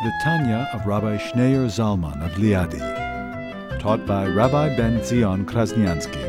The 0.00 0.12
Tanya 0.12 0.70
of 0.72 0.86
Rabbi 0.86 1.16
Schneur 1.16 1.66
Zalman 1.66 2.24
of 2.24 2.30
Liadi. 2.38 2.78
Taught 3.80 4.06
by 4.06 4.28
Rabbi 4.28 4.76
Ben 4.76 5.02
Zion 5.02 5.44
Krasniansky. 5.44 6.22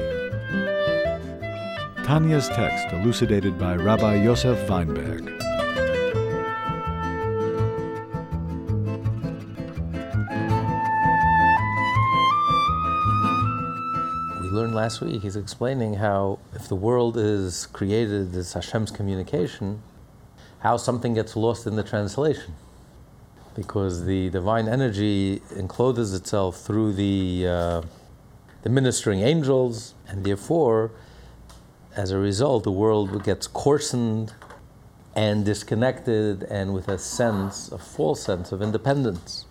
Tanya's 2.04 2.48
text 2.50 2.92
elucidated 2.92 3.60
by 3.60 3.76
Rabbi 3.76 4.24
Yosef 4.24 4.68
Weinberg. 4.68 5.26
We 14.42 14.50
learned 14.50 14.74
last 14.74 15.00
week, 15.02 15.22
he's 15.22 15.36
explaining 15.36 15.94
how 15.94 16.40
if 16.56 16.68
the 16.68 16.76
world 16.76 17.18
is 17.18 17.68
created 17.68 18.36
as 18.36 18.54
Hashem's 18.54 18.90
communication, 18.90 19.84
how 20.62 20.78
something 20.78 21.14
gets 21.14 21.36
lost 21.36 21.68
in 21.68 21.76
the 21.76 21.84
translation. 21.84 22.56
Because 23.60 24.06
the 24.06 24.30
divine 24.30 24.70
energy 24.70 25.42
encloses 25.54 26.14
itself 26.14 26.62
through 26.62 26.94
the, 26.94 27.46
uh, 27.46 27.82
the 28.62 28.70
ministering 28.70 29.20
angels, 29.20 29.96
and 30.08 30.24
therefore, 30.24 30.92
as 31.94 32.12
a 32.12 32.18
result, 32.18 32.64
the 32.64 32.72
world 32.72 33.22
gets 33.26 33.48
coarsened 33.48 34.32
and 35.14 35.44
disconnected 35.44 36.44
and 36.44 36.74
with 36.74 36.88
a 36.88 36.98
sense, 36.98 37.70
a 37.70 37.78
false 37.78 38.22
sense 38.22 38.54
of 38.54 38.62
independence, 38.62 39.46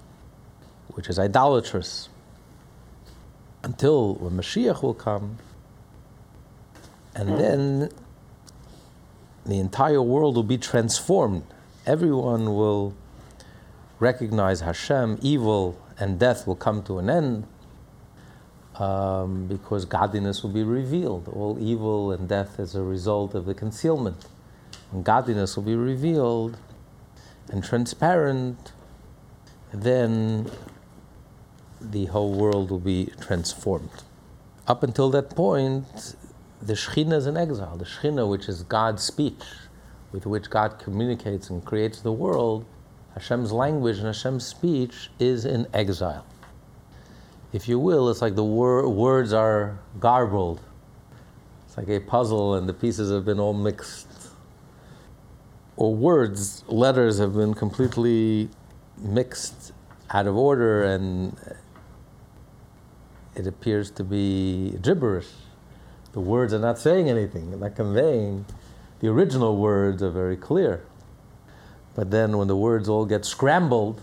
which 0.95 1.11
is 1.11 1.19
idolatrous 1.19 2.09
until 3.63 4.15
when 4.15 4.33
Mashiach 4.39 4.83
will 4.83 4.95
come, 4.95 5.37
and 7.15 7.39
then 7.39 7.91
the 9.45 9.59
entire 9.59 10.01
world 10.01 10.37
will 10.37 10.43
be 10.43 10.57
transformed. 10.57 11.45
Everyone 11.85 12.55
will 12.55 12.95
recognize 14.01 14.61
Hashem, 14.61 15.19
evil 15.23 15.81
and 15.99 16.19
death 16.19 16.47
will 16.47 16.57
come 16.57 16.83
to 16.85 16.99
an 16.99 17.11
end 17.11 17.47
um, 18.77 19.47
because 19.47 19.85
godliness 19.85 20.43
will 20.43 20.51
be 20.51 20.63
revealed. 20.63 21.29
All 21.29 21.59
evil 21.61 22.13
and 22.13 22.29
death 22.29 22.61
is 22.61 22.75
a 22.75 22.83
result 22.83 23.35
of 23.35 23.45
the 23.45 23.55
concealment. 23.55 24.27
When 24.91 25.03
godliness 25.03 25.57
will 25.57 25.65
be 25.65 25.75
revealed 25.75 26.57
and 27.51 27.65
transparent, 27.65 28.73
then 29.73 30.51
the 31.81 32.07
whole 32.07 32.33
world 32.33 32.71
will 32.71 32.79
be 32.79 33.13
transformed. 33.21 33.91
Up 34.67 34.83
until 34.83 35.11
that 35.11 35.31
point, 35.31 36.15
the 36.61 36.75
Shekhinah 36.75 37.15
is 37.15 37.27
in 37.27 37.37
exile. 37.37 37.77
The 37.77 37.85
Shekhinah, 37.85 38.29
which 38.29 38.49
is 38.49 38.63
God's 38.63 39.03
speech, 39.03 39.43
with 40.13 40.27
which 40.27 40.51
God 40.51 40.79
communicates 40.79 41.51
and 41.51 41.65
creates 41.65 42.01
the 42.01 42.13
world, 42.13 42.65
Hashem's 43.19 43.51
language 43.51 43.99
and 43.99 44.07
Hashem's 44.07 44.47
speech 44.47 45.11
is 45.19 45.45
in 45.45 45.67
exile. 45.75 46.25
If 47.53 47.69
you 47.69 47.77
will, 47.77 48.09
it's 48.11 48.23
like 48.23 48.37
the 48.37 48.45
wor- 48.45 48.89
words 48.89 49.33
are 49.33 49.77
garbled. 49.99 50.61
It's 51.67 51.77
like 51.77 51.89
a 51.89 51.99
puzzle 51.99 52.55
and 52.55 52.69
the 52.69 52.73
pieces 52.73 53.11
have 53.11 53.25
been 53.25 53.41
all 53.41 53.55
mixed. 53.55 54.07
Or 55.77 55.93
words, 55.93 56.63
letters 56.69 57.19
have 57.19 57.35
been 57.35 57.55
completely 57.55 58.51
mixed 58.97 59.73
out 60.11 60.29
of 60.29 60.37
order 60.37 60.85
and 60.85 61.37
it 63.35 63.49
appears 63.49 63.91
to 63.93 64.05
be 64.05 64.79
gibberish. 64.81 65.31
The 66.13 66.21
words 66.21 66.55
are 66.55 66.61
not 66.61 66.79
saying 66.79 67.11
anything, 67.11 67.51
they're 67.51 67.59
not 67.59 67.75
conveying. 67.75 68.47
The 69.01 69.09
original 69.09 69.57
words 69.57 70.05
are 70.05 70.11
very 70.11 70.37
clear. 70.37 70.85
But 71.99 72.13
then 72.13 72.39
when 72.39 72.47
the 72.47 72.57
words 72.57 72.89
all 72.89 73.05
get 73.05 73.25
scrambled, 73.25 74.01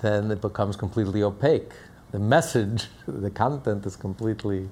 then 0.00 0.32
it 0.32 0.40
becomes 0.40 0.74
completely 0.74 1.22
opaque. 1.22 1.70
The 2.10 2.18
message, 2.18 2.88
the 3.06 3.30
content 3.30 3.86
is 3.86 3.94
completely 3.94 4.68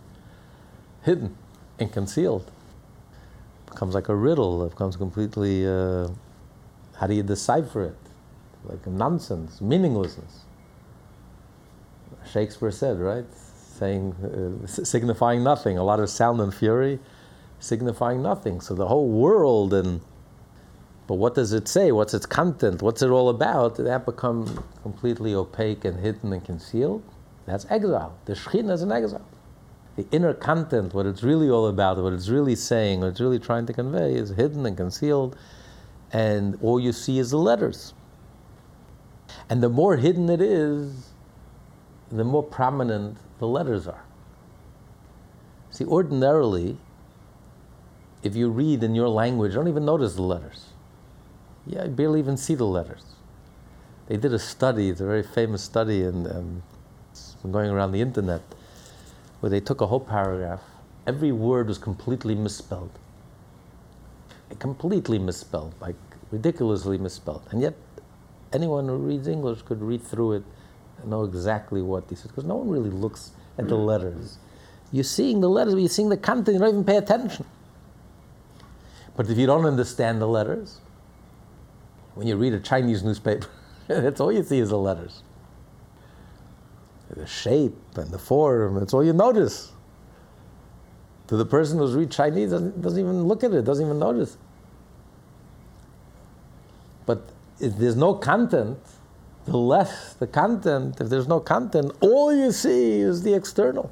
hidden 1.04 1.36
and 1.78 1.92
concealed. 1.92 2.50
It 3.68 3.70
becomes 3.70 3.94
like 3.94 4.08
a 4.08 4.16
riddle, 4.16 4.64
it 4.64 4.70
becomes 4.70 4.96
completely, 4.96 5.64
uh, 5.64 6.08
how 6.96 7.06
do 7.06 7.14
you 7.14 7.22
decipher 7.22 7.84
it? 7.84 7.98
Like 8.64 8.84
nonsense, 8.88 9.60
meaninglessness. 9.60 10.40
Shakespeare 12.32 12.72
said, 12.72 12.98
right? 12.98 13.26
Saying, 13.78 14.16
uh, 14.64 14.66
signifying 14.66 15.44
nothing, 15.44 15.78
a 15.78 15.84
lot 15.84 16.00
of 16.00 16.10
sound 16.10 16.40
and 16.40 16.52
fury, 16.52 16.98
signifying 17.60 18.24
nothing. 18.24 18.60
So 18.60 18.74
the 18.74 18.88
whole 18.88 19.08
world 19.08 19.72
and 19.72 20.00
but 21.10 21.16
what 21.16 21.34
does 21.34 21.52
it 21.52 21.66
say? 21.66 21.90
What's 21.90 22.14
its 22.14 22.24
content? 22.24 22.82
What's 22.82 23.02
it 23.02 23.08
all 23.08 23.30
about? 23.30 23.74
That 23.74 24.06
become 24.06 24.62
completely 24.82 25.34
opaque 25.34 25.84
and 25.84 25.98
hidden 25.98 26.32
and 26.32 26.44
concealed. 26.44 27.02
That's 27.46 27.66
exile. 27.68 28.16
The 28.26 28.34
Shekhinah 28.34 28.70
is 28.70 28.82
an 28.82 28.92
exile. 28.92 29.26
The 29.96 30.06
inner 30.12 30.32
content, 30.32 30.94
what 30.94 31.06
it's 31.06 31.24
really 31.24 31.50
all 31.50 31.66
about, 31.66 32.00
what 32.00 32.12
it's 32.12 32.28
really 32.28 32.54
saying, 32.54 33.00
what 33.00 33.08
it's 33.08 33.20
really 33.20 33.40
trying 33.40 33.66
to 33.66 33.72
convey, 33.72 34.14
is 34.14 34.30
hidden 34.30 34.64
and 34.64 34.76
concealed, 34.76 35.36
and 36.12 36.56
all 36.62 36.78
you 36.78 36.92
see 36.92 37.18
is 37.18 37.30
the 37.30 37.38
letters. 37.38 37.92
And 39.48 39.64
the 39.64 39.68
more 39.68 39.96
hidden 39.96 40.30
it 40.30 40.40
is, 40.40 41.08
the 42.12 42.22
more 42.22 42.44
prominent 42.44 43.18
the 43.40 43.48
letters 43.48 43.88
are. 43.88 44.04
See, 45.70 45.84
ordinarily, 45.86 46.78
if 48.22 48.36
you 48.36 48.48
read 48.48 48.84
in 48.84 48.94
your 48.94 49.08
language, 49.08 49.50
you 49.50 49.56
don't 49.56 49.66
even 49.66 49.84
notice 49.84 50.14
the 50.14 50.22
letters. 50.22 50.69
Yeah, 51.66 51.84
you 51.84 51.90
barely 51.90 52.18
even 52.20 52.36
see 52.36 52.54
the 52.54 52.66
letters. 52.66 53.04
They 54.08 54.16
did 54.16 54.34
a 54.34 54.38
study, 54.38 54.88
it's 54.88 55.00
a 55.00 55.06
very 55.06 55.22
famous 55.22 55.62
study, 55.62 56.02
and 56.02 56.26
um, 56.26 56.62
it's 57.12 57.36
been 57.42 57.52
going 57.52 57.70
around 57.70 57.92
the 57.92 58.00
internet, 58.00 58.42
where 59.40 59.50
they 59.50 59.60
took 59.60 59.80
a 59.80 59.86
whole 59.86 60.00
paragraph. 60.00 60.62
Every 61.06 61.32
word 61.32 61.68
was 61.68 61.78
completely 61.78 62.34
misspelled. 62.34 62.90
Completely 64.58 65.18
misspelled, 65.18 65.74
like 65.80 65.94
ridiculously 66.32 66.98
misspelled. 66.98 67.42
And 67.50 67.60
yet, 67.60 67.74
anyone 68.52 68.88
who 68.88 68.96
reads 68.96 69.28
English 69.28 69.62
could 69.62 69.80
read 69.80 70.02
through 70.02 70.32
it 70.32 70.42
and 71.00 71.10
know 71.10 71.22
exactly 71.24 71.82
what 71.82 72.04
he 72.08 72.16
says, 72.16 72.26
because 72.26 72.44
no 72.44 72.56
one 72.56 72.68
really 72.68 72.90
looks 72.90 73.30
at 73.58 73.68
the 73.68 73.76
letters. 73.76 74.38
You're 74.90 75.04
seeing 75.04 75.40
the 75.40 75.48
letters, 75.48 75.74
but 75.74 75.80
you're 75.80 75.88
seeing 75.88 76.08
the 76.08 76.16
content, 76.16 76.54
you 76.54 76.58
don't 76.58 76.70
even 76.70 76.84
pay 76.84 76.96
attention. 76.96 77.44
But 79.16 79.30
if 79.30 79.38
you 79.38 79.46
don't 79.46 79.66
understand 79.66 80.20
the 80.20 80.26
letters, 80.26 80.80
when 82.14 82.26
you 82.26 82.36
read 82.36 82.54
a 82.54 82.60
Chinese 82.60 83.02
newspaper, 83.02 83.48
that's 83.88 84.20
all 84.20 84.32
you 84.32 84.42
see 84.42 84.58
is 84.58 84.70
the 84.70 84.78
letters. 84.78 85.22
The 87.10 87.26
shape 87.26 87.76
and 87.96 88.10
the 88.10 88.18
form, 88.18 88.78
that's 88.78 88.94
all 88.94 89.04
you 89.04 89.12
notice. 89.12 89.72
To 91.26 91.36
the 91.36 91.46
person 91.46 91.78
who's 91.78 91.94
read 91.94 92.10
Chinese, 92.10 92.50
doesn't, 92.50 92.80
doesn't 92.80 92.98
even 92.98 93.24
look 93.24 93.42
at 93.42 93.52
it, 93.52 93.64
doesn't 93.64 93.84
even 93.84 93.98
notice. 93.98 94.36
But 97.06 97.30
if 97.58 97.76
there's 97.76 97.96
no 97.96 98.14
content, 98.14 98.78
the 99.44 99.56
less 99.56 100.14
the 100.14 100.26
content, 100.26 101.00
if 101.00 101.08
there's 101.08 101.26
no 101.26 101.40
content, 101.40 101.92
all 102.00 102.32
you 102.32 102.52
see 102.52 103.00
is 103.00 103.22
the 103.22 103.34
external. 103.34 103.90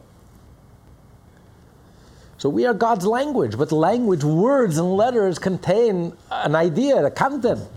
So 2.37 2.49
we 2.49 2.67
are 2.67 2.75
God's 2.75 3.05
language, 3.05 3.59
but 3.59 3.73
language, 3.73 4.23
words, 4.23 4.79
and 4.79 4.97
letters 4.97 5.41
contain 5.41 6.17
an 6.31 6.55
idea, 6.55 7.05
a 7.05 7.11
content. 7.11 7.69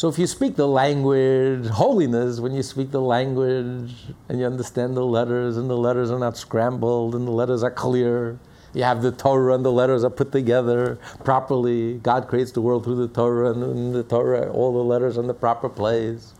So 0.00 0.08
if 0.08 0.18
you 0.18 0.26
speak 0.26 0.56
the 0.56 0.66
language, 0.66 1.66
holiness, 1.66 2.40
when 2.40 2.54
you 2.54 2.62
speak 2.62 2.90
the 2.90 3.02
language 3.02 3.92
and 4.30 4.40
you 4.40 4.46
understand 4.46 4.96
the 4.96 5.04
letters, 5.04 5.58
and 5.58 5.68
the 5.68 5.76
letters 5.76 6.10
are 6.10 6.18
not 6.18 6.38
scrambled, 6.38 7.14
and 7.14 7.28
the 7.28 7.30
letters 7.30 7.62
are 7.62 7.70
clear, 7.70 8.38
you 8.72 8.82
have 8.82 9.02
the 9.02 9.12
Torah 9.12 9.54
and 9.54 9.62
the 9.62 9.70
letters 9.70 10.02
are 10.02 10.08
put 10.08 10.32
together 10.32 10.98
properly. 11.22 11.98
God 11.98 12.28
creates 12.28 12.50
the 12.50 12.62
world 12.62 12.84
through 12.84 13.06
the 13.06 13.08
Torah, 13.08 13.50
and 13.50 13.62
in 13.62 13.92
the 13.92 14.02
Torah, 14.02 14.50
all 14.50 14.72
the 14.72 14.82
letters 14.82 15.18
in 15.18 15.26
the 15.26 15.34
proper 15.34 15.68
place. 15.68 16.32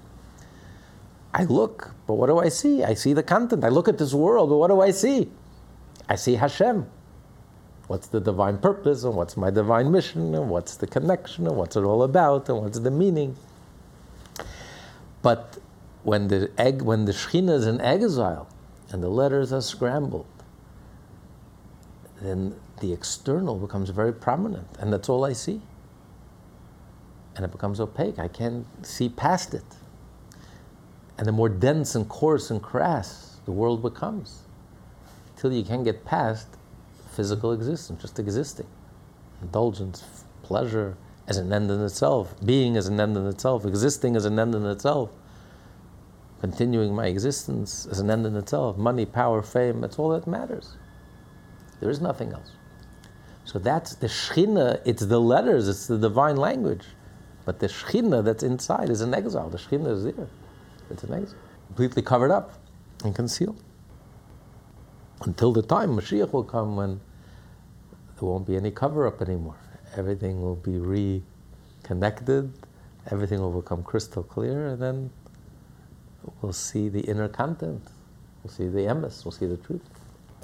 I 1.34 1.44
look, 1.44 1.94
but 2.06 2.14
what 2.14 2.28
do 2.28 2.38
I 2.38 2.48
see? 2.48 2.82
I 2.82 2.94
see 2.94 3.12
the 3.12 3.22
content. 3.22 3.62
I 3.62 3.68
look 3.68 3.88
at 3.88 3.98
this 3.98 4.14
world, 4.14 4.48
but 4.48 4.56
what 4.56 4.68
do 4.68 4.80
I 4.80 4.90
see? 4.90 5.30
I 6.08 6.14
see 6.14 6.36
Hashem. 6.36 6.86
What's 7.88 8.06
the 8.06 8.20
divine 8.20 8.56
purpose, 8.56 9.04
and 9.04 9.14
what's 9.14 9.36
my 9.36 9.50
divine 9.50 9.92
mission, 9.92 10.34
and 10.34 10.48
what's 10.48 10.76
the 10.76 10.86
connection, 10.86 11.46
and 11.46 11.58
what's 11.58 11.76
it 11.76 11.82
all 11.82 12.04
about, 12.04 12.48
and 12.48 12.62
what's 12.62 12.78
the 12.78 12.90
meaning? 12.90 13.36
But 15.22 15.58
when 16.02 16.28
the 16.28 16.50
egg, 16.56 16.82
when 16.82 17.04
the 17.04 17.12
Shekhinah 17.12 17.54
is 17.54 17.66
in 17.66 17.80
exile, 17.80 18.48
and 18.90 19.02
the 19.02 19.08
letters 19.08 19.52
are 19.52 19.60
scrambled, 19.60 20.26
then 22.20 22.56
the 22.80 22.92
external 22.92 23.58
becomes 23.58 23.90
very 23.90 24.12
prominent, 24.12 24.66
and 24.78 24.92
that's 24.92 25.08
all 25.08 25.24
I 25.24 25.32
see. 25.32 25.60
And 27.36 27.44
it 27.44 27.52
becomes 27.52 27.80
opaque. 27.80 28.18
I 28.18 28.28
can't 28.28 28.66
see 28.84 29.08
past 29.08 29.54
it. 29.54 29.64
And 31.16 31.26
the 31.26 31.32
more 31.32 31.48
dense 31.48 31.94
and 31.94 32.08
coarse 32.08 32.50
and 32.50 32.62
crass 32.62 33.38
the 33.44 33.52
world 33.52 33.82
becomes, 33.82 34.42
till 35.36 35.52
you 35.52 35.62
can't 35.62 35.84
get 35.84 36.04
past 36.04 36.48
physical 37.12 37.52
existence, 37.52 38.00
just 38.00 38.18
existing. 38.18 38.66
Indulgence, 39.42 40.04
pleasure 40.42 40.96
as 41.30 41.36
an 41.36 41.52
end 41.52 41.70
in 41.70 41.80
itself, 41.80 42.34
being 42.44 42.76
as 42.76 42.88
an 42.88 42.98
end 42.98 43.16
in 43.16 43.24
itself, 43.28 43.64
existing 43.64 44.16
as 44.16 44.24
an 44.24 44.36
end 44.36 44.52
in 44.52 44.66
itself, 44.66 45.10
continuing 46.40 46.92
my 46.92 47.06
existence 47.06 47.86
as 47.86 48.00
an 48.00 48.10
end 48.10 48.26
in 48.26 48.34
itself, 48.34 48.76
money, 48.76 49.06
power, 49.06 49.40
fame, 49.40 49.80
that's 49.80 49.96
all 49.96 50.08
that 50.08 50.26
matters. 50.26 50.76
There 51.78 51.88
is 51.88 52.00
nothing 52.00 52.32
else. 52.32 52.50
So 53.44 53.60
that's 53.60 53.94
the 53.94 54.08
Shechina, 54.08 54.80
it's 54.84 55.06
the 55.06 55.20
letters, 55.20 55.68
it's 55.68 55.86
the 55.86 55.98
divine 55.98 56.36
language. 56.36 56.84
But 57.44 57.60
the 57.60 57.68
Shechina 57.68 58.24
that's 58.24 58.42
inside 58.42 58.90
is 58.90 59.00
an 59.00 59.14
exile. 59.14 59.48
The 59.48 59.58
Shechina 59.58 59.92
is 59.92 60.04
there. 60.04 60.28
It's 60.90 61.04
an 61.04 61.14
exile. 61.14 61.38
Completely 61.68 62.02
covered 62.02 62.32
up 62.32 62.58
and 63.04 63.14
concealed. 63.14 63.62
Until 65.22 65.52
the 65.52 65.62
time 65.62 65.90
Mashiach 65.90 66.32
will 66.32 66.44
come 66.44 66.74
when 66.74 67.00
there 68.18 68.28
won't 68.28 68.48
be 68.48 68.56
any 68.56 68.72
cover 68.72 69.06
up 69.06 69.22
anymore. 69.22 69.56
Everything 69.96 70.40
will 70.40 70.56
be 70.56 70.78
reconnected, 70.78 72.52
everything 73.10 73.40
will 73.40 73.60
become 73.60 73.82
crystal 73.82 74.22
clear, 74.22 74.68
and 74.68 74.80
then 74.80 75.10
we'll 76.40 76.52
see 76.52 76.88
the 76.88 77.00
inner 77.00 77.28
content. 77.28 77.82
We'll 78.42 78.52
see 78.52 78.68
the 78.68 78.80
emes, 78.80 79.24
we'll 79.24 79.32
see 79.32 79.46
the 79.46 79.56
truth. 79.56 79.82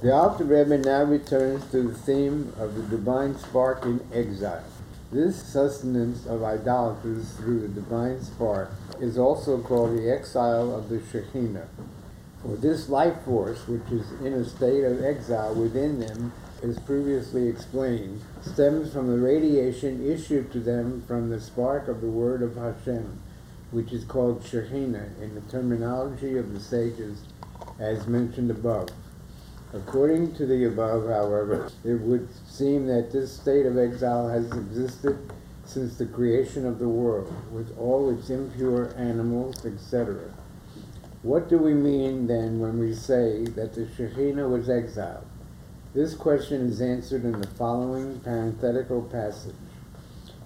The 0.02 0.12
Alter 0.12 0.44
Rebbe 0.44 0.76
now 0.78 1.04
returns 1.04 1.64
to 1.70 1.82
the 1.82 1.94
theme 1.94 2.52
of 2.58 2.75
the 2.75 2.82
divine 2.82 3.38
spark 3.38 3.84
in 3.84 4.00
exile. 4.12 4.64
This 5.10 5.40
sustenance 5.40 6.26
of 6.26 6.42
idolaters 6.42 7.31
through 7.32 7.60
the 7.60 7.69
divine 7.69 8.20
spark 8.22 8.72
is 9.00 9.16
also 9.16 9.62
called 9.62 9.96
the 9.96 10.10
exile 10.12 10.75
of 10.75 10.88
the 10.88 10.99
Shekhinah. 10.99 11.69
For 12.42 12.56
this 12.56 12.88
life 12.88 13.22
force, 13.22 13.66
which 13.69 13.90
is 13.90 14.10
in 14.20 14.34
a 14.34 14.44
state 14.44 14.84
of 14.84 15.02
exile 15.02 15.54
within 15.54 16.00
them, 16.00 16.32
as 16.62 16.78
previously 16.80 17.48
explained, 17.48 18.20
stems 18.40 18.92
from 18.92 19.08
the 19.08 19.18
radiation 19.18 20.08
issued 20.08 20.50
to 20.52 20.60
them 20.60 21.02
from 21.06 21.28
the 21.28 21.40
spark 21.40 21.88
of 21.88 22.00
the 22.00 22.08
word 22.08 22.42
of 22.42 22.56
Hashem, 22.56 23.20
which 23.70 23.92
is 23.92 24.04
called 24.04 24.42
Shekhinah 24.42 25.20
in 25.20 25.34
the 25.34 25.40
terminology 25.42 26.38
of 26.38 26.52
the 26.52 26.60
sages, 26.60 27.18
as 27.78 28.06
mentioned 28.06 28.50
above. 28.50 28.88
According 29.74 30.34
to 30.36 30.46
the 30.46 30.64
above, 30.64 31.08
however, 31.08 31.70
it 31.84 32.00
would 32.00 32.28
seem 32.48 32.86
that 32.86 33.12
this 33.12 33.32
state 33.32 33.66
of 33.66 33.76
exile 33.76 34.28
has 34.28 34.46
existed 34.52 35.18
since 35.64 35.96
the 35.96 36.06
creation 36.06 36.64
of 36.64 36.78
the 36.78 36.88
world, 36.88 37.34
with 37.52 37.76
all 37.76 38.08
its 38.08 38.30
impure 38.30 38.94
animals, 38.96 39.66
etc. 39.66 40.32
What 41.22 41.48
do 41.48 41.58
we 41.58 41.74
mean 41.74 42.28
then 42.28 42.60
when 42.60 42.78
we 42.78 42.94
say 42.94 43.44
that 43.44 43.74
the 43.74 43.86
Shekhinah 43.86 44.48
was 44.48 44.70
exiled? 44.70 45.26
This 45.96 46.14
question 46.14 46.69
is 46.69 46.82
answered 46.82 47.25
in 47.25 47.40
the 47.40 47.46
following 47.46 48.20
parenthetical 48.20 49.00
passage. 49.00 49.54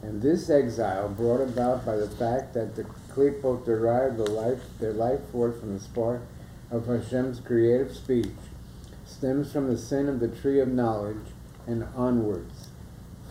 And 0.01 0.23
this 0.23 0.49
exile, 0.49 1.09
brought 1.09 1.41
about 1.41 1.85
by 1.85 1.97
the 1.97 2.09
fact 2.09 2.55
that 2.55 2.77
the 2.77 2.85
Klipot 3.13 3.65
derived 3.65 4.17
the 4.17 4.31
life, 4.31 4.61
their 4.79 4.93
life 4.93 5.19
force 5.33 5.59
from 5.59 5.75
the 5.75 5.83
spark 5.83 6.23
of 6.71 6.87
Hashem's 6.87 7.41
creative 7.41 7.97
speech, 7.97 8.31
stems 9.05 9.53
from 9.53 9.67
the 9.67 9.77
sin 9.77 10.09
of 10.09 10.21
the 10.21 10.29
tree 10.29 10.61
of 10.61 10.69
knowledge 10.69 11.27
and 11.67 11.83
onwards. 11.97 12.69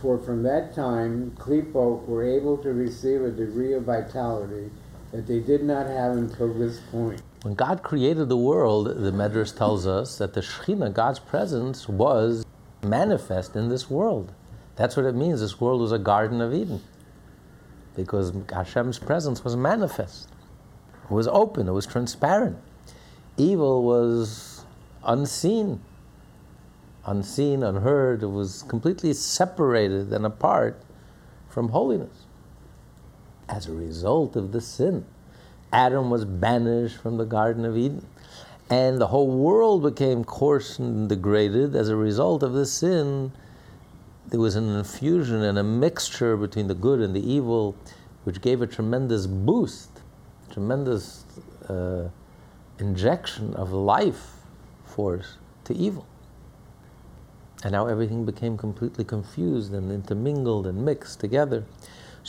For 0.02 0.18
from 0.18 0.44
that 0.44 0.76
time, 0.76 1.32
Klipot 1.40 2.06
were 2.06 2.26
able 2.26 2.58
to 2.58 2.74
receive 2.74 3.22
a 3.22 3.32
degree 3.32 3.72
of 3.72 3.84
vitality 3.84 4.72
that 5.14 5.26
they 5.26 5.40
did 5.40 5.64
not 5.64 5.88
have 5.88 6.18
until 6.18 6.54
this 6.54 6.82
point. 6.92 7.22
When 7.42 7.54
God 7.54 7.84
created 7.84 8.28
the 8.28 8.38
world, 8.38 8.88
the 8.88 9.12
Medrash 9.12 9.56
tells 9.56 9.88
us 9.88 10.18
that 10.18 10.34
the 10.34 10.42
Shekhinah, 10.42 10.94
God's 10.94 11.20
presence, 11.20 11.88
was 11.88 12.46
manifest 12.84 13.56
in 13.56 13.70
this 13.70 13.90
world. 13.90 14.34
That's 14.76 14.98
what 14.98 15.06
it 15.06 15.16
means. 15.16 15.40
This 15.40 15.60
world 15.60 15.80
was 15.80 15.94
a 15.94 16.00
Garden 16.00 16.42
of 16.42 16.54
Eden. 16.54 16.82
Because 17.96 18.34
Hashem's 18.52 19.00
presence 19.00 19.44
was 19.44 19.56
manifest. 19.56 20.30
It 21.06 21.12
was 21.12 21.30
open, 21.30 21.70
it 21.70 21.72
was 21.72 21.86
transparent. 21.86 22.58
Evil 23.38 23.84
was 23.84 24.66
unseen, 25.04 25.80
unseen, 27.06 27.64
unheard. 27.64 28.22
It 28.22 28.28
was 28.28 28.64
completely 28.64 29.14
separated 29.14 30.12
and 30.12 30.26
apart 30.26 30.82
from 31.48 31.70
holiness. 31.70 32.26
As 33.48 33.68
a 33.68 33.74
result 33.74 34.36
of 34.36 34.52
the 34.52 34.62
sin, 34.62 35.06
Adam 35.72 36.10
was 36.10 36.26
banished 36.26 36.98
from 36.98 37.18
the 37.18 37.26
Garden 37.26 37.66
of 37.66 37.78
Eden. 37.78 38.06
And 38.70 39.02
the 39.02 39.08
whole 39.08 39.28
world 39.28 39.82
became 39.84 40.24
coarse 40.24 40.78
and 40.78 41.10
degraded 41.10 41.76
as 41.76 41.90
a 41.90 41.96
result 41.96 42.44
of 42.44 42.54
this 42.54 42.72
sin. 42.72 43.32
There 44.28 44.40
was 44.40 44.56
an 44.56 44.70
infusion 44.70 45.42
and 45.42 45.58
a 45.58 45.64
mixture 45.64 46.38
between 46.38 46.68
the 46.68 46.76
good 46.76 47.00
and 47.00 47.16
the 47.16 47.32
evil, 47.32 47.76
which 48.26 48.42
gave 48.42 48.62
a 48.62 48.68
tremendous 48.68 49.26
boost, 49.26 49.90
tremendous 50.52 51.26
uh, 51.68 52.10
injection 52.78 53.56
of 53.56 53.72
life 53.72 54.34
force 54.86 55.38
to 55.64 55.76
evil. 55.76 56.06
And 57.64 57.72
now 57.72 57.88
everything 57.88 58.24
became 58.24 58.58
completely 58.58 59.04
confused 59.04 59.74
and 59.74 59.92
intermingled 59.92 60.68
and 60.68 60.86
mixed 60.86 61.20
together. 61.20 61.66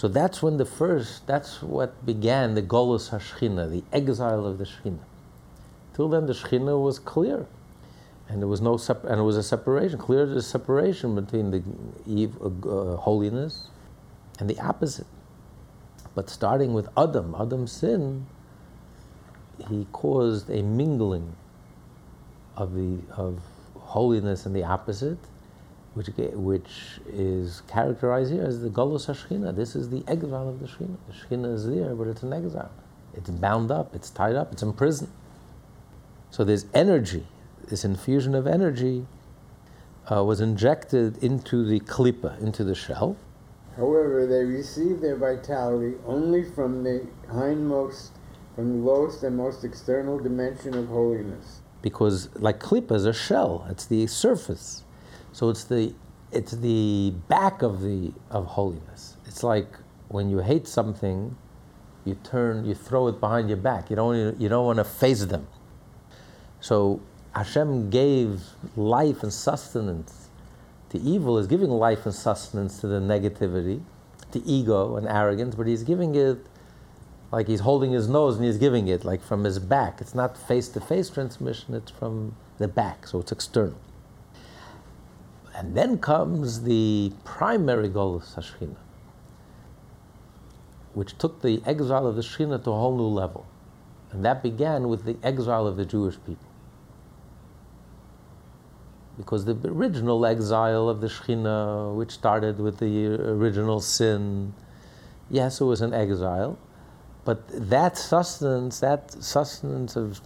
So 0.00 0.08
that's 0.08 0.42
when 0.42 0.56
the 0.56 0.64
first, 0.64 1.26
that's 1.26 1.62
what 1.62 2.06
began 2.06 2.54
the 2.54 2.62
Golus 2.62 3.10
HaShechina, 3.10 3.70
the 3.70 3.84
exile 3.92 4.46
of 4.46 4.56
the 4.56 4.64
Shechina. 4.64 5.00
Till 5.92 6.08
then, 6.08 6.24
the 6.24 6.32
Shechina 6.32 6.82
was 6.82 6.98
clear, 6.98 7.46
and 8.26 8.40
there 8.40 8.48
was 8.48 8.62
no 8.62 8.78
sep- 8.78 9.04
and 9.04 9.20
it 9.20 9.22
was 9.24 9.36
a 9.36 9.42
separation, 9.42 9.98
clear 9.98 10.40
separation 10.40 11.14
between 11.14 11.50
the 11.50 11.62
eve, 12.06 12.34
uh, 12.40 12.96
holiness 12.96 13.68
and 14.38 14.48
the 14.48 14.58
opposite. 14.60 15.06
But 16.14 16.30
starting 16.30 16.72
with 16.72 16.88
Adam, 16.96 17.36
Adam's 17.38 17.70
sin, 17.70 18.24
he 19.68 19.86
caused 19.92 20.48
a 20.48 20.62
mingling 20.62 21.36
of 22.56 22.72
the 22.72 23.00
of 23.14 23.42
holiness 23.76 24.46
and 24.46 24.56
the 24.56 24.64
opposite, 24.64 25.18
which, 25.94 26.08
which 26.16 27.00
is 27.12 27.62
characterized 27.68 28.32
here 28.32 28.44
as 28.44 28.60
the 28.60 28.68
Golos 28.68 29.06
HaShechina. 29.06 29.54
This 29.54 29.74
is 29.74 29.90
the 29.90 30.04
exile 30.06 30.48
of 30.48 30.60
the 30.60 30.66
Shechina. 30.66 30.96
The 31.08 31.12
Shechina 31.12 31.54
is 31.54 31.66
there, 31.66 31.94
but 31.94 32.06
it's 32.06 32.22
an 32.22 32.32
exile. 32.32 32.70
It's 33.14 33.30
bound 33.30 33.70
up, 33.70 33.94
it's 33.94 34.10
tied 34.10 34.36
up, 34.36 34.52
it's 34.52 34.62
imprisoned. 34.62 35.10
So 36.30 36.44
there's 36.44 36.66
energy, 36.74 37.26
this 37.68 37.84
infusion 37.84 38.34
of 38.34 38.46
energy 38.46 39.06
uh, 40.10 40.22
was 40.24 40.40
injected 40.40 41.22
into 41.22 41.64
the 41.64 41.80
klipa, 41.80 42.40
into 42.40 42.62
the 42.62 42.74
shell. 42.74 43.16
However, 43.76 44.26
they 44.26 44.44
receive 44.44 45.00
their 45.00 45.16
vitality 45.16 45.96
only 46.06 46.44
from 46.44 46.84
the 46.84 47.06
hindmost, 47.28 48.10
from 48.54 48.78
the 48.78 48.90
lowest 48.90 49.22
and 49.24 49.36
most 49.36 49.64
external 49.64 50.18
dimension 50.18 50.74
of 50.74 50.88
holiness. 50.88 51.62
Because, 51.82 52.28
like 52.36 52.60
klipa 52.60 52.92
is 52.92 53.06
a 53.06 53.12
shell, 53.12 53.66
it's 53.68 53.86
the 53.86 54.06
surface. 54.06 54.84
So 55.40 55.48
it's 55.48 55.64
the 55.64 55.94
it's 56.32 56.52
the 56.52 57.14
back 57.28 57.62
of 57.62 57.80
the 57.80 58.12
of 58.30 58.44
holiness. 58.44 59.16
It's 59.24 59.42
like 59.42 59.68
when 60.08 60.28
you 60.28 60.40
hate 60.40 60.68
something, 60.68 61.34
you 62.04 62.18
turn, 62.22 62.66
you 62.66 62.74
throw 62.74 63.08
it 63.08 63.20
behind 63.20 63.48
your 63.48 63.56
back. 63.56 63.88
You 63.88 63.96
don't 63.96 64.38
you 64.38 64.50
don't 64.50 64.66
want 64.66 64.80
to 64.80 64.84
face 64.84 65.24
them. 65.24 65.48
So 66.60 67.00
Hashem 67.34 67.88
gave 67.88 68.42
life 68.76 69.22
and 69.22 69.32
sustenance. 69.32 70.28
The 70.90 71.00
evil 71.10 71.38
is 71.38 71.46
giving 71.46 71.70
life 71.70 72.04
and 72.04 72.14
sustenance 72.14 72.78
to 72.82 72.86
the 72.86 73.00
negativity, 73.00 73.80
to 74.32 74.44
ego 74.44 74.96
and 74.96 75.08
arrogance, 75.08 75.54
but 75.54 75.66
he's 75.66 75.84
giving 75.84 76.16
it 76.16 76.36
like 77.32 77.48
he's 77.48 77.60
holding 77.60 77.92
his 77.92 78.08
nose 78.08 78.36
and 78.36 78.44
he's 78.44 78.58
giving 78.58 78.88
it 78.88 79.06
like 79.06 79.22
from 79.22 79.44
his 79.44 79.58
back. 79.58 80.02
It's 80.02 80.14
not 80.14 80.36
face 80.36 80.68
to 80.68 80.82
face 80.82 81.08
transmission, 81.08 81.72
it's 81.72 81.90
from 81.90 82.36
the 82.58 82.68
back, 82.68 83.06
so 83.06 83.20
it's 83.20 83.32
external. 83.32 83.80
And 85.60 85.74
then 85.74 85.98
comes 85.98 86.62
the 86.62 87.12
primary 87.22 87.90
goal 87.90 88.16
of 88.16 88.22
Shechina, 88.22 88.76
which 90.94 91.18
took 91.18 91.42
the 91.42 91.62
exile 91.66 92.06
of 92.06 92.16
the 92.16 92.22
Shechina 92.22 92.64
to 92.64 92.70
a 92.70 92.74
whole 92.74 92.96
new 92.96 93.02
level. 93.02 93.46
And 94.10 94.24
that 94.24 94.42
began 94.42 94.88
with 94.88 95.04
the 95.04 95.18
exile 95.22 95.66
of 95.66 95.76
the 95.76 95.84
Jewish 95.84 96.16
people. 96.24 96.48
Because 99.18 99.44
the 99.44 99.54
original 99.68 100.24
exile 100.24 100.88
of 100.88 101.02
the 101.02 101.08
Shechina, 101.08 101.94
which 101.94 102.12
started 102.12 102.58
with 102.58 102.78
the 102.78 103.08
original 103.08 103.82
sin, 103.82 104.54
yes, 105.28 105.60
it 105.60 105.64
was 105.64 105.82
an 105.82 105.92
exile, 105.92 106.58
But 107.26 107.46
that 107.68 107.98
sustenance, 107.98 108.80
that 108.80 109.12
sustenance 109.22 109.94
of, 109.94 110.22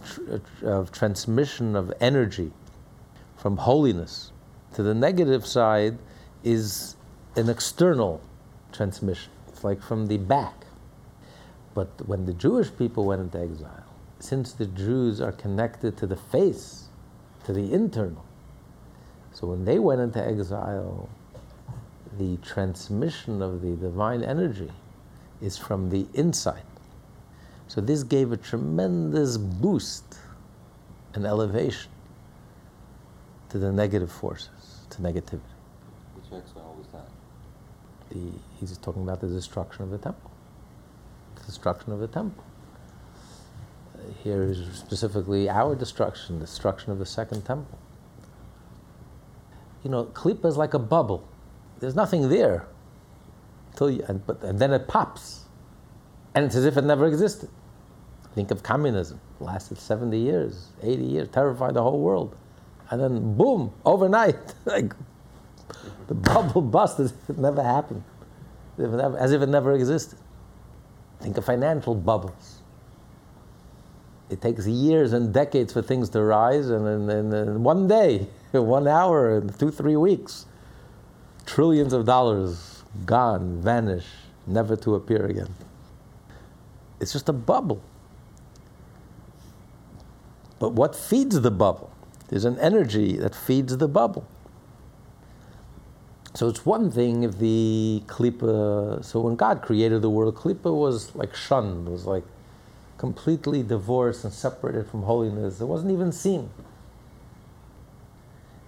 of 0.63 0.93
transmission 0.93 1.75
of 1.75 1.91
energy 1.99 2.53
from 3.35 3.57
holiness 3.57 4.31
to 4.75 4.83
the 4.83 4.93
negative 4.93 5.45
side 5.47 5.97
is 6.43 6.97
an 7.37 7.49
external 7.49 8.21
transmission. 8.73 9.31
It's 9.47 9.63
like 9.63 9.81
from 9.81 10.07
the 10.07 10.17
back. 10.17 10.65
But 11.73 11.89
when 12.05 12.25
the 12.25 12.33
Jewish 12.33 12.69
people 12.77 13.05
went 13.05 13.21
into 13.21 13.39
exile, 13.39 13.85
since 14.19 14.51
the 14.51 14.65
Jews 14.65 15.21
are 15.21 15.31
connected 15.31 15.97
to 15.97 16.07
the 16.07 16.17
face, 16.17 16.85
to 17.45 17.53
the 17.53 17.71
internal, 17.71 18.25
so 19.33 19.47
when 19.47 19.63
they 19.63 19.79
went 19.79 20.01
into 20.01 20.25
exile, 20.25 21.09
the 22.17 22.37
transmission 22.37 23.41
of 23.41 23.61
the 23.61 23.75
divine 23.77 24.23
energy 24.23 24.71
is 25.41 25.57
from 25.57 25.89
the 25.89 26.05
inside. 26.13 26.63
So 27.67 27.79
this 27.79 28.03
gave 28.03 28.33
a 28.33 28.37
tremendous 28.37 29.37
boost 29.37 30.17
and 31.13 31.25
elevation 31.25 31.91
to 33.55 33.59
the 33.59 33.71
negative 33.71 34.11
forces, 34.11 34.49
to 34.89 35.01
negativity. 35.01 35.39
Which 36.13 36.25
exile 36.25 36.75
was 36.77 36.87
that? 36.91 37.07
The, 38.09 38.19
he's 38.59 38.77
talking 38.79 39.01
about 39.01 39.21
the 39.21 39.27
destruction 39.27 39.83
of 39.83 39.91
the 39.91 39.97
temple. 39.97 40.29
The 41.35 41.43
destruction 41.43 41.93
of 41.93 41.99
the 41.99 42.07
temple. 42.07 42.43
Uh, 43.97 44.11
here 44.25 44.43
is 44.43 44.57
specifically 44.73 45.49
our 45.49 45.73
destruction, 45.73 46.39
the 46.39 46.45
destruction 46.47 46.91
of 46.91 46.99
the 46.99 47.05
second 47.05 47.45
temple. 47.45 47.79
You 49.85 49.89
know, 49.89 50.03
klipa 50.03 50.47
is 50.47 50.57
like 50.57 50.73
a 50.73 50.79
bubble. 50.79 51.25
There's 51.79 51.95
nothing 51.95 52.27
there. 52.27 52.67
Till 53.77 53.89
you, 53.89 54.03
and, 54.09 54.27
but, 54.27 54.43
and 54.43 54.59
then 54.59 54.73
it 54.73 54.85
pops. 54.89 55.45
And 56.33 56.43
it's 56.43 56.55
as 56.55 56.65
if 56.65 56.75
it 56.75 56.83
never 56.83 57.07
existed. 57.07 57.47
Think 58.33 58.51
of 58.51 58.63
communism. 58.63 59.21
Lasted 59.39 59.77
70 59.77 60.19
years, 60.19 60.73
80 60.83 61.03
years, 61.05 61.29
terrified 61.29 61.73
the 61.73 61.81
whole 61.81 62.01
world. 62.01 62.35
And 62.89 63.01
then 63.01 63.35
boom, 63.35 63.73
overnight, 63.85 64.53
like 64.65 64.93
the 66.07 66.13
bubble 66.13 66.61
bust 66.61 66.99
as 66.99 67.11
if 67.11 67.29
it 67.31 67.37
never 67.37 67.63
happened, 67.63 68.03
as 68.77 69.31
if 69.31 69.41
it 69.41 69.49
never, 69.49 69.73
existed. 69.73 70.19
Think 71.21 71.37
of 71.37 71.45
financial 71.45 71.95
bubbles. 71.95 72.61
It 74.29 74.41
takes 74.41 74.67
years 74.67 75.13
and 75.13 75.33
decades 75.33 75.73
for 75.73 75.81
things 75.81 76.09
to 76.09 76.21
rise, 76.21 76.69
and 76.69 77.09
in, 77.09 77.63
one 77.63 77.87
day, 77.87 78.27
one 78.51 78.87
hour, 78.87 79.41
two, 79.41 79.71
three 79.71 79.95
weeks, 79.95 80.45
trillions 81.45 81.93
of 81.93 82.05
dollars 82.05 82.83
gone, 83.05 83.61
vanish, 83.61 84.05
never 84.47 84.75
to 84.77 84.95
appear 84.95 85.25
again. 85.25 85.53
It's 86.99 87.13
just 87.13 87.29
a 87.29 87.33
bubble. 87.33 87.81
But 90.59 90.73
what 90.73 90.95
feeds 90.95 91.39
the 91.39 91.51
bubble? 91.51 91.94
There's 92.27 92.45
an 92.45 92.59
energy 92.59 93.17
that 93.17 93.35
feeds 93.35 93.77
the 93.77 93.87
bubble. 93.87 94.27
So 96.33 96.49
it's 96.49 96.65
one 96.65 96.91
thing 96.91 97.23
if 97.23 97.37
the 97.37 98.03
klipa. 98.07 99.03
So 99.05 99.21
when 99.21 99.35
God 99.35 99.61
created 99.61 100.01
the 100.01 100.09
world, 100.09 100.35
klipa 100.35 100.73
was 100.73 101.15
like 101.15 101.33
shunned, 101.35 101.87
was 101.87 102.05
like 102.05 102.23
completely 102.97 103.63
divorced 103.63 104.23
and 104.23 104.33
separated 104.33 104.87
from 104.87 105.03
holiness. 105.03 105.61
It 105.61 105.65
wasn't 105.65 105.91
even 105.91 106.11
seen. 106.11 106.49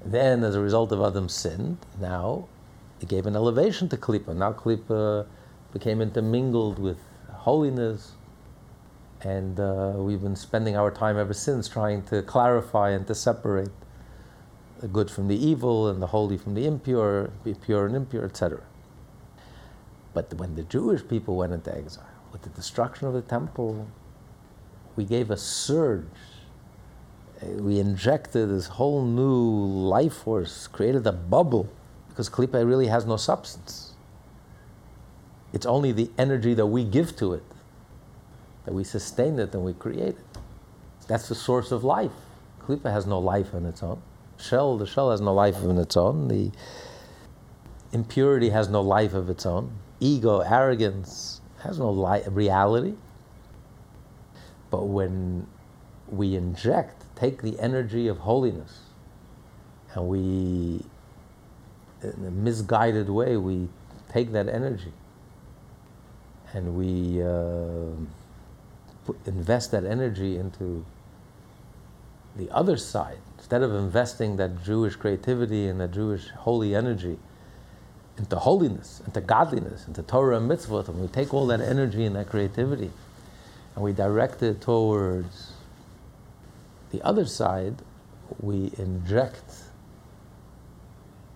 Then, 0.05 0.43
as 0.43 0.55
a 0.55 0.61
result 0.61 0.91
of 0.93 1.01
Adam's 1.01 1.33
sin, 1.33 1.77
now 1.99 2.47
it 3.01 3.09
gave 3.09 3.25
an 3.25 3.35
elevation 3.35 3.89
to 3.89 3.97
klipa. 3.97 4.35
Now 4.35 4.53
klipa 4.53 5.25
became 5.73 6.01
intermingled 6.01 6.79
with 6.79 6.99
holiness, 7.29 8.13
and 9.27 9.59
uh, 9.59 9.91
we've 9.97 10.21
been 10.21 10.37
spending 10.37 10.77
our 10.77 10.89
time 10.89 11.17
ever 11.17 11.33
since 11.33 11.67
trying 11.67 12.01
to 12.01 12.21
clarify 12.21 12.91
and 12.91 13.05
to 13.07 13.13
separate 13.13 13.75
the 14.79 14.87
good 14.87 15.11
from 15.11 15.27
the 15.27 15.35
evil 15.35 15.89
and 15.89 16.01
the 16.01 16.07
holy 16.07 16.37
from 16.37 16.53
the 16.53 16.65
impure, 16.65 17.29
the 17.43 17.53
pure 17.55 17.85
and 17.87 17.95
impure, 17.95 18.23
etc. 18.23 18.61
But 20.13 20.33
when 20.35 20.55
the 20.55 20.63
Jewish 20.63 21.05
people 21.05 21.35
went 21.35 21.51
into 21.51 21.75
exile, 21.75 22.07
with 22.31 22.43
the 22.43 22.49
destruction 22.49 23.05
of 23.05 23.13
the 23.13 23.21
temple, 23.21 23.87
we 24.95 25.03
gave 25.03 25.29
a 25.29 25.37
surge. 25.37 26.05
We 27.43 27.79
injected 27.79 28.49
this 28.49 28.67
whole 28.67 29.03
new 29.03 29.41
life 29.89 30.13
force, 30.13 30.67
created 30.67 31.05
a 31.05 31.11
bubble, 31.11 31.69
because 32.07 32.29
Klippa 32.29 32.65
really 32.65 32.87
has 32.87 33.05
no 33.05 33.17
substance. 33.17 33.93
It's 35.51 35.65
only 35.65 35.91
the 35.91 36.09
energy 36.17 36.53
that 36.53 36.67
we 36.67 36.85
give 36.85 37.17
to 37.17 37.33
it 37.33 37.43
that 38.67 38.73
we 38.73 38.83
sustain 38.83 39.39
it 39.39 39.53
and 39.53 39.63
we 39.63 39.71
create 39.71 40.09
it. 40.09 40.25
That's 41.07 41.29
the 41.29 41.35
source 41.35 41.71
of 41.71 41.85
life. 41.85 42.11
Klippa 42.61 42.91
has 42.91 43.07
no 43.07 43.17
life 43.17 43.53
on 43.53 43.65
its 43.65 43.81
own. 43.81 44.01
Shell, 44.37 44.77
the 44.77 44.85
shell 44.85 45.09
has 45.11 45.21
no 45.21 45.33
life 45.33 45.63
on 45.63 45.77
its 45.77 45.95
own. 45.95 46.27
The 46.27 46.51
impurity 47.93 48.49
has 48.49 48.67
no 48.67 48.81
life 48.81 49.13
of 49.13 49.29
its 49.29 49.45
own. 49.45 49.71
Ego, 50.01 50.41
arrogance 50.41 51.39
has 51.63 51.79
no 51.79 51.89
li- 51.89 52.23
reality. 52.27 52.95
But 54.69 54.87
when 54.87 55.47
we 56.09 56.35
inject, 56.35 57.05
take 57.15 57.41
the 57.43 57.57
energy 57.61 58.09
of 58.09 58.17
holiness, 58.17 58.81
and 59.93 60.09
we, 60.09 60.83
in 62.03 62.25
a 62.27 62.31
misguided 62.31 63.09
way, 63.09 63.37
we 63.37 63.69
take 64.09 64.33
that 64.33 64.49
energy 64.49 64.91
and 66.51 66.75
we. 66.75 67.23
Uh, 67.23 67.95
put, 69.07 69.17
invest 69.25 69.71
that 69.71 69.83
energy 69.83 70.37
into 70.37 70.85
the 72.35 72.51
other 72.51 72.77
side, 72.77 73.17
instead 73.37 73.63
of 73.63 73.73
investing 73.73 74.35
that 74.37 74.63
Jewish 74.63 74.95
creativity 74.95 75.67
and 75.67 75.79
that 75.81 75.91
Jewish 75.91 76.29
holy 76.29 76.75
energy 76.75 77.17
into 78.17 78.35
holiness, 78.35 79.01
into 79.05 79.21
godliness, 79.21 79.87
into 79.87 80.03
Torah 80.03 80.37
and 80.37 80.49
mitzvot, 80.49 80.87
and 80.87 80.99
we 80.99 81.07
take 81.07 81.33
all 81.33 81.47
that 81.47 81.61
energy 81.61 82.05
and 82.05 82.15
that 82.15 82.29
creativity 82.29 82.91
and 83.75 83.83
we 83.83 83.93
direct 83.93 84.41
it 84.41 84.59
towards 84.59 85.51
the 86.91 87.01
other 87.03 87.25
side, 87.25 87.75
we 88.39 88.71
inject 88.77 89.53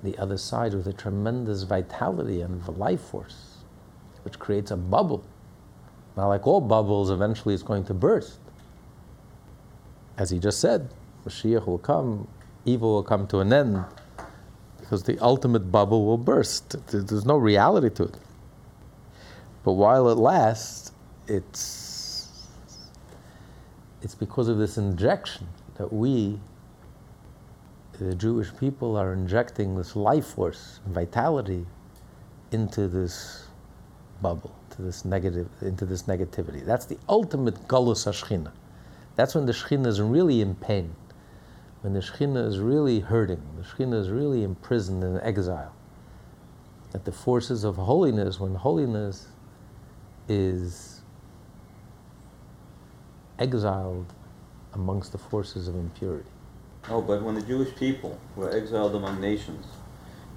the 0.03 0.17
other 0.17 0.37
side 0.37 0.73
with 0.73 0.87
a 0.87 0.93
tremendous 0.93 1.63
vitality 1.63 2.41
and 2.41 2.67
life 2.67 3.01
force, 3.01 3.57
which 4.23 4.39
creates 4.39 4.71
a 4.71 4.75
bubble 4.77 5.23
now, 6.17 6.27
like 6.27 6.45
all 6.45 6.61
bubbles, 6.61 7.09
eventually 7.09 7.53
it's 7.53 7.63
going 7.63 7.85
to 7.85 7.93
burst. 7.93 8.39
As 10.17 10.29
he 10.29 10.39
just 10.39 10.59
said, 10.59 10.89
Mashiach 11.25 11.65
will 11.65 11.77
come, 11.77 12.27
evil 12.65 12.95
will 12.95 13.03
come 13.03 13.27
to 13.27 13.39
an 13.39 13.53
end, 13.53 13.83
because 14.79 15.03
the 15.03 15.17
ultimate 15.19 15.71
bubble 15.71 16.05
will 16.05 16.17
burst. 16.17 16.75
There's 16.87 17.25
no 17.25 17.37
reality 17.37 17.89
to 17.95 18.03
it. 18.03 18.17
But 19.63 19.73
while 19.73 20.09
it 20.09 20.17
lasts, 20.17 20.91
it's, 21.27 22.47
it's 24.01 24.15
because 24.15 24.49
of 24.49 24.57
this 24.57 24.77
injection 24.77 25.47
that 25.75 25.93
we, 25.93 26.39
the 27.99 28.15
Jewish 28.15 28.49
people, 28.57 28.97
are 28.97 29.13
injecting 29.13 29.77
this 29.77 29.95
life 29.95 30.25
force, 30.25 30.81
vitality 30.87 31.65
into 32.51 32.87
this 32.89 33.45
bubble 34.21 34.53
to 34.81 34.85
this 34.85 35.05
negative, 35.05 35.47
into 35.61 35.85
this 35.85 36.03
negativity. 36.03 36.65
That's 36.65 36.85
the 36.85 36.97
ultimate 37.07 37.67
galus 37.67 38.05
hashchina. 38.05 38.51
That's 39.15 39.35
when 39.35 39.45
the 39.45 39.53
shechina 39.53 39.87
is 39.87 40.01
really 40.01 40.41
in 40.41 40.55
pain, 40.55 40.95
when 41.81 41.93
the 41.93 41.99
shechina 41.99 42.47
is 42.47 42.59
really 42.59 42.99
hurting, 42.99 43.41
the 43.57 43.63
shechina 43.63 43.99
is 43.99 44.09
really 44.09 44.43
imprisoned 44.43 45.03
in 45.03 45.19
exile. 45.21 45.73
That 46.91 47.05
the 47.05 47.11
forces 47.11 47.63
of 47.63 47.75
holiness, 47.75 48.39
when 48.39 48.55
holiness 48.55 49.27
is 50.27 51.01
exiled 53.39 54.13
amongst 54.73 55.11
the 55.11 55.17
forces 55.17 55.67
of 55.67 55.75
impurity. 55.75 56.29
Oh, 56.89 57.01
but 57.01 57.21
when 57.21 57.35
the 57.35 57.41
Jewish 57.41 57.75
people 57.75 58.19
were 58.35 58.51
exiled 58.51 58.95
among 58.95 59.21
nations, 59.21 59.65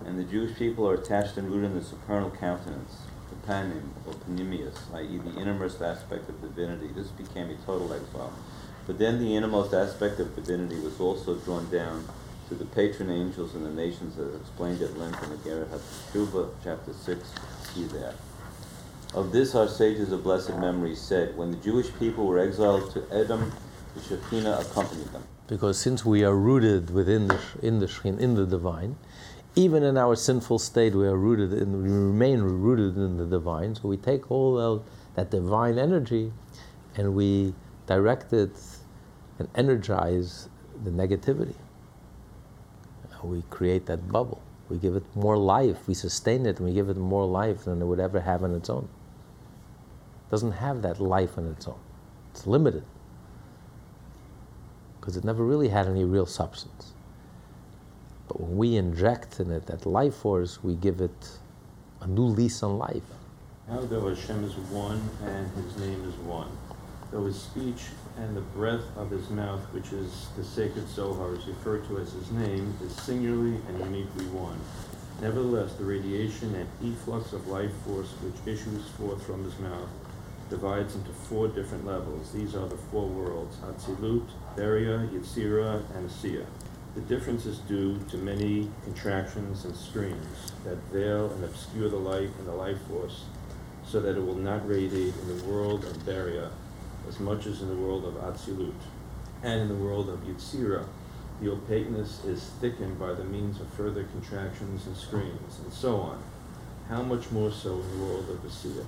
and 0.04 0.18
the 0.18 0.24
Jewish 0.24 0.56
people 0.58 0.86
are 0.88 0.94
attached 0.94 1.38
and 1.38 1.50
rooted 1.50 1.70
in 1.70 1.78
the 1.78 1.84
supernal 1.84 2.30
countenance, 2.30 3.03
panim 3.46 3.88
or 4.06 4.14
pnimius, 4.28 4.76
i.e., 4.94 5.18
the 5.18 5.40
innermost 5.40 5.82
aspect 5.82 6.28
of 6.28 6.40
divinity. 6.40 6.88
This 6.94 7.08
became 7.08 7.50
a 7.50 7.56
total 7.66 7.92
exile. 7.92 8.32
But 8.86 8.98
then 8.98 9.18
the 9.18 9.34
innermost 9.34 9.72
aspect 9.72 10.20
of 10.20 10.34
divinity 10.36 10.78
was 10.80 11.00
also 11.00 11.36
drawn 11.36 11.70
down 11.70 12.06
to 12.48 12.54
the 12.54 12.64
patron 12.66 13.10
angels 13.10 13.54
and 13.54 13.64
the 13.64 13.70
nations 13.70 14.18
as 14.18 14.34
explained 14.34 14.82
at 14.82 14.98
length 14.98 15.22
in 15.22 15.30
the 15.30 15.36
Gerah 15.36 15.66
HaTeshuva, 15.66 16.50
chapter 16.62 16.92
6. 16.92 17.32
See 17.74 17.84
there. 17.84 18.14
Of 19.14 19.32
this 19.32 19.54
our 19.54 19.68
sages 19.68 20.12
of 20.12 20.22
blessed 20.22 20.56
memory 20.58 20.94
said, 20.94 21.36
when 21.36 21.50
the 21.50 21.56
Jewish 21.58 21.88
people 21.98 22.26
were 22.26 22.38
exiled 22.38 22.92
to 22.92 23.04
Edom, 23.12 23.52
the 23.94 24.00
Shekhinah 24.00 24.60
accompanied 24.60 25.06
them. 25.12 25.22
Because 25.46 25.78
since 25.78 26.04
we 26.04 26.24
are 26.24 26.34
rooted 26.34 26.90
within 26.90 27.28
the, 27.28 27.38
in 27.62 27.78
the 27.78 27.86
Shekhinah, 27.86 28.18
in 28.18 28.34
the 28.34 28.44
divine, 28.44 28.96
even 29.56 29.82
in 29.82 29.96
our 29.96 30.16
sinful 30.16 30.58
state, 30.58 30.94
we 30.94 31.06
are 31.06 31.16
rooted 31.16 31.52
in, 31.52 31.82
we 31.82 31.90
remain 31.90 32.40
rooted 32.40 32.96
in 32.96 33.16
the 33.16 33.26
divine. 33.26 33.74
So 33.74 33.88
we 33.88 33.96
take 33.96 34.30
all 34.30 34.84
that 35.14 35.30
divine 35.30 35.78
energy 35.78 36.32
and 36.96 37.14
we 37.14 37.54
direct 37.86 38.32
it 38.32 38.50
and 39.38 39.48
energize 39.54 40.48
the 40.82 40.90
negativity. 40.90 41.54
We 43.22 43.42
create 43.48 43.86
that 43.86 44.10
bubble. 44.12 44.42
We 44.68 44.76
give 44.76 44.96
it 44.96 45.04
more 45.14 45.36
life. 45.36 45.88
We 45.88 45.94
sustain 45.94 46.46
it 46.46 46.58
and 46.58 46.68
we 46.68 46.74
give 46.74 46.88
it 46.88 46.96
more 46.96 47.26
life 47.26 47.64
than 47.64 47.80
it 47.80 47.84
would 47.84 48.00
ever 48.00 48.20
have 48.20 48.42
on 48.42 48.54
its 48.54 48.68
own. 48.68 48.88
It 50.26 50.30
doesn't 50.30 50.52
have 50.52 50.82
that 50.82 51.00
life 51.00 51.38
on 51.38 51.46
its 51.46 51.66
own. 51.68 51.78
It's 52.32 52.46
limited. 52.46 52.84
Because 55.00 55.16
it 55.16 55.24
never 55.24 55.44
really 55.44 55.68
had 55.68 55.86
any 55.86 56.04
real 56.04 56.26
substance. 56.26 56.93
When 58.34 58.56
we 58.56 58.76
inject 58.76 59.38
in 59.38 59.52
it 59.52 59.66
that 59.66 59.86
life 59.86 60.16
force, 60.16 60.62
we 60.62 60.74
give 60.74 61.00
it 61.00 61.38
a 62.00 62.06
new 62.08 62.24
lease 62.24 62.64
on 62.64 62.78
life. 62.78 63.04
How 63.68 63.80
though 63.80 64.08
Hashem 64.08 64.42
is 64.42 64.56
one 64.72 65.00
and 65.22 65.48
his 65.52 65.78
name 65.78 66.02
is 66.08 66.16
one, 66.16 66.50
though 67.12 67.26
his 67.26 67.40
speech 67.40 67.84
and 68.18 68.36
the 68.36 68.40
breath 68.40 68.84
of 68.96 69.10
his 69.10 69.30
mouth, 69.30 69.60
which 69.72 69.92
is 69.92 70.26
the 70.36 70.42
sacred 70.42 70.88
Zohar, 70.88 71.34
is 71.34 71.46
referred 71.46 71.86
to 71.86 71.98
as 71.98 72.12
his 72.12 72.32
name, 72.32 72.74
is 72.82 72.92
singularly 72.96 73.60
and 73.68 73.78
uniquely 73.78 74.26
one. 74.26 74.58
Nevertheless, 75.20 75.74
the 75.74 75.84
radiation 75.84 76.56
and 76.56 76.68
efflux 76.82 77.32
of 77.32 77.46
life 77.46 77.72
force 77.86 78.10
which 78.20 78.52
issues 78.52 78.88
forth 78.98 79.24
from 79.24 79.44
his 79.44 79.56
mouth 79.60 79.88
divides 80.50 80.96
into 80.96 81.10
four 81.12 81.46
different 81.46 81.86
levels. 81.86 82.32
These 82.32 82.56
are 82.56 82.66
the 82.66 82.76
four 82.76 83.06
worlds 83.06 83.56
Atzilut, 83.58 84.26
Beria, 84.56 85.08
Yetzira, 85.10 85.82
and 85.96 86.10
Asiya. 86.10 86.44
The 86.94 87.00
difference 87.02 87.44
is 87.44 87.58
due 87.58 87.98
to 88.10 88.16
many 88.18 88.70
contractions 88.84 89.64
and 89.64 89.76
screens 89.76 90.52
that 90.64 90.76
veil 90.92 91.30
and 91.32 91.44
obscure 91.44 91.88
the 91.88 91.96
light 91.96 92.30
and 92.38 92.46
the 92.46 92.52
life 92.52 92.80
force 92.88 93.24
so 93.84 94.00
that 94.00 94.16
it 94.16 94.20
will 94.20 94.36
not 94.36 94.68
radiate 94.68 95.14
in 95.16 95.36
the 95.36 95.44
world 95.44 95.84
of 95.84 95.96
Beria 96.04 96.50
as 97.08 97.18
much 97.18 97.46
as 97.46 97.62
in 97.62 97.68
the 97.68 97.74
world 97.74 98.04
of 98.04 98.14
Atzilut. 98.14 98.72
And 99.42 99.62
in 99.62 99.68
the 99.68 99.74
world 99.74 100.08
of 100.08 100.20
Yetzira, 100.20 100.86
the 101.40 101.50
opaqueness 101.50 102.24
is 102.24 102.50
thickened 102.60 102.98
by 102.98 103.12
the 103.12 103.24
means 103.24 103.60
of 103.60 103.68
further 103.70 104.04
contractions 104.04 104.86
and 104.86 104.96
screens, 104.96 105.58
and 105.62 105.72
so 105.72 105.96
on. 105.96 106.22
How 106.88 107.02
much 107.02 107.30
more 107.30 107.50
so 107.50 107.72
in 107.72 107.98
the 107.98 108.04
world 108.04 108.30
of 108.30 108.38
Asiya? 108.48 108.84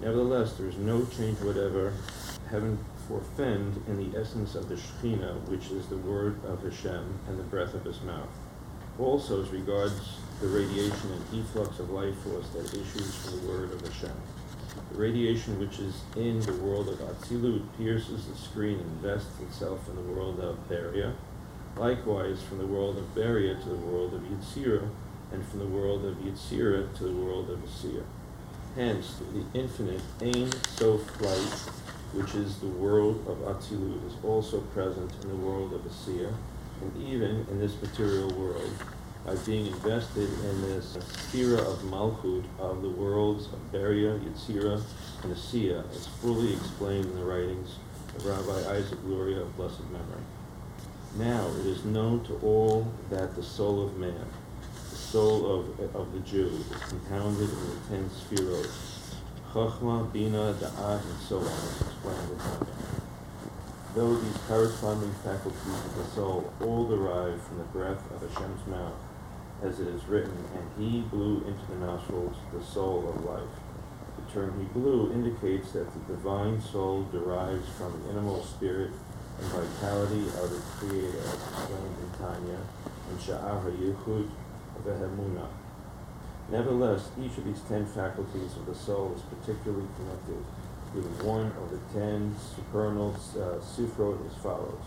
Nevertheless, 0.00 0.52
there 0.52 0.68
is 0.68 0.76
no 0.76 1.04
change 1.06 1.38
whatever, 1.40 1.94
heaven 2.50 2.78
forfend, 3.08 3.82
in 3.86 3.96
the 3.96 4.18
essence 4.18 4.54
of 4.54 4.68
the 4.68 4.74
Shekhinah, 4.74 5.48
which 5.48 5.70
is 5.70 5.86
the 5.86 5.96
word 5.96 6.44
of 6.44 6.62
Hashem 6.62 7.18
and 7.28 7.38
the 7.38 7.44
breath 7.44 7.74
of 7.74 7.84
his 7.84 8.00
mouth. 8.02 8.28
Also, 8.98 9.42
as 9.42 9.50
regards 9.50 10.18
the 10.40 10.48
radiation 10.48 11.10
and 11.12 11.40
efflux 11.40 11.78
of 11.78 11.90
life 11.90 12.16
force 12.18 12.48
that 12.50 12.72
issues 12.72 13.14
from 13.16 13.40
the 13.40 13.48
word 13.48 13.72
of 13.72 13.80
Hashem. 13.80 14.16
The 14.92 14.98
radiation 14.98 15.58
which 15.58 15.78
is 15.78 16.02
in 16.16 16.40
the 16.40 16.52
world 16.54 16.88
of 16.88 16.98
Atzilut 16.98 17.64
pierces 17.78 18.26
the 18.26 18.36
screen 18.36 18.80
and 18.80 19.00
vests 19.00 19.40
itself 19.40 19.88
in 19.88 19.96
the 19.96 20.12
world 20.12 20.40
of 20.40 20.68
Beria. 20.68 21.14
Likewise, 21.76 22.42
from 22.42 22.58
the 22.58 22.66
world 22.66 22.98
of 22.98 23.14
Beria 23.14 23.62
to 23.62 23.68
the 23.68 23.76
world 23.76 24.14
of 24.14 24.22
Yetzirah, 24.22 24.88
and 25.32 25.46
from 25.46 25.58
the 25.58 25.66
world 25.66 26.04
of 26.04 26.16
Yetzirah 26.16 26.96
to 26.96 27.04
the 27.04 27.12
world 27.12 27.50
of 27.50 27.58
Asiya. 27.60 28.02
Hence, 28.74 29.20
the 29.32 29.58
infinite 29.58 30.02
Ein 30.20 30.50
Sof 30.76 31.20
light, 31.20 31.75
which 32.12 32.34
is 32.34 32.58
the 32.58 32.66
world 32.66 33.24
of 33.28 33.38
Atzilut, 33.38 34.06
is 34.06 34.14
also 34.24 34.60
present 34.72 35.12
in 35.22 35.28
the 35.28 35.36
world 35.36 35.72
of 35.72 35.80
Asiya, 35.82 36.32
and 36.80 36.96
even 37.02 37.46
in 37.50 37.58
this 37.58 37.80
material 37.80 38.28
world, 38.34 38.70
by 39.24 39.34
being 39.44 39.66
invested 39.66 40.28
in 40.44 40.62
this 40.62 40.96
sphere 41.12 41.58
of 41.58 41.78
Malchut 41.82 42.44
of 42.58 42.82
the 42.82 42.88
worlds 42.88 43.46
of 43.46 43.58
Beria, 43.72 44.18
Yetzira, 44.20 44.80
and 45.24 45.34
Asiya, 45.34 45.84
as 45.90 46.06
fully 46.06 46.52
explained 46.52 47.06
in 47.06 47.18
the 47.18 47.24
writings 47.24 47.76
of 48.14 48.24
Rabbi 48.24 48.76
Isaac 48.76 48.98
Luria 49.04 49.40
of 49.40 49.56
blessed 49.56 49.84
memory. 49.90 50.22
Now 51.16 51.48
it 51.60 51.66
is 51.66 51.84
known 51.84 52.24
to 52.24 52.34
all 52.38 52.86
that 53.10 53.34
the 53.34 53.42
soul 53.42 53.84
of 53.84 53.96
man, 53.96 54.26
the 54.90 54.96
soul 54.96 55.60
of, 55.60 55.96
of 55.96 56.12
the 56.12 56.20
Jew, 56.20 56.50
is 56.70 56.82
compounded 56.88 57.48
in 57.48 57.70
the 57.70 57.76
ten 57.88 58.10
sefiros, 58.10 58.95
Chachma, 59.56 60.12
Bina, 60.12 60.52
Da'at, 60.60 61.00
and 61.00 61.18
so 61.26 61.38
on. 61.38 62.66
Though 63.94 64.14
these 64.16 64.36
corresponding 64.46 65.14
faculties 65.24 65.80
of 65.86 65.96
the 65.96 66.04
soul 66.14 66.52
all 66.60 66.86
derive 66.86 67.40
from 67.40 67.56
the 67.56 67.64
breath 67.64 68.02
of 68.12 68.20
Hashem's 68.20 68.66
mouth, 68.66 68.92
as 69.62 69.80
it 69.80 69.88
is 69.88 70.04
written, 70.04 70.36
and 70.54 70.68
he 70.78 71.00
blew 71.00 71.42
into 71.46 71.66
the 71.70 71.86
nostrils 71.86 72.36
the 72.52 72.62
soul 72.62 73.08
of 73.08 73.24
life. 73.24 73.48
The 74.18 74.30
term 74.30 74.60
he 74.60 74.66
blew 74.78 75.10
indicates 75.10 75.72
that 75.72 75.90
the 75.90 76.00
divine 76.12 76.60
soul 76.60 77.08
derives 77.10 77.66
from 77.78 77.98
the 77.98 78.10
innermost 78.10 78.50
spirit 78.50 78.90
and 79.40 79.46
vitality 79.46 80.28
of 80.36 80.50
the 80.50 80.60
Creator, 80.76 81.18
as 81.18 81.32
explained 81.32 81.96
in 82.02 82.10
Tanya, 82.18 82.60
and 83.08 83.18
Sha'ar 83.18 83.64
HaYichud 83.64 84.28
Vehemuna. 84.84 85.48
Nevertheless, 86.50 87.08
each 87.20 87.36
of 87.38 87.44
these 87.44 87.60
ten 87.68 87.84
faculties 87.86 88.56
of 88.56 88.66
the 88.66 88.74
soul 88.74 89.12
is 89.16 89.22
particularly 89.22 89.86
connected 89.96 90.44
with 90.94 91.22
one 91.24 91.46
of 91.46 91.70
the 91.70 91.98
ten 91.98 92.34
supernal 92.54 93.16
uh, 93.36 93.58
as 93.58 94.36
follows. 94.42 94.84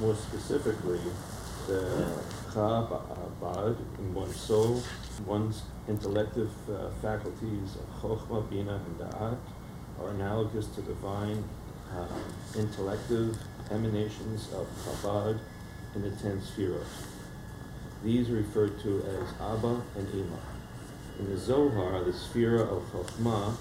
More 0.00 0.14
specifically, 0.14 1.00
the 1.66 2.12
Chabad 2.52 3.76
in 3.98 4.14
one's 4.14 4.36
soul, 4.36 4.82
one's 5.24 5.62
intellective 5.88 6.50
uh, 6.68 6.90
faculties 7.00 7.76
of 7.76 8.02
Chokhmah, 8.02 8.50
Bina, 8.50 8.74
and 8.74 8.98
Da'at 8.98 9.38
are 10.00 10.10
analogous 10.10 10.66
to 10.68 10.82
divine 10.82 11.42
uh, 11.92 12.06
intellective 12.58 13.36
emanations 13.70 14.52
of 14.52 14.66
Chabad 14.84 15.38
in 15.94 16.02
the 16.02 16.10
ten 16.10 16.40
spheres. 16.42 16.86
These 18.02 18.30
are 18.30 18.34
referred 18.36 18.80
to 18.80 19.02
as 19.02 19.28
Abba 19.40 19.82
and 19.96 20.08
Ima. 20.14 20.38
In 21.18 21.28
the 21.28 21.36
Zohar, 21.36 22.02
the 22.02 22.14
sphere 22.14 22.62
of 22.62 22.82
Chokhmah 22.90 23.54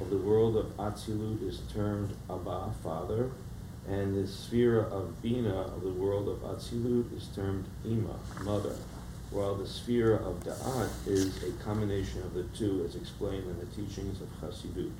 of 0.00 0.08
the 0.08 0.16
world 0.16 0.56
of 0.56 0.74
Atzilut 0.78 1.46
is 1.46 1.60
termed 1.74 2.16
Abba, 2.30 2.72
father, 2.82 3.30
and 3.86 4.16
the 4.16 4.26
sphere 4.26 4.80
of 4.80 5.20
Bina 5.20 5.54
of 5.54 5.82
the 5.82 5.90
world 5.90 6.28
of 6.30 6.38
Atzilut 6.38 7.14
is 7.14 7.28
termed 7.36 7.66
Ima, 7.84 8.18
mother, 8.42 8.74
while 9.30 9.54
the 9.54 9.66
sphere 9.66 10.16
of 10.16 10.42
Da'at 10.42 10.88
is 11.06 11.42
a 11.42 11.52
combination 11.62 12.22
of 12.22 12.32
the 12.32 12.44
two 12.56 12.82
as 12.88 12.94
explained 12.94 13.44
in 13.44 13.58
the 13.58 13.66
teachings 13.76 14.22
of 14.22 14.28
Chassidut. 14.40 14.92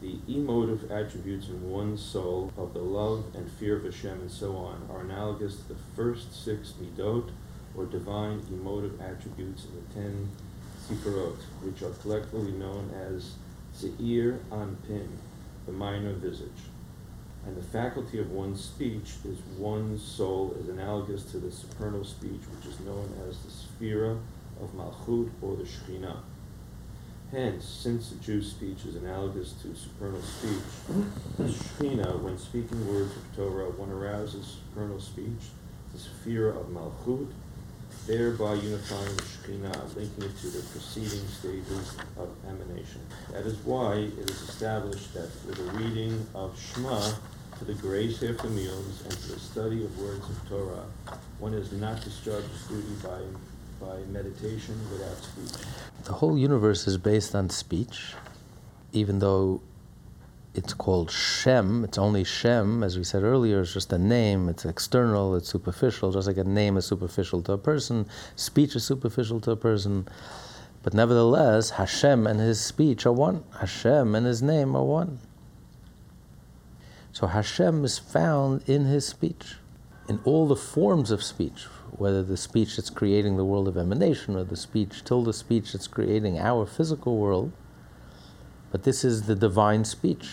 The 0.00 0.16
emotive 0.26 0.90
attributes 0.90 1.48
in 1.48 1.70
one's 1.70 2.00
soul 2.00 2.50
of 2.56 2.72
the 2.72 2.80
love 2.80 3.26
and 3.34 3.50
fear 3.52 3.76
of 3.76 3.84
Hashem 3.84 4.20
and 4.22 4.30
so 4.30 4.56
on 4.56 4.88
are 4.90 5.00
analogous 5.00 5.56
to 5.56 5.68
the 5.68 5.80
first 5.94 6.42
six 6.42 6.72
midot, 6.80 7.28
or 7.80 7.86
divine 7.86 8.42
emotive 8.50 9.00
attributes 9.00 9.64
in 9.64 9.74
the 9.74 9.94
ten 9.94 10.28
sifrot, 10.86 11.36
which 11.62 11.82
are 11.82 11.94
collectively 12.02 12.52
known 12.52 12.90
as 12.94 13.34
Zeir 13.76 14.40
Anpin, 14.50 15.08
the 15.66 15.72
minor 15.72 16.12
visage 16.12 16.70
and 17.46 17.56
the 17.56 17.62
faculty 17.62 18.18
of 18.18 18.30
one's 18.30 18.62
speech 18.62 19.14
is 19.24 19.38
one's 19.56 20.02
soul 20.02 20.56
is 20.60 20.68
analogous 20.68 21.24
to 21.24 21.38
the 21.38 21.50
supernal 21.50 22.04
speech, 22.04 22.40
which 22.54 22.72
is 22.72 22.80
known 22.80 23.08
as 23.28 23.38
the 23.38 23.50
Sphira 23.50 24.18
of 24.62 24.74
Malchut 24.74 25.30
or 25.40 25.56
the 25.56 25.64
Shekhinah. 25.64 26.18
Hence, 27.30 27.64
since 27.64 28.10
the 28.10 28.16
Jew's 28.16 28.50
speech 28.50 28.84
is 28.86 28.96
analogous 28.96 29.52
to 29.62 29.74
supernal 29.74 30.20
speech, 30.20 30.96
the 31.38 31.44
Shekhinah, 31.44 32.20
when 32.20 32.36
speaking 32.36 32.86
words 32.92 33.12
of 33.16 33.36
Torah, 33.36 33.70
one 33.70 33.90
arouses 33.90 34.58
supernal 34.68 35.00
speech, 35.00 35.50
the 35.92 35.98
Sphira 35.98 36.60
of 36.60 36.66
Malchut, 36.66 37.28
thereby 38.10 38.54
unifying 38.54 39.14
the 39.14 39.22
Shekhinah, 39.22 39.94
linking 39.94 40.24
it 40.24 40.36
to 40.38 40.48
the 40.48 40.62
preceding 40.72 41.24
stages 41.28 41.94
of 42.18 42.28
emanation. 42.48 43.00
That 43.30 43.46
is 43.46 43.56
why 43.58 43.94
it 43.94 44.28
is 44.28 44.48
established 44.48 45.14
that 45.14 45.30
with 45.46 45.54
the 45.54 45.78
reading 45.78 46.26
of 46.34 46.58
Shema, 46.58 47.12
to 47.58 47.64
the 47.64 47.74
grace 47.74 48.20
after 48.24 48.48
meals, 48.48 49.02
and 49.04 49.12
to 49.12 49.32
the 49.32 49.38
study 49.38 49.84
of 49.84 49.96
words 50.00 50.28
of 50.28 50.48
Torah, 50.48 50.86
one 51.38 51.54
is 51.54 51.70
not 51.70 52.02
discharged 52.02 52.48
his 52.48 52.62
duty 52.62 52.94
by, 53.00 53.20
by 53.86 53.98
meditation 54.10 54.74
without 54.90 55.16
speech. 55.22 55.62
The 56.04 56.14
whole 56.14 56.36
universe 56.36 56.88
is 56.88 56.98
based 56.98 57.36
on 57.36 57.48
speech, 57.48 58.14
even 58.92 59.20
though 59.20 59.60
it's 60.54 60.74
called 60.74 61.10
Shem, 61.10 61.84
it's 61.84 61.98
only 61.98 62.24
Shem, 62.24 62.82
as 62.82 62.98
we 62.98 63.04
said 63.04 63.22
earlier, 63.22 63.60
it's 63.60 63.72
just 63.72 63.92
a 63.92 63.98
name, 63.98 64.48
it's 64.48 64.64
external, 64.64 65.36
it's 65.36 65.48
superficial, 65.48 66.12
just 66.12 66.26
like 66.26 66.38
a 66.38 66.44
name 66.44 66.76
is 66.76 66.86
superficial 66.86 67.40
to 67.42 67.52
a 67.52 67.58
person, 67.58 68.06
speech 68.34 68.74
is 68.74 68.84
superficial 68.84 69.40
to 69.40 69.52
a 69.52 69.56
person. 69.56 70.08
But 70.82 70.94
nevertheless, 70.94 71.70
Hashem 71.70 72.26
and 72.26 72.40
his 72.40 72.60
speech 72.60 73.04
are 73.04 73.12
one. 73.12 73.44
Hashem 73.60 74.14
and 74.14 74.26
his 74.26 74.42
name 74.42 74.74
are 74.74 74.84
one. 74.84 75.18
So 77.12 77.26
Hashem 77.26 77.84
is 77.84 77.98
found 77.98 78.62
in 78.66 78.86
his 78.86 79.06
speech, 79.06 79.56
in 80.08 80.20
all 80.24 80.48
the 80.48 80.56
forms 80.56 81.10
of 81.10 81.22
speech, 81.22 81.64
whether 81.90 82.22
the 82.22 82.36
speech 82.36 82.76
that's 82.76 82.88
creating 82.88 83.36
the 83.36 83.44
world 83.44 83.68
of 83.68 83.76
emanation 83.76 84.36
or 84.36 84.44
the 84.44 84.56
speech 84.56 85.04
till 85.04 85.22
the 85.22 85.32
speech 85.32 85.72
that's 85.72 85.86
creating 85.86 86.38
our 86.38 86.64
physical 86.64 87.18
world. 87.18 87.52
But 88.70 88.84
this 88.84 89.04
is 89.04 89.22
the 89.22 89.34
divine 89.34 89.84
speech. 89.84 90.28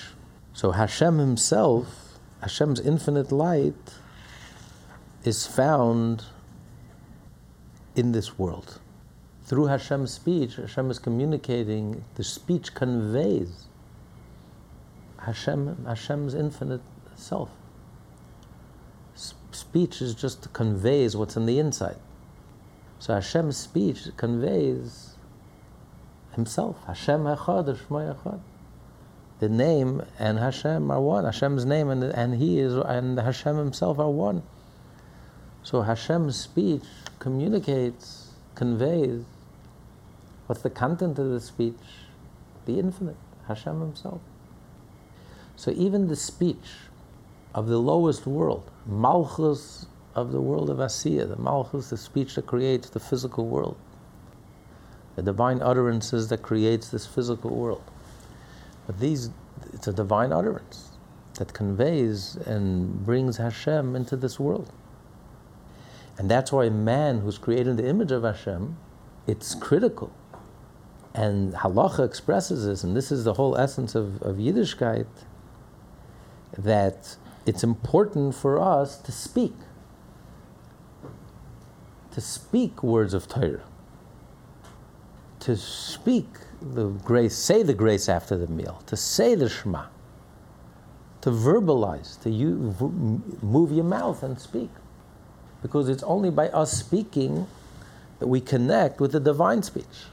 So 0.53 0.71
Hashem 0.71 1.17
Himself, 1.17 2.19
Hashem's 2.41 2.79
infinite 2.79 3.31
light, 3.31 3.93
is 5.23 5.45
found 5.45 6.23
in 7.95 8.11
this 8.11 8.37
world. 8.37 8.79
Through 9.43 9.67
Hashem's 9.67 10.13
speech, 10.13 10.55
Hashem 10.57 10.91
is 10.91 10.99
communicating, 10.99 12.03
the 12.15 12.23
speech 12.23 12.73
conveys 12.73 13.67
Hashem, 15.19 15.85
Hashem's 15.85 16.33
infinite 16.33 16.81
self. 17.15 17.49
Speech 19.51 20.01
is 20.01 20.13
just 20.13 20.53
conveys 20.53 21.15
what's 21.15 21.35
in 21.35 21.45
the 21.45 21.59
inside. 21.59 21.97
So 22.99 23.13
Hashem's 23.13 23.57
speech 23.57 24.09
conveys 24.17 25.06
Himself. 26.37 26.77
Hashem 26.85 27.23
Echad, 27.23 27.65
Shemo 27.75 28.15
Echad. 28.15 28.39
The 29.39 29.49
name 29.49 30.03
and 30.17 30.39
Hashem 30.39 30.89
are 30.89 31.01
one. 31.01 31.25
Hashem's 31.25 31.65
name 31.65 31.89
and, 31.89 32.03
and 32.03 32.35
He 32.35 32.59
is 32.59 32.75
and 32.75 33.19
Hashem 33.19 33.57
Himself 33.57 33.99
are 33.99 34.09
one. 34.09 34.43
So 35.63 35.81
Hashem's 35.81 36.37
speech 36.37 36.83
communicates, 37.19 38.33
conveys 38.55 39.25
what's 40.45 40.61
the 40.61 40.69
content 40.69 41.19
of 41.19 41.29
the 41.29 41.41
speech? 41.41 41.75
The 42.65 42.79
infinite, 42.79 43.17
Hashem 43.47 43.79
Himself. 43.81 44.21
So 45.55 45.71
even 45.71 46.07
the 46.07 46.15
speech 46.15 46.69
of 47.55 47.67
the 47.67 47.79
lowest 47.79 48.27
world, 48.27 48.69
Malchus 48.85 49.87
of 50.13 50.31
the 50.31 50.41
world 50.41 50.69
of 50.69 50.77
Asiya, 50.77 51.27
the 51.27 51.35
Malchus, 51.35 51.89
the 51.89 51.97
speech 51.97 52.35
that 52.35 52.45
creates 52.45 52.89
the 52.89 52.99
physical 52.99 53.47
world, 53.47 53.77
the 55.17 55.23
divine 55.23 55.63
utterances 55.63 56.27
that 56.27 56.43
creates 56.43 56.89
this 56.89 57.07
physical 57.07 57.49
world. 57.49 57.83
But 58.85 58.99
these, 58.99 59.31
it's 59.73 59.87
a 59.87 59.91
divine 59.91 60.31
utterance 60.31 60.91
that 61.39 61.53
conveys 61.53 62.35
and 62.45 63.03
brings 63.03 63.37
Hashem 63.37 63.95
into 63.95 64.15
this 64.15 64.39
world. 64.39 64.71
And 66.19 66.29
that's 66.29 66.51
why 66.51 66.69
man 66.69 67.21
who's 67.21 67.39
created 67.39 67.67
in 67.67 67.75
the 67.77 67.87
image 67.87 68.11
of 68.11 68.23
Hashem, 68.23 68.77
it's 69.25 69.55
critical. 69.55 70.13
And 71.15 71.53
halacha 71.53 72.05
expresses 72.05 72.67
this, 72.67 72.83
and 72.83 72.95
this 72.95 73.11
is 73.11 73.23
the 73.23 73.33
whole 73.33 73.57
essence 73.57 73.95
of, 73.95 74.21
of 74.21 74.35
Yiddishkeit, 74.35 75.07
that 76.55 77.17
it's 77.47 77.63
important 77.63 78.35
for 78.35 78.61
us 78.61 78.99
to 78.99 79.11
speak. 79.11 79.55
To 82.11 82.21
speak 82.21 82.83
words 82.83 83.15
of 83.15 83.27
Torah. 83.27 83.63
To 85.47 85.55
speak 85.55 86.27
the 86.61 86.89
grace, 86.89 87.33
say 87.33 87.63
the 87.63 87.73
grace 87.73 88.09
after 88.09 88.35
the 88.35 88.47
meal, 88.47 88.83
to 88.85 88.97
say 88.97 89.33
the 89.33 89.47
Shema, 89.47 89.85
to 91.21 91.29
verbalize, 91.29 92.21
to 92.23 92.29
you, 92.29 92.75
move 93.41 93.71
your 93.71 93.85
mouth 93.85 94.23
and 94.23 94.37
speak 94.37 94.69
because 95.61 95.87
it's 95.87 96.03
only 96.03 96.29
by 96.31 96.49
us 96.49 96.73
speaking 96.73 97.47
that 98.19 98.27
we 98.27 98.41
connect 98.41 98.99
with 98.99 99.13
the 99.13 99.21
divine 99.21 99.63
speech. 99.63 100.09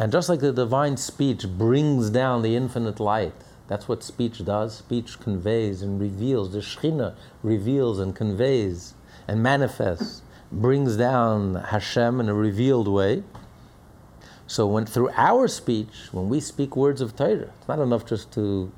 And 0.00 0.10
just 0.10 0.30
like 0.30 0.40
the 0.40 0.54
divine 0.54 0.96
speech 0.96 1.46
brings 1.46 2.08
down 2.08 2.40
the 2.40 2.56
infinite 2.56 3.00
light, 3.00 3.34
that's 3.66 3.88
what 3.88 4.02
speech 4.02 4.42
does. 4.42 4.78
Speech 4.78 5.20
conveys 5.20 5.82
and 5.82 6.00
reveals. 6.00 6.52
The 6.54 6.60
Shekhinah 6.60 7.14
reveals 7.42 7.98
and 7.98 8.16
conveys 8.16 8.94
and 9.28 9.42
manifests, 9.42 10.22
brings 10.50 10.96
down 10.96 11.56
Hashem 11.56 12.20
in 12.20 12.30
a 12.30 12.34
revealed 12.34 12.88
way. 12.88 13.22
So 14.48 14.66
when 14.66 14.86
through 14.86 15.10
our 15.14 15.46
speech, 15.46 16.08
when 16.10 16.30
we 16.30 16.40
speak 16.40 16.74
words 16.74 17.02
of 17.02 17.14
Torah, 17.14 17.52
it's 17.58 17.68
not 17.68 17.80
enough 17.80 18.06
just 18.06 18.32
to 18.32 18.72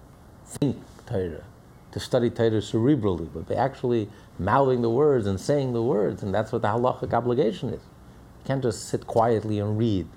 think 0.44 0.76
Torah, 1.06 1.44
to 1.92 2.00
study 2.00 2.28
Torah 2.28 2.60
cerebrally, 2.60 3.28
but 3.32 3.48
by 3.48 3.54
actually 3.54 4.08
mouthing 4.36 4.82
the 4.82 4.90
words 4.90 5.28
and 5.28 5.40
saying 5.40 5.72
the 5.72 5.82
words, 5.82 6.24
and 6.24 6.34
that's 6.34 6.50
what 6.50 6.62
the 6.62 6.68
halachic 6.68 7.12
obligation 7.12 7.68
is. 7.68 7.80
You 7.80 8.46
can't 8.46 8.62
just 8.64 8.88
sit 8.88 9.06
quietly 9.06 9.60
and 9.60 9.78
read. 9.78 10.08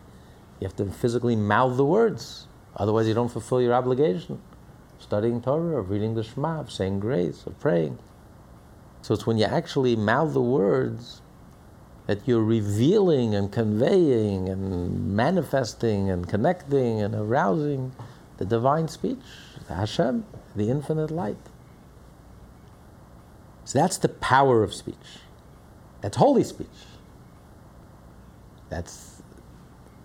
You 0.59 0.67
have 0.67 0.75
to 0.77 0.85
physically 0.85 1.35
mouth 1.35 1.77
the 1.77 1.85
words, 1.85 2.47
otherwise 2.75 3.07
you 3.07 3.13
don't 3.13 3.31
fulfill 3.31 3.61
your 3.61 3.75
obligation. 3.75 4.41
Studying 4.97 5.39
Torah, 5.39 5.77
of 5.77 5.91
reading 5.91 6.15
the 6.15 6.23
Shema, 6.23 6.61
of 6.61 6.71
saying 6.71 6.99
grace, 6.99 7.45
of 7.45 7.59
praying. 7.59 7.99
So 9.03 9.13
it's 9.13 9.27
when 9.27 9.37
you 9.37 9.45
actually 9.45 9.95
mouth 9.95 10.33
the 10.33 10.41
words 10.41 11.21
that 12.07 12.27
you're 12.27 12.43
revealing 12.43 13.33
and 13.33 13.51
conveying 13.51 14.49
and 14.49 15.15
manifesting 15.15 16.09
and 16.09 16.27
connecting 16.27 17.01
and 17.01 17.15
arousing 17.15 17.93
the 18.37 18.45
divine 18.45 18.87
speech, 18.87 19.19
the 19.67 19.75
Hashem, 19.75 20.25
the 20.55 20.69
infinite 20.69 21.11
light. 21.11 21.37
So 23.65 23.79
that's 23.79 23.97
the 23.97 24.09
power 24.09 24.63
of 24.63 24.73
speech. 24.73 24.95
That's 26.01 26.17
holy 26.17 26.43
speech. 26.43 26.67
That's 28.69 29.21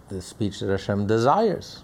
the 0.08 0.22
speech 0.22 0.60
that 0.60 0.70
Hashem 0.70 1.08
desires. 1.08 1.82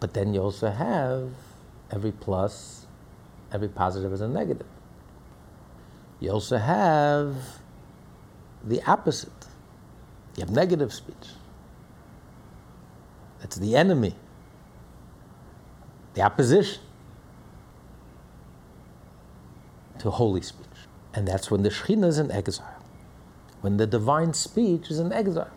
But 0.00 0.14
then 0.14 0.32
you 0.32 0.40
also 0.40 0.70
have 0.70 1.30
every 1.90 2.12
plus, 2.12 2.86
every 3.52 3.68
positive 3.68 4.12
is 4.12 4.20
a 4.20 4.28
negative. 4.28 4.66
You 6.20 6.30
also 6.30 6.58
have 6.58 7.36
the 8.64 8.82
opposite. 8.82 9.46
You 10.36 10.42
have 10.44 10.50
negative 10.50 10.92
speech. 10.92 11.14
That's 13.40 13.56
the 13.56 13.76
enemy, 13.76 14.14
the 16.14 16.22
opposition 16.22 16.82
to 20.00 20.10
holy 20.10 20.42
speech. 20.42 20.66
And 21.14 21.26
that's 21.26 21.50
when 21.50 21.62
the 21.62 21.70
Shekhinah 21.70 22.06
is 22.06 22.18
in 22.18 22.30
exile, 22.30 22.82
when 23.60 23.76
the 23.76 23.86
divine 23.86 24.34
speech 24.34 24.90
is 24.90 24.98
in 24.98 25.12
exile. 25.12 25.50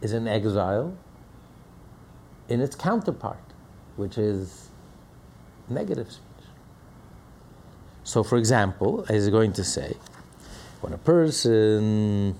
Is 0.00 0.12
in 0.12 0.28
exile 0.28 0.96
in 2.48 2.60
its 2.60 2.76
counterpart, 2.76 3.38
which 3.96 4.18
is 4.18 4.68
negative 5.68 6.10
speech. 6.12 6.23
So, 8.04 8.22
for 8.22 8.36
example, 8.36 9.04
he's 9.08 9.28
going 9.30 9.54
to 9.54 9.64
say, 9.64 9.96
when 10.82 10.92
a 10.92 10.98
person 10.98 12.36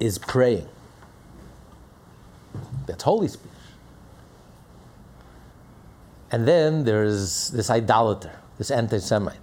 is 0.00 0.18
praying, 0.18 0.68
that's 2.86 3.04
holy 3.04 3.28
speech. 3.28 3.46
And 6.32 6.46
then 6.46 6.84
there's 6.84 7.50
this 7.50 7.70
idolater, 7.70 8.32
this 8.58 8.72
anti 8.72 8.98
Semite, 8.98 9.36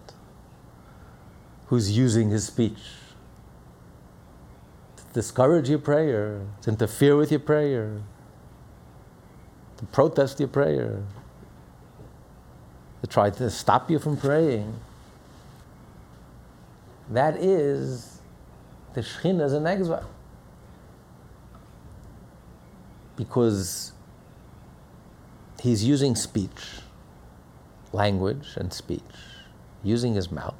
who's 1.67 1.97
using 1.97 2.29
his 2.29 2.47
speech 2.47 2.79
to 4.97 5.03
discourage 5.13 5.69
your 5.69 5.79
prayer, 5.79 6.41
to 6.63 6.69
interfere 6.69 7.15
with 7.15 7.31
your 7.31 7.39
prayer, 7.39 8.01
to 9.77 9.85
protest 9.85 10.39
your 10.39 10.49
prayer, 10.49 11.03
to 13.01 13.07
try 13.07 13.29
to 13.29 13.49
stop 13.49 13.89
you 13.91 13.99
from 13.99 14.17
praying. 14.17 14.73
That 17.09 17.37
is 17.37 18.17
the 18.97 19.01
Shekhinah 19.03 19.45
is 19.45 19.53
an 19.53 19.67
exile. 19.67 20.09
Because 23.15 23.91
he's 25.61 25.83
using 25.83 26.15
speech, 26.15 26.81
language 27.91 28.47
and 28.55 28.73
speech, 28.73 29.01
using 29.83 30.15
his 30.15 30.31
mouth, 30.31 30.55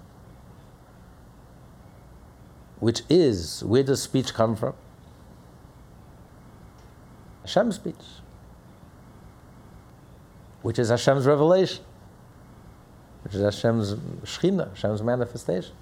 which 2.80 3.02
is, 3.10 3.63
where 3.63 3.82
does 3.82 4.04
speech 4.04 4.36
come 4.36 4.56
from? 4.56 4.76
Hashem's 7.41 7.76
speech, 7.76 7.95
which 10.62 10.78
is 10.78 10.89
Hashem's 10.89 11.26
revelation, 11.26 11.84
which 13.27 13.35
is 13.35 13.41
Hashem's 13.41 13.93
Shekhinah, 14.23 14.69
Hashem's 14.69 15.03
manifestation. 15.03 15.73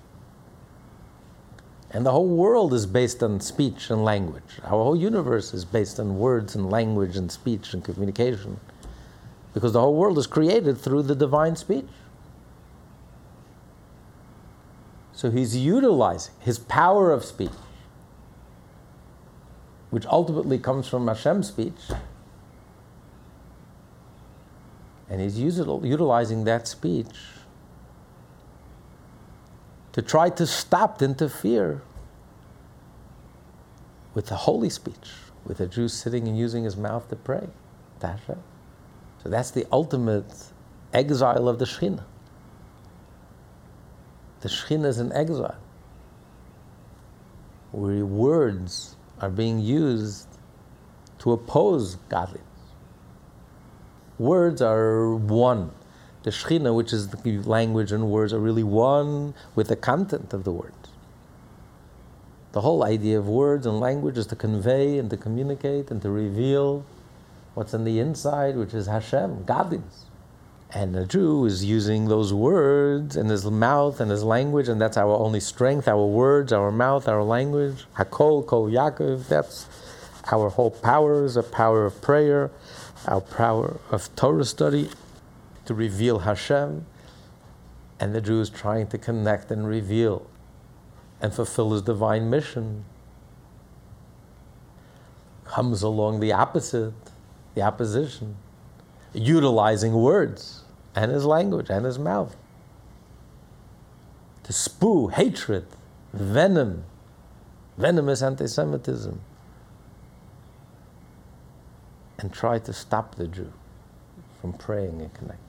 And 1.92 2.04
the 2.04 2.12
whole 2.12 2.28
world 2.28 2.74
is 2.74 2.88
based 2.88 3.22
on 3.22 3.40
speech 3.40 3.92
and 3.92 4.04
language. 4.04 4.60
Our 4.64 4.72
whole 4.72 4.96
universe 4.96 5.54
is 5.54 5.64
based 5.64 6.00
on 6.00 6.18
words 6.18 6.56
and 6.56 6.72
language 6.72 7.16
and 7.16 7.32
speech 7.32 7.72
and 7.76 7.84
communication 7.84 8.60
because 9.54 9.74
the 9.74 9.80
whole 9.80 9.94
world 9.94 10.18
is 10.18 10.26
created 10.26 10.80
through 10.80 11.04
the 11.04 11.14
divine 11.14 11.56
speech. 11.56 11.86
So 15.14 15.30
he's 15.30 15.56
utilizing 15.56 16.34
his 16.40 16.58
power 16.58 17.12
of 17.12 17.24
speech, 17.24 17.52
which 19.92 20.08
ultimately 20.08 20.58
comes 20.58 20.88
from 20.88 21.08
Hashem's 21.08 21.50
speech, 21.50 21.92
and 25.10 25.22
he's 25.22 25.40
utilizing 25.40 26.44
that 26.46 26.68
speech 26.68 27.16
to 29.92 30.02
try 30.02 30.30
to 30.30 30.46
stop, 30.46 30.98
to 30.98 31.06
interfere 31.06 31.82
with 34.14 34.28
the 34.28 34.36
holy 34.36 34.70
speech, 34.70 35.12
with 35.46 35.60
a 35.60 35.68
Jew 35.68 35.88
sitting 35.88 36.28
and 36.28 36.38
using 36.38 36.64
his 36.64 36.76
mouth 36.76 37.08
to 37.10 37.16
pray 37.16 37.48
Hashem. 38.02 38.42
So 39.24 39.30
that's 39.30 39.52
the 39.52 39.66
ultimate 39.72 40.32
exile 40.94 41.48
of 41.48 41.60
the 41.60 41.66
Shekhinah. 41.66 42.04
The 44.42 44.50
Shekhinah 44.50 44.86
is 44.86 45.00
an 45.00 45.12
exile, 45.14 45.58
where 47.72 48.06
words 48.06 48.96
are 49.22 49.30
being 49.30 49.60
used 49.60 50.28
to 51.20 51.32
oppose 51.32 51.96
godliness. 52.10 52.44
Words 54.18 54.62
are 54.62 55.14
one. 55.14 55.72
The 56.24 56.32
Shekhinah, 56.32 56.74
which 56.74 56.94
is 56.94 57.10
the 57.10 57.38
language 57.40 57.92
and 57.92 58.10
words, 58.10 58.34
are 58.34 58.40
really 58.40 58.64
one 58.64 59.34
with 59.56 59.68
the 59.68 59.76
content 59.76 60.34
of 60.34 60.44
the 60.44 60.52
words. 60.52 60.90
The 62.54 62.62
whole 62.62 62.86
idea 62.86 63.20
of 63.20 63.28
words 63.28 63.66
and 63.66 63.82
language 63.82 64.18
is 64.18 64.28
to 64.28 64.36
convey 64.36 64.98
and 64.98 65.10
to 65.10 65.18
communicate 65.18 65.92
and 65.92 66.02
to 66.02 66.10
reveal 66.10 66.86
what's 67.54 67.74
in 67.74 67.84
the 67.84 68.00
inside, 68.00 68.56
which 68.56 68.74
is 68.74 68.88
Hashem, 68.88 69.44
godliness. 69.44 70.06
And 70.72 70.96
the 70.96 71.06
Jew 71.06 71.46
is 71.46 71.66
using 71.66 72.08
those 72.08 72.34
words 72.34 73.16
in 73.16 73.28
his 73.28 73.46
mouth 73.46 74.00
and 74.00 74.10
his 74.10 74.24
language, 74.24 74.70
and 74.70 74.80
that's 74.80 74.98
our 74.98 75.16
only 75.18 75.42
strength 75.42 75.88
our 75.88 76.06
words, 76.06 76.54
our 76.54 76.72
mouth, 76.72 77.08
our 77.08 77.24
language. 77.24 77.86
Hakol, 77.98 78.46
Kol 78.46 78.70
Yaakov, 78.70 79.28
that's 79.28 79.68
our 80.32 80.50
whole 80.50 80.72
power 80.72 81.24
is 81.24 81.38
a 81.38 81.44
power 81.44 81.86
of 81.86 82.02
prayer, 82.02 82.52
our 83.08 83.22
power 83.22 83.80
of 83.92 84.14
Torah 84.16 84.46
study 84.46 84.90
to 85.66 85.74
reveal 85.74 86.20
Hashem. 86.20 86.86
And 88.00 88.14
the 88.14 88.22
Jew 88.22 88.42
is 88.42 88.50
trying 88.50 88.88
to 88.88 88.98
connect 88.98 89.52
and 89.52 89.68
reveal 89.68 90.28
and 91.22 91.34
fulfill 91.34 91.72
his 91.72 91.82
divine 91.82 92.30
mission. 92.30 92.86
Comes 95.46 95.82
along 95.82 96.20
the 96.20 96.34
opposite, 96.34 96.94
the 97.54 97.62
opposition, 97.62 98.36
utilizing 99.14 99.94
words 99.94 100.64
and 100.96 101.12
his 101.12 101.26
language 101.26 101.70
and 101.70 101.86
his 101.86 102.00
mouth 102.00 102.36
to 104.44 104.54
spew 104.54 105.08
hatred, 105.08 105.66
venom, 106.14 106.84
venomous 107.78 108.22
anti 108.22 108.48
Semitism, 108.48 109.20
and 112.20 112.32
try 112.32 112.60
to 112.60 112.74
stop 112.74 113.16
the 113.16 113.28
Jew 113.28 113.52
from 114.42 114.54
praying 114.54 115.02
and 115.02 115.14
connecting. 115.14 115.40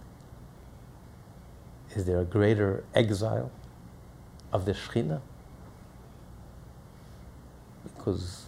Is 1.94 2.04
there 2.04 2.20
a 2.20 2.24
greater 2.24 2.84
exile 2.94 3.50
of 4.52 4.64
the 4.64 4.72
Shekhinah? 4.72 5.20
Because 7.84 8.46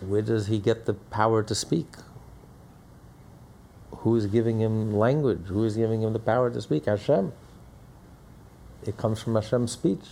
where 0.00 0.22
does 0.22 0.46
he 0.46 0.58
get 0.58 0.86
the 0.86 0.94
power 0.94 1.42
to 1.42 1.54
speak? 1.54 1.86
Who 3.98 4.16
is 4.16 4.26
giving 4.26 4.60
him 4.60 4.92
language? 4.94 5.46
Who 5.46 5.64
is 5.64 5.76
giving 5.76 6.02
him 6.02 6.12
the 6.12 6.18
power 6.18 6.50
to 6.50 6.60
speak? 6.60 6.86
Hashem. 6.86 7.32
It 8.86 8.96
comes 8.96 9.20
from 9.20 9.34
Hashem's 9.34 9.72
speech. 9.72 10.04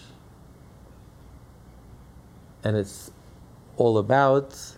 And 2.64 2.76
it's 2.76 3.11
all 3.76 3.98
about 3.98 4.75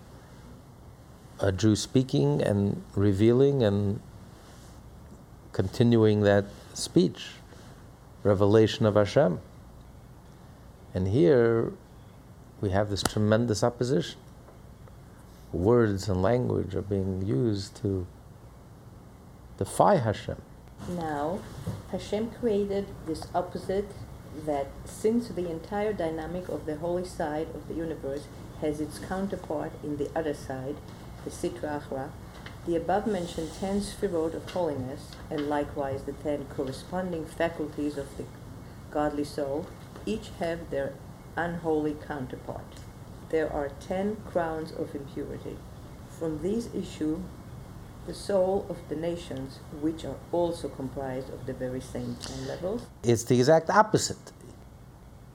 a 1.40 1.53
Jew 1.53 1.77
speaking 1.77 2.42
and 2.42 2.83
revealing 2.94 3.62
and 3.62 4.01
continuing 5.53 6.22
that 6.22 6.44
speech, 6.74 7.27
revelation 8.22 8.87
of 8.87 8.94
Hashem. 8.94 9.40
And 10.94 11.09
here 11.09 11.72
we 12.61 12.70
have 12.70 12.90
this 12.90 13.03
tremendous 13.03 13.62
opposition. 13.62 14.18
Words 15.53 16.09
and 16.09 16.22
language 16.22 16.74
are 16.74 16.83
being 16.83 17.22
used 17.24 17.77
to 17.77 18.07
defy 19.57 19.96
Hashem. 19.96 20.40
Now, 20.88 21.40
Hashem 21.90 22.31
created 22.31 22.87
this 23.07 23.27
opposite 23.35 23.90
that 24.46 24.68
since 24.85 25.29
the 25.29 25.51
entire 25.51 25.92
dynamic 25.92 26.48
of 26.48 26.66
the 26.66 26.77
holy 26.77 27.05
side 27.05 27.48
of 27.55 27.66
the 27.68 27.74
universe 27.74 28.27
has 28.61 28.81
its 28.81 28.98
counterpart 28.98 29.72
in 29.83 29.96
the 29.96 30.11
other 30.16 30.35
side, 30.35 30.77
the 31.29 31.49
Sitra 31.49 31.83
Achra, 31.83 32.11
the 32.67 32.77
above 32.77 33.07
mentioned 33.07 33.51
ten 33.61 33.81
sfirot 33.81 34.35
of 34.35 34.51
holiness, 34.51 35.11
and 35.31 35.49
likewise 35.49 36.03
the 36.03 36.12
ten 36.12 36.47
corresponding 36.47 37.27
faculties 37.27 37.97
of 37.99 38.17
the 38.17 38.25
godly 38.91 39.25
soul, 39.25 39.67
each 40.07 40.31
have 40.38 40.71
their 40.71 40.95
unholy 41.37 41.97
counterpart. 42.07 42.81
There 43.31 43.53
are 43.53 43.71
ten 43.81 44.17
crowns 44.31 44.73
of 44.73 44.95
impurity. 44.95 45.57
From 46.09 46.43
these 46.43 46.75
issue 46.75 47.21
the 48.07 48.14
soul 48.14 48.64
of 48.71 48.79
the 48.88 48.97
nations, 48.97 49.59
which 49.83 50.03
are 50.07 50.17
also 50.33 50.69
comprised 50.69 51.29
of 51.29 51.45
the 51.45 51.53
very 51.53 51.81
same 51.81 52.17
ten 52.21 52.49
levels. 52.49 52.87
It's 53.03 53.25
the 53.25 53.38
exact 53.38 53.69
opposite. 53.69 54.33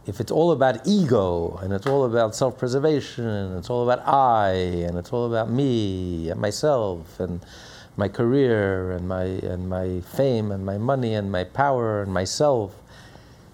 If 0.05 0.19
it's 0.19 0.31
all 0.31 0.51
about 0.51 0.85
ego 0.85 1.57
and 1.61 1.71
it's 1.71 1.87
all 1.87 2.03
about 2.03 2.35
self 2.35 2.57
preservation 2.57 3.25
and 3.25 3.57
it's 3.57 3.69
all 3.69 3.89
about 3.89 4.05
I 4.07 4.51
and 4.51 4.97
it's 4.97 5.13
all 5.13 5.27
about 5.27 5.49
me 5.49 6.29
and 6.29 6.41
myself 6.41 7.19
and 7.19 7.39
my 7.95 8.07
career 8.07 8.91
and 8.91 9.07
my, 9.07 9.23
and 9.23 9.69
my 9.69 10.01
fame 10.01 10.51
and 10.51 10.65
my 10.65 10.77
money 10.77 11.13
and 11.13 11.31
my 11.31 11.43
power 11.43 12.01
and 12.01 12.13
myself, 12.13 12.75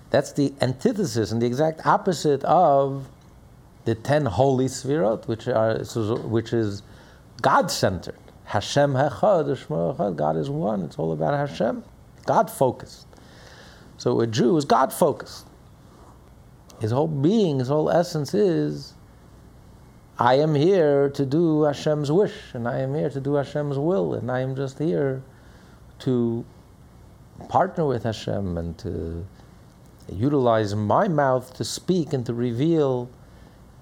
that's 0.09 0.31
the 0.31 0.53
antithesis 0.61 1.31
and 1.31 1.41
the 1.41 1.45
exact 1.45 1.85
opposite 1.85 2.43
of 2.45 3.07
the 3.85 3.95
ten 3.95 4.25
holy 4.25 4.65
sfirot, 4.65 5.27
which, 5.27 5.47
are, 5.47 5.77
which 6.27 6.53
is 6.53 6.81
God 7.41 7.69
centered. 7.69 8.17
Hashem 8.45 8.93
Hechad, 8.93 9.67
Echad, 9.67 10.15
God 10.15 10.35
is 10.35 10.49
one. 10.49 10.81
It's 10.81 10.97
all 10.97 11.11
about 11.11 11.33
Hashem, 11.49 11.83
God 12.25 12.49
focused. 12.49 13.05
So 13.97 14.21
a 14.21 14.27
Jew 14.27 14.57
is 14.57 14.65
God 14.65 14.91
focused. 14.91 15.45
His 16.79 16.91
whole 16.91 17.07
being, 17.07 17.59
his 17.59 17.67
whole 17.67 17.89
essence 17.89 18.33
is 18.33 18.93
I 20.17 20.35
am 20.35 20.55
here 20.55 21.09
to 21.11 21.25
do 21.25 21.63
Hashem's 21.63 22.11
wish, 22.11 22.53
and 22.53 22.67
I 22.67 22.79
am 22.79 22.93
here 22.93 23.09
to 23.09 23.21
do 23.21 23.35
Hashem's 23.35 23.77
will, 23.77 24.13
and 24.13 24.31
I 24.31 24.41
am 24.41 24.55
just 24.55 24.79
here 24.79 25.21
to 25.99 26.45
partner 27.47 27.85
with 27.85 28.03
Hashem 28.03 28.57
and 28.57 28.77
to 28.79 29.25
utilize 30.11 30.75
my 30.75 31.07
mouth 31.07 31.53
to 31.55 31.63
speak 31.63 32.13
and 32.13 32.25
to 32.25 32.33
reveal 32.33 33.09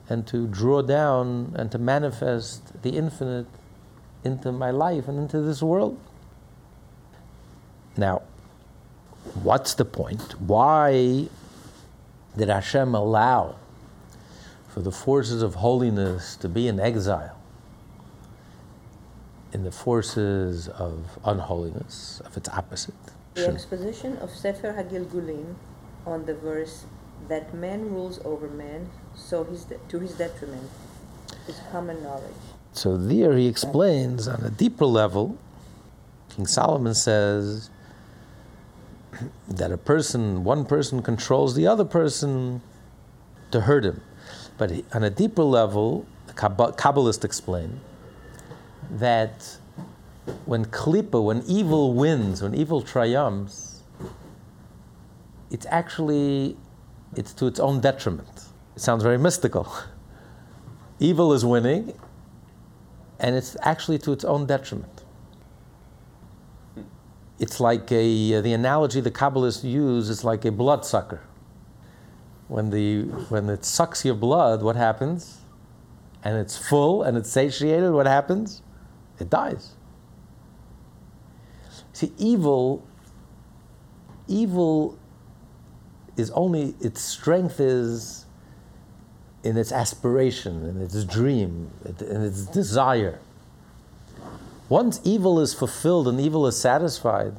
and 0.09 0.27
to 0.27 0.47
draw 0.47 0.81
down 0.81 1.53
and 1.57 1.71
to 1.71 1.77
manifest 1.77 2.81
the 2.81 2.91
infinite 2.91 3.47
into 4.23 4.51
my 4.51 4.71
life 4.71 5.07
and 5.07 5.17
into 5.17 5.41
this 5.41 5.61
world. 5.61 5.99
Now, 7.95 8.21
what's 9.41 9.73
the 9.73 9.85
point? 9.85 10.39
Why 10.39 11.27
did 12.37 12.49
Hashem 12.49 12.93
allow 12.93 13.55
for 14.69 14.81
the 14.81 14.91
forces 14.91 15.41
of 15.41 15.55
holiness 15.55 16.35
to 16.37 16.47
be 16.47 16.67
in 16.67 16.79
exile 16.79 17.35
in 19.51 19.63
the 19.63 19.71
forces 19.71 20.67
of 20.67 21.17
unholiness, 21.25 22.21
of 22.25 22.37
its 22.37 22.47
opposite? 22.49 22.93
The 23.33 23.47
exposition 23.47 24.17
of 24.17 24.29
Sefer 24.29 24.73
Hagilgulim 24.73 25.55
on 26.05 26.25
the 26.25 26.35
verse 26.35 26.85
that 27.27 27.53
man 27.53 27.89
rules 27.91 28.19
over 28.23 28.47
man, 28.47 28.89
so 29.15 29.43
his 29.43 29.65
de- 29.65 29.79
to 29.89 29.99
his 29.99 30.13
detriment, 30.13 30.69
is 31.47 31.59
common 31.71 32.03
knowledge. 32.03 32.43
So 32.73 32.97
there 32.97 33.35
he 33.35 33.47
explains 33.47 34.27
on 34.27 34.43
a 34.43 34.51
deeper 34.51 34.85
level. 34.85 35.37
King 36.29 36.45
Solomon 36.45 36.93
says 36.93 37.71
that 39.47 39.71
a 39.71 39.77
person, 39.77 40.43
one 40.43 40.65
person 40.65 41.01
controls 41.01 41.55
the 41.55 41.67
other 41.67 41.85
person 41.85 42.61
to 43.51 43.61
hurt 43.61 43.85
him. 43.85 44.01
But 44.57 44.71
on 44.93 45.03
a 45.03 45.09
deeper 45.09 45.43
level, 45.43 46.05
the 46.27 46.33
Kabbalists 46.33 47.23
explain 47.23 47.79
that 48.91 49.57
when 50.45 50.65
klipa, 50.65 51.23
when 51.23 51.43
evil 51.47 51.93
wins, 51.93 52.41
when 52.41 52.55
evil 52.55 52.81
triumphs, 52.81 53.83
it's 55.49 55.65
actually 55.69 56.57
it's 57.15 57.33
to 57.33 57.47
its 57.47 57.59
own 57.59 57.79
detriment. 57.79 58.45
It 58.75 58.81
sounds 58.81 59.03
very 59.03 59.17
mystical. 59.17 59.71
evil 60.99 61.33
is 61.33 61.45
winning, 61.45 61.93
and 63.19 63.35
it's 63.35 63.55
actually 63.61 63.99
to 63.99 64.11
its 64.11 64.25
own 64.25 64.45
detriment 64.45 64.96
it's 67.39 67.59
like 67.59 67.91
a, 67.91 68.35
uh, 68.35 68.41
the 68.41 68.53
analogy 68.53 68.99
the 69.01 69.11
Kabbalists 69.11 69.63
use 69.63 70.09
is 70.09 70.23
like 70.23 70.45
a 70.45 70.51
bloodsucker. 70.51 71.21
When, 72.47 72.69
the, 72.69 73.03
when 73.29 73.49
it 73.49 73.65
sucks 73.65 74.05
your 74.05 74.15
blood, 74.15 74.61
what 74.63 74.75
happens? 74.75 75.41
And 76.23 76.37
it's 76.37 76.57
full 76.57 77.03
and 77.03 77.17
it's 77.17 77.29
satiated, 77.29 77.91
what 77.91 78.07
happens? 78.07 78.61
It 79.19 79.29
dies. 79.29 79.73
See, 81.93 82.11
evil, 82.17 82.87
evil 84.27 84.97
is 86.15 86.31
only, 86.31 86.75
its 86.79 87.01
strength 87.01 87.59
is 87.59 88.25
in 89.43 89.57
its 89.57 89.71
aspiration, 89.71 90.65
in 90.65 90.81
its 90.81 91.03
dream, 91.03 91.71
in 91.85 92.21
its 92.21 92.45
desire. 92.45 93.19
Once 94.69 94.99
evil 95.03 95.39
is 95.39 95.53
fulfilled 95.53 96.07
and 96.07 96.19
evil 96.19 96.45
is 96.45 96.59
satisfied, 96.59 97.33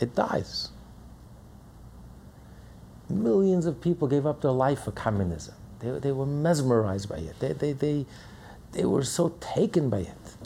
it 0.00 0.14
dies. 0.14 0.70
Millions 3.08 3.66
of 3.66 3.80
people 3.80 4.08
gave 4.08 4.26
up 4.26 4.40
their 4.40 4.50
life 4.50 4.84
for 4.84 4.92
communism. 4.92 5.54
They, 5.80 5.90
they 5.98 6.12
were 6.12 6.26
mesmerized 6.26 7.08
by 7.08 7.18
it. 7.18 7.38
They, 7.38 7.52
they, 7.52 7.72
they, 7.72 8.06
they 8.72 8.84
were 8.84 9.04
so 9.04 9.34
taken 9.40 9.90
by 9.90 10.00
it. 10.00 10.36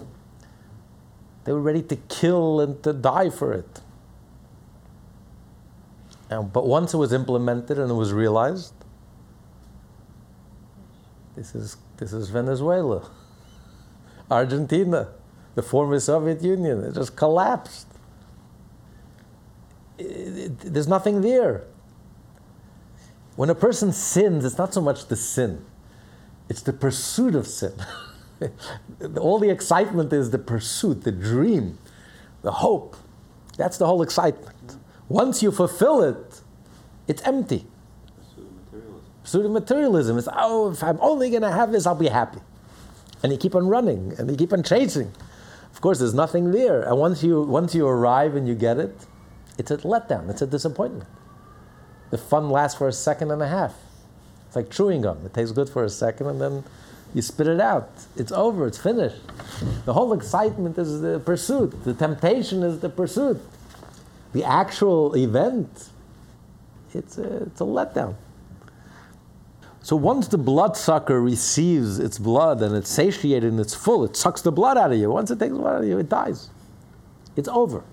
They 1.45 1.53
were 1.53 1.61
ready 1.61 1.83
to 1.83 1.97
kill 1.97 2.61
and 2.61 2.83
to 2.83 2.93
die 2.93 3.31
for 3.31 3.53
it. 3.53 3.81
And, 6.31 6.53
but 6.53 6.67
once 6.67 6.95
it 6.95 6.97
was 6.97 7.13
implemented 7.13 7.79
and 7.79 7.91
it 7.91 7.95
was 7.95 8.13
realized, 8.13 8.73
this 11.37 11.55
is, 11.55 11.77
this 11.99 12.13
is 12.13 12.31
Venezuela, 12.31 13.11
Argentina, 14.31 15.09
the 15.55 15.63
former 15.63 15.99
Soviet 16.01 16.43
Union. 16.43 16.85
It 16.85 16.95
just 16.95 17.17
collapsed. 17.17 17.87
It, 19.99 20.05
it, 20.05 20.59
there's 20.61 20.89
nothing 20.89 21.21
there. 21.21 21.65
When 23.37 23.51
a 23.51 23.55
person 23.55 23.93
sins, 23.93 24.45
it's 24.45 24.59
not 24.59 24.73
so 24.73 24.81
much 24.81 25.09
the 25.09 25.17
sin, 25.17 25.65
it's 26.49 26.63
the 26.63 26.73
pursuit 26.73 27.35
of 27.35 27.47
sin. 27.47 27.73
All 29.19 29.39
the 29.39 29.51
excitement 29.51 30.13
is 30.13 30.31
the 30.31 30.39
pursuit, 30.39 31.03
the 31.03 31.13
dream, 31.13 31.79
the 32.43 32.53
hope. 32.53 32.97
That's 33.57 33.79
the 33.79 33.87
whole 33.87 34.03
excitement. 34.03 34.77
Once 35.09 35.43
you 35.43 35.51
fulfill 35.51 36.03
it, 36.03 36.41
it's 37.07 37.23
empty. 37.23 37.67
Pseudo 39.23 39.49
materialism 39.49 40.19
is, 40.19 40.29
oh, 40.33 40.71
if 40.71 40.83
I'm 40.83 40.99
only 41.01 41.31
going 41.31 41.43
to 41.43 41.51
have 41.51 41.73
this, 41.73 41.87
I'll 41.87 41.95
be 41.95 42.09
happy. 42.09 42.41
And 43.23 43.33
you 43.33 43.39
keep 43.39 43.55
on 43.55 43.67
running 43.67 44.15
and 44.19 44.31
you 44.31 44.37
keep 44.37 44.53
on 44.53 44.63
chasing. 44.63 45.11
Of 45.75 45.81
course, 45.81 45.99
there's 45.99 46.15
nothing 46.15 46.53
there. 46.53 46.83
And 46.83 46.97
once 46.99 47.23
you, 47.23 47.43
once 47.43 47.75
you 47.75 47.87
arrive 47.87 48.37
and 48.37 48.49
you 48.49 48.55
get 48.55 48.79
it, 48.79 49.07
it's 49.59 49.71
a 49.71 49.79
letdown, 49.79 50.31
it's 50.31 50.41
a 50.41 50.47
disappointment. 50.47 51.09
The 52.11 52.19
fun 52.19 52.49
lasts 52.49 52.79
for 52.79 52.89
a 52.89 52.93
second 52.93 53.33
and 53.33 53.43
a 53.43 53.49
half. 53.49 53.75
It's 54.47 54.57
like 54.57 54.71
chewing 54.71 55.03
gum. 55.03 55.19
It 55.27 55.35
tastes 55.35 55.53
good 55.53 55.69
for 55.69 55.85
a 55.85 55.91
second 55.91 56.29
and 56.29 56.41
then 56.41 56.65
you 57.13 57.23
spit 57.23 57.49
it 57.49 57.61
out. 57.61 57.91
It's 58.17 58.33
over, 58.33 58.67
it's 58.67 58.79
finished. 58.79 59.21
The 59.85 59.93
whole 59.93 60.13
excitement 60.13 60.79
is 60.79 61.01
the 61.01 61.19
pursuit, 61.19 61.85
the 61.85 61.95
temptation 61.95 62.63
is 62.63 62.81
the 62.81 62.89
pursuit. 62.89 63.41
The 64.33 64.45
actual 64.45 65.15
event, 65.15 65.89
it's 66.93 67.19
a, 67.19 67.45
it's 67.45 67.61
a 67.61 67.65
letdown. 67.65 68.15
So 69.85 69.97
once 69.97 70.29
the 70.29 70.39
bloodsucker 70.39 71.21
receives 71.21 71.99
its 71.99 72.19
blood 72.19 72.63
and 72.63 72.75
it's 72.75 72.89
satiated 72.89 73.53
and 73.53 73.61
it's 73.61 73.75
full, 73.75 74.03
it 74.03 74.17
sucks 74.17 74.41
the 74.41 74.51
blood 74.51 74.79
out 74.79 74.93
of 74.93 74.99
you. 74.99 75.11
Once 75.11 75.31
it 75.31 75.39
takes 75.39 75.53
the 75.53 75.59
blood 75.59 75.77
out 75.77 75.83
of 75.83 75.89
you, 75.89 75.99
it 75.99 76.09
dies. 76.09 76.49
It's 77.37 77.49
over. 77.49 77.85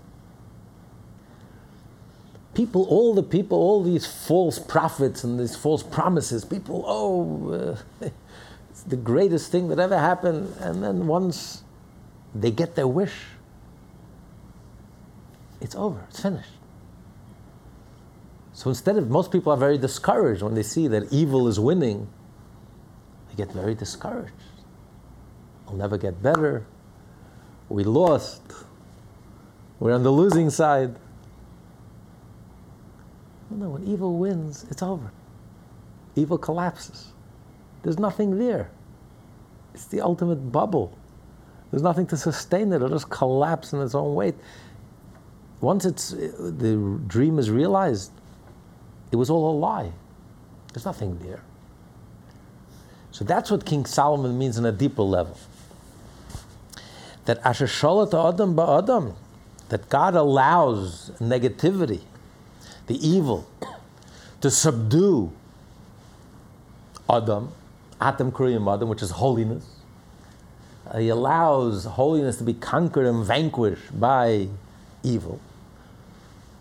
People, 2.54 2.86
all 2.86 3.14
the 3.14 3.24
people, 3.24 3.58
all 3.58 3.84
these 3.84 4.06
false 4.06 4.58
prophets 4.58 5.26
and 5.26 5.38
these 5.38 5.58
false 5.58 5.84
promises, 5.84 6.46
people, 6.46 6.86
oh, 6.88 7.78
uh, 8.02 8.10
it's 8.70 8.84
the 8.84 8.96
greatest 8.96 9.52
thing 9.52 9.68
that 9.68 9.78
ever 9.78 10.00
happened. 10.00 10.56
And 10.62 10.82
then 10.82 11.08
once 11.08 11.66
they 12.34 12.52
get 12.52 12.76
their 12.76 12.88
wish, 12.88 13.16
it's 15.60 15.76
over, 15.76 16.06
it's 16.08 16.22
finished. 16.22 16.61
So 18.62 18.70
instead 18.70 18.96
of, 18.96 19.10
most 19.10 19.32
people 19.32 19.52
are 19.52 19.58
very 19.58 19.80
discouraged 19.80 20.44
when 20.44 20.54
they 20.54 20.62
see 20.62 20.88
that 20.90 21.12
evil 21.12 21.48
is 21.48 21.60
winning, 21.60 22.08
they 23.28 23.36
get 23.36 23.52
very 23.52 23.74
discouraged. 23.74 24.36
We'll 25.66 25.78
never 25.78 25.98
get 25.98 26.22
better. 26.22 26.64
We 27.70 27.84
lost. 27.84 28.44
We're 29.80 29.96
on 29.96 30.04
the 30.04 30.12
losing 30.12 30.52
side. 30.52 30.96
No, 33.50 33.70
when 33.70 33.84
evil 33.84 34.20
wins, 34.20 34.68
it's 34.70 34.84
over. 34.84 35.12
Evil 36.16 36.38
collapses. 36.38 37.14
There's 37.82 37.98
nothing 37.98 38.38
there. 38.38 38.70
It's 39.74 39.86
the 39.86 40.02
ultimate 40.02 40.52
bubble. 40.52 40.96
There's 41.72 41.82
nothing 41.82 42.06
to 42.06 42.16
sustain 42.16 42.72
it. 42.74 42.76
It'll 42.76 42.90
just 42.90 43.10
collapse 43.10 43.74
in 43.74 43.82
its 43.82 43.96
own 43.96 44.14
weight. 44.14 44.36
Once 45.62 45.84
it's, 45.84 46.12
the 46.12 47.00
dream 47.08 47.40
is 47.40 47.50
realized, 47.50 48.12
it 49.12 49.16
was 49.16 49.30
all 49.30 49.52
a 49.52 49.56
lie. 49.58 49.92
There's 50.74 50.86
nothing 50.86 51.20
there. 51.20 51.42
So 53.12 53.26
that's 53.26 53.52
what 53.52 53.66
King 53.66 53.86
Solomon 53.86 54.38
means 54.38 54.58
on 54.58 54.66
a 54.66 54.72
deeper 54.72 55.04
level. 55.04 55.38
That 57.26 57.40
Asher 57.46 57.68
Sholat 57.68 58.14
Adam 58.14 58.58
Adam, 58.58 59.16
that 59.70 59.90
God 59.90 60.16
allows 60.16 61.12
negativity, 61.20 62.02
the 62.88 63.06
evil, 63.06 63.48
to 64.40 64.50
subdue 64.50 65.32
Adam, 67.10 67.52
Atam 68.00 68.32
Kuriyam 68.32 68.74
Adam, 68.74 68.90
which 68.90 69.04
is 69.04 69.12
holiness. 69.12 69.66
He 70.98 71.10
allows 71.10 71.86
holiness 71.86 72.38
to 72.38 72.44
be 72.44 72.54
conquered 72.54 73.06
and 73.06 73.24
vanquished 73.24 74.00
by 74.00 74.48
evil. 75.04 75.40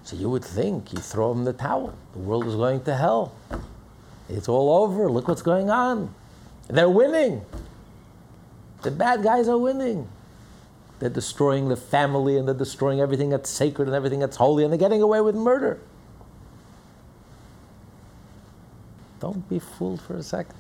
So 0.03 0.17
you 0.17 0.31
would 0.31 0.45
think 0.45 0.93
you 0.93 0.99
throw 0.99 1.33
him 1.33 1.45
the 1.45 1.53
towel. 1.53 1.95
The 2.13 2.19
world 2.19 2.47
is 2.47 2.57
going 2.57 2.83
to 2.85 2.97
hell. 2.97 3.35
It's 4.29 4.49
all 4.49 4.83
over. 4.83 5.11
Look 5.11 5.29
what's 5.29 5.43
going 5.43 5.71
on. 5.71 6.15
They're 6.69 6.89
winning. 6.89 7.45
The 8.83 8.91
bad 8.91 9.23
guys 9.23 9.49
are 9.49 9.59
winning. 9.59 10.09
They're 11.01 11.11
destroying 11.11 11.69
the 11.69 11.77
family 11.77 12.37
and 12.37 12.47
they're 12.47 12.55
destroying 12.55 13.01
everything 13.01 13.31
that's 13.31 13.51
sacred 13.51 13.89
and 13.89 13.95
everything 13.95 14.21
that's 14.21 14.37
holy 14.37 14.65
and 14.65 14.73
they're 14.73 14.79
getting 14.79 15.03
away 15.03 15.21
with 15.21 15.35
murder. 15.35 15.81
Don't 19.19 19.49
be 19.49 19.59
fooled 19.59 20.01
for 20.01 20.17
a 20.17 20.23
second. 20.23 20.55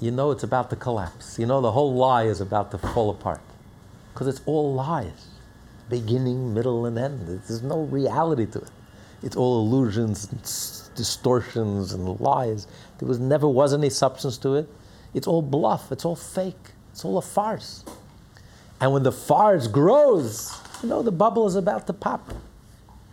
You 0.00 0.10
know 0.10 0.30
it's 0.30 0.42
about 0.42 0.68
to 0.70 0.76
collapse. 0.76 1.38
You 1.38 1.46
know 1.46 1.60
the 1.60 1.72
whole 1.72 1.94
lie 1.94 2.24
is 2.24 2.40
about 2.40 2.70
to 2.72 2.78
fall 2.78 3.10
apart. 3.10 3.40
Because 4.12 4.26
it's 4.26 4.40
all 4.46 4.74
lies 4.74 5.28
beginning, 5.88 6.54
middle, 6.54 6.86
and 6.86 6.98
end. 6.98 7.26
There's 7.26 7.62
no 7.62 7.82
reality 7.82 8.46
to 8.46 8.58
it. 8.60 8.70
It's 9.22 9.36
all 9.36 9.60
illusions, 9.60 10.30
and 10.30 10.42
distortions, 10.96 11.92
and 11.92 12.20
lies. 12.20 12.66
There 12.98 13.08
was 13.08 13.18
never 13.18 13.48
was 13.48 13.72
any 13.72 13.90
substance 13.90 14.38
to 14.38 14.54
it. 14.54 14.68
It's 15.14 15.26
all 15.26 15.42
bluff. 15.42 15.90
It's 15.92 16.04
all 16.04 16.16
fake. 16.16 16.72
It's 16.92 17.04
all 17.04 17.18
a 17.18 17.22
farce. 17.22 17.84
And 18.80 18.92
when 18.92 19.02
the 19.02 19.12
farce 19.12 19.68
grows, 19.68 20.52
you 20.82 20.88
know 20.88 21.02
the 21.02 21.12
bubble 21.12 21.46
is 21.46 21.56
about 21.56 21.86
to 21.86 21.92
pop. 21.92 22.32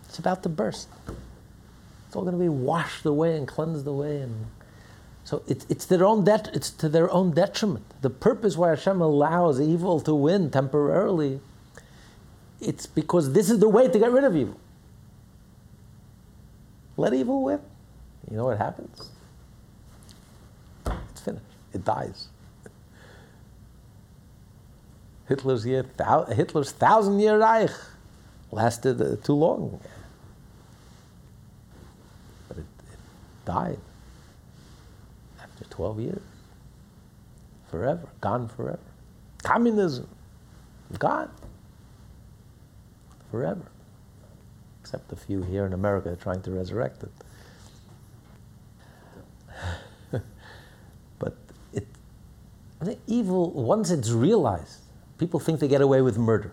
It's 0.08 0.18
about 0.18 0.42
to 0.42 0.48
burst. 0.48 0.88
It's 2.06 2.16
all 2.16 2.22
going 2.22 2.36
to 2.36 2.40
be 2.40 2.48
washed 2.48 3.06
away 3.06 3.36
and 3.36 3.48
cleansed 3.48 3.86
away 3.86 4.18
and 4.18 4.46
so 5.24 5.42
it's, 5.48 5.66
it's, 5.70 5.86
their 5.86 6.04
own 6.04 6.24
det- 6.24 6.50
it's 6.52 6.70
to 6.70 6.88
their 6.88 7.10
own 7.10 7.32
detriment. 7.32 7.84
The 8.02 8.10
purpose 8.10 8.56
why 8.58 8.68
Hashem 8.70 9.00
allows 9.00 9.58
evil 9.58 9.98
to 10.00 10.14
win 10.14 10.50
temporarily, 10.50 11.40
it's 12.64 12.86
because 12.86 13.32
this 13.32 13.50
is 13.50 13.58
the 13.58 13.68
way 13.68 13.88
to 13.88 13.98
get 13.98 14.10
rid 14.10 14.24
of 14.24 14.36
evil. 14.36 14.58
Let 16.96 17.12
evil 17.14 17.42
win. 17.42 17.60
You 18.30 18.36
know 18.36 18.46
what 18.46 18.58
happens? 18.58 19.10
It's 20.86 21.20
finished. 21.20 21.44
It 21.72 21.84
dies. 21.84 22.28
Hitler's 25.28 25.64
year, 25.64 25.84
Hitler's 26.28 26.72
thousand 26.72 27.18
year 27.18 27.38
Reich 27.38 27.70
lasted 28.50 29.00
uh, 29.00 29.16
too 29.24 29.32
long, 29.32 29.80
but 32.48 32.58
it, 32.58 32.64
it 32.92 32.98
died. 33.44 33.78
12 35.74 36.00
years. 36.00 36.22
Forever, 37.70 38.08
gone 38.20 38.48
forever. 38.48 38.78
Communism, 39.42 40.06
gone. 40.98 41.30
Forever. 43.34 43.66
Except 44.80 45.12
a 45.12 45.16
few 45.16 45.42
here 45.42 45.66
in 45.66 45.72
America 45.72 46.16
trying 46.22 46.40
to 46.42 46.52
resurrect 46.52 47.02
it. 50.12 50.22
but 51.18 51.36
it, 51.72 51.88
the 52.78 52.96
evil, 53.08 53.50
once 53.50 53.90
it's 53.90 54.12
realized, 54.12 54.82
people 55.18 55.40
think 55.40 55.58
they 55.58 55.66
get 55.66 55.80
away 55.80 56.00
with 56.00 56.16
murder. 56.16 56.52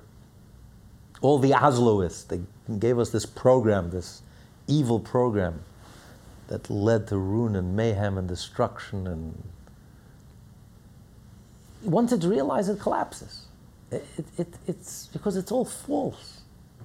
All 1.21 1.37
the 1.37 1.51
Osloists, 1.51 2.27
they 2.27 2.41
gave 2.79 2.97
us 2.97 3.11
this 3.11 3.27
program, 3.27 3.91
this 3.91 4.23
evil 4.65 4.99
program 4.99 5.61
that 6.47 6.67
led 6.67 7.05
to 7.09 7.17
ruin 7.19 7.55
and 7.55 7.75
mayhem 7.75 8.17
and 8.17 8.27
destruction 8.27 9.05
and 9.05 9.43
once 11.83 12.11
it's 12.11 12.25
realized 12.25 12.71
it 12.71 12.79
collapses 12.79 13.45
it, 13.91 14.03
it, 14.39 14.47
it's 14.65 15.07
because 15.13 15.37
it's 15.37 15.51
all 15.51 15.65
false 15.65 16.40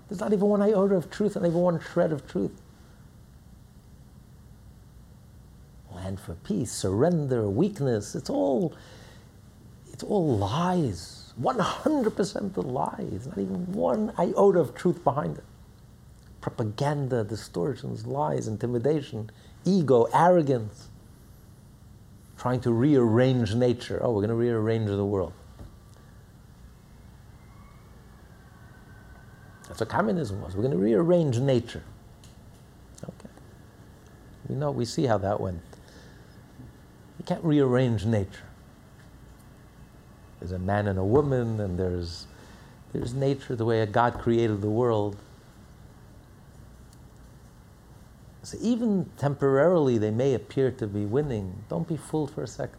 there's 0.09 0.21
not 0.21 0.33
even 0.33 0.49
one 0.49 0.63
iota 0.63 0.95
of 0.95 1.11
truth 1.11 1.37
not 1.37 1.45
even 1.47 1.61
one 1.61 1.81
shred 1.81 2.13
of 2.13 2.27
truth 2.29 2.53
Land 5.95 6.21
for 6.21 6.35
peace, 6.35 6.73
surrender, 6.73 7.49
weakness. 7.49 8.15
It's 8.15 8.31
all, 8.31 8.75
it's 9.93 10.05
all 10.05 10.37
lies. 10.37 11.35
100% 11.41 12.55
the 12.55 12.63
lies. 12.63 13.27
Not 13.27 13.39
even 13.39 13.73
one 13.73 14.13
iota 14.19 14.61
of 14.61 14.75
truth 14.75 15.03
behind 15.05 15.39
it. 15.39 15.45
Propaganda, 16.41 17.25
distortions, 17.25 18.07
lies, 18.07 18.49
intimidation, 18.49 19.31
ego, 19.65 20.05
arrogance. 20.15 20.89
Trying 22.39 22.61
to 22.61 22.73
rearrange 22.73 23.55
nature. 23.55 24.01
Oh, 24.03 24.11
we're 24.13 24.27
going 24.27 24.31
to 24.31 24.35
rearrange 24.37 24.89
the 24.89 25.05
world. 25.05 25.33
That's 29.77 29.91
what 29.91 29.95
communism 29.95 30.41
was. 30.41 30.57
We're 30.57 30.63
going 30.63 30.73
to 30.73 30.83
rearrange 30.83 31.39
nature. 31.39 31.83
Okay. 33.05 33.29
We 34.49 34.55
know, 34.55 34.71
we 34.71 34.87
see 34.87 35.05
how 35.05 35.19
that 35.19 35.39
went. 35.39 35.61
You 37.19 37.27
can't 37.27 37.45
rearrange 37.45 38.07
nature. 38.07 38.47
There's 40.41 40.53
a 40.53 40.59
man 40.59 40.87
and 40.87 40.99
a 40.99 41.05
woman, 41.05 41.61
and 41.61 41.79
there's, 41.79 42.27
there's 42.95 43.13
nature, 43.13 43.55
the 43.55 43.67
way 43.67 43.85
God 43.85 44.19
created 44.19 44.63
the 44.63 44.71
world. 44.71 45.19
So 48.45 48.57
even 48.63 49.11
temporarily, 49.19 49.99
they 49.99 50.11
may 50.11 50.33
appear 50.33 50.71
to 50.71 50.87
be 50.87 51.05
winning. 51.05 51.65
Don't 51.69 51.87
be 51.87 51.99
fooled 51.99 52.31
for 52.31 52.43
a 52.43 52.47
second. 52.47 52.79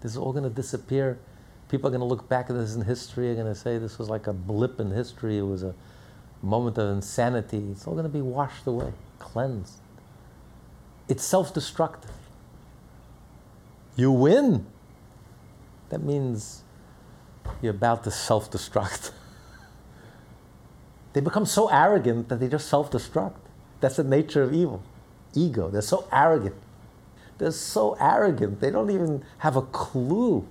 This 0.00 0.10
is 0.10 0.18
all 0.18 0.32
going 0.32 0.42
to 0.42 0.50
disappear. 0.50 1.16
People 1.68 1.86
are 1.86 1.90
going 1.92 2.00
to 2.00 2.06
look 2.06 2.28
back 2.28 2.50
at 2.50 2.56
this 2.56 2.74
in 2.74 2.82
history, 2.82 3.30
are 3.30 3.36
going 3.36 3.46
to 3.46 3.54
say 3.54 3.78
this 3.78 4.00
was 4.00 4.10
like 4.10 4.26
a 4.26 4.32
blip 4.32 4.80
in 4.80 4.90
history. 4.90 5.38
It 5.38 5.42
was 5.42 5.62
a 5.62 5.76
moment 6.44 6.78
of 6.78 6.88
insanity. 6.90 7.68
It's 7.72 7.86
all 7.86 7.94
going 7.94 8.04
to 8.04 8.12
be 8.12 8.20
washed 8.20 8.66
away, 8.66 8.92
cleansed. 9.18 9.78
It's 11.08 11.24
self 11.24 11.52
destructive. 11.52 12.12
You 13.96 14.10
win. 14.12 14.66
That 15.90 16.02
means 16.02 16.62
you're 17.60 17.74
about 17.74 18.04
to 18.04 18.10
self 18.10 18.50
destruct. 18.50 19.12
they 21.12 21.20
become 21.20 21.46
so 21.46 21.68
arrogant 21.68 22.28
that 22.28 22.40
they 22.40 22.48
just 22.48 22.68
self 22.68 22.90
destruct. 22.90 23.36
That's 23.80 23.96
the 23.96 24.04
nature 24.04 24.42
of 24.42 24.52
evil. 24.52 24.82
Ego. 25.34 25.68
They're 25.68 25.82
so 25.82 26.08
arrogant. 26.12 26.56
They're 27.38 27.50
so 27.50 27.96
arrogant. 28.00 28.60
They 28.60 28.70
don't 28.70 28.90
even 28.90 29.24
have 29.38 29.56
a 29.56 29.62
clue. 29.62 30.46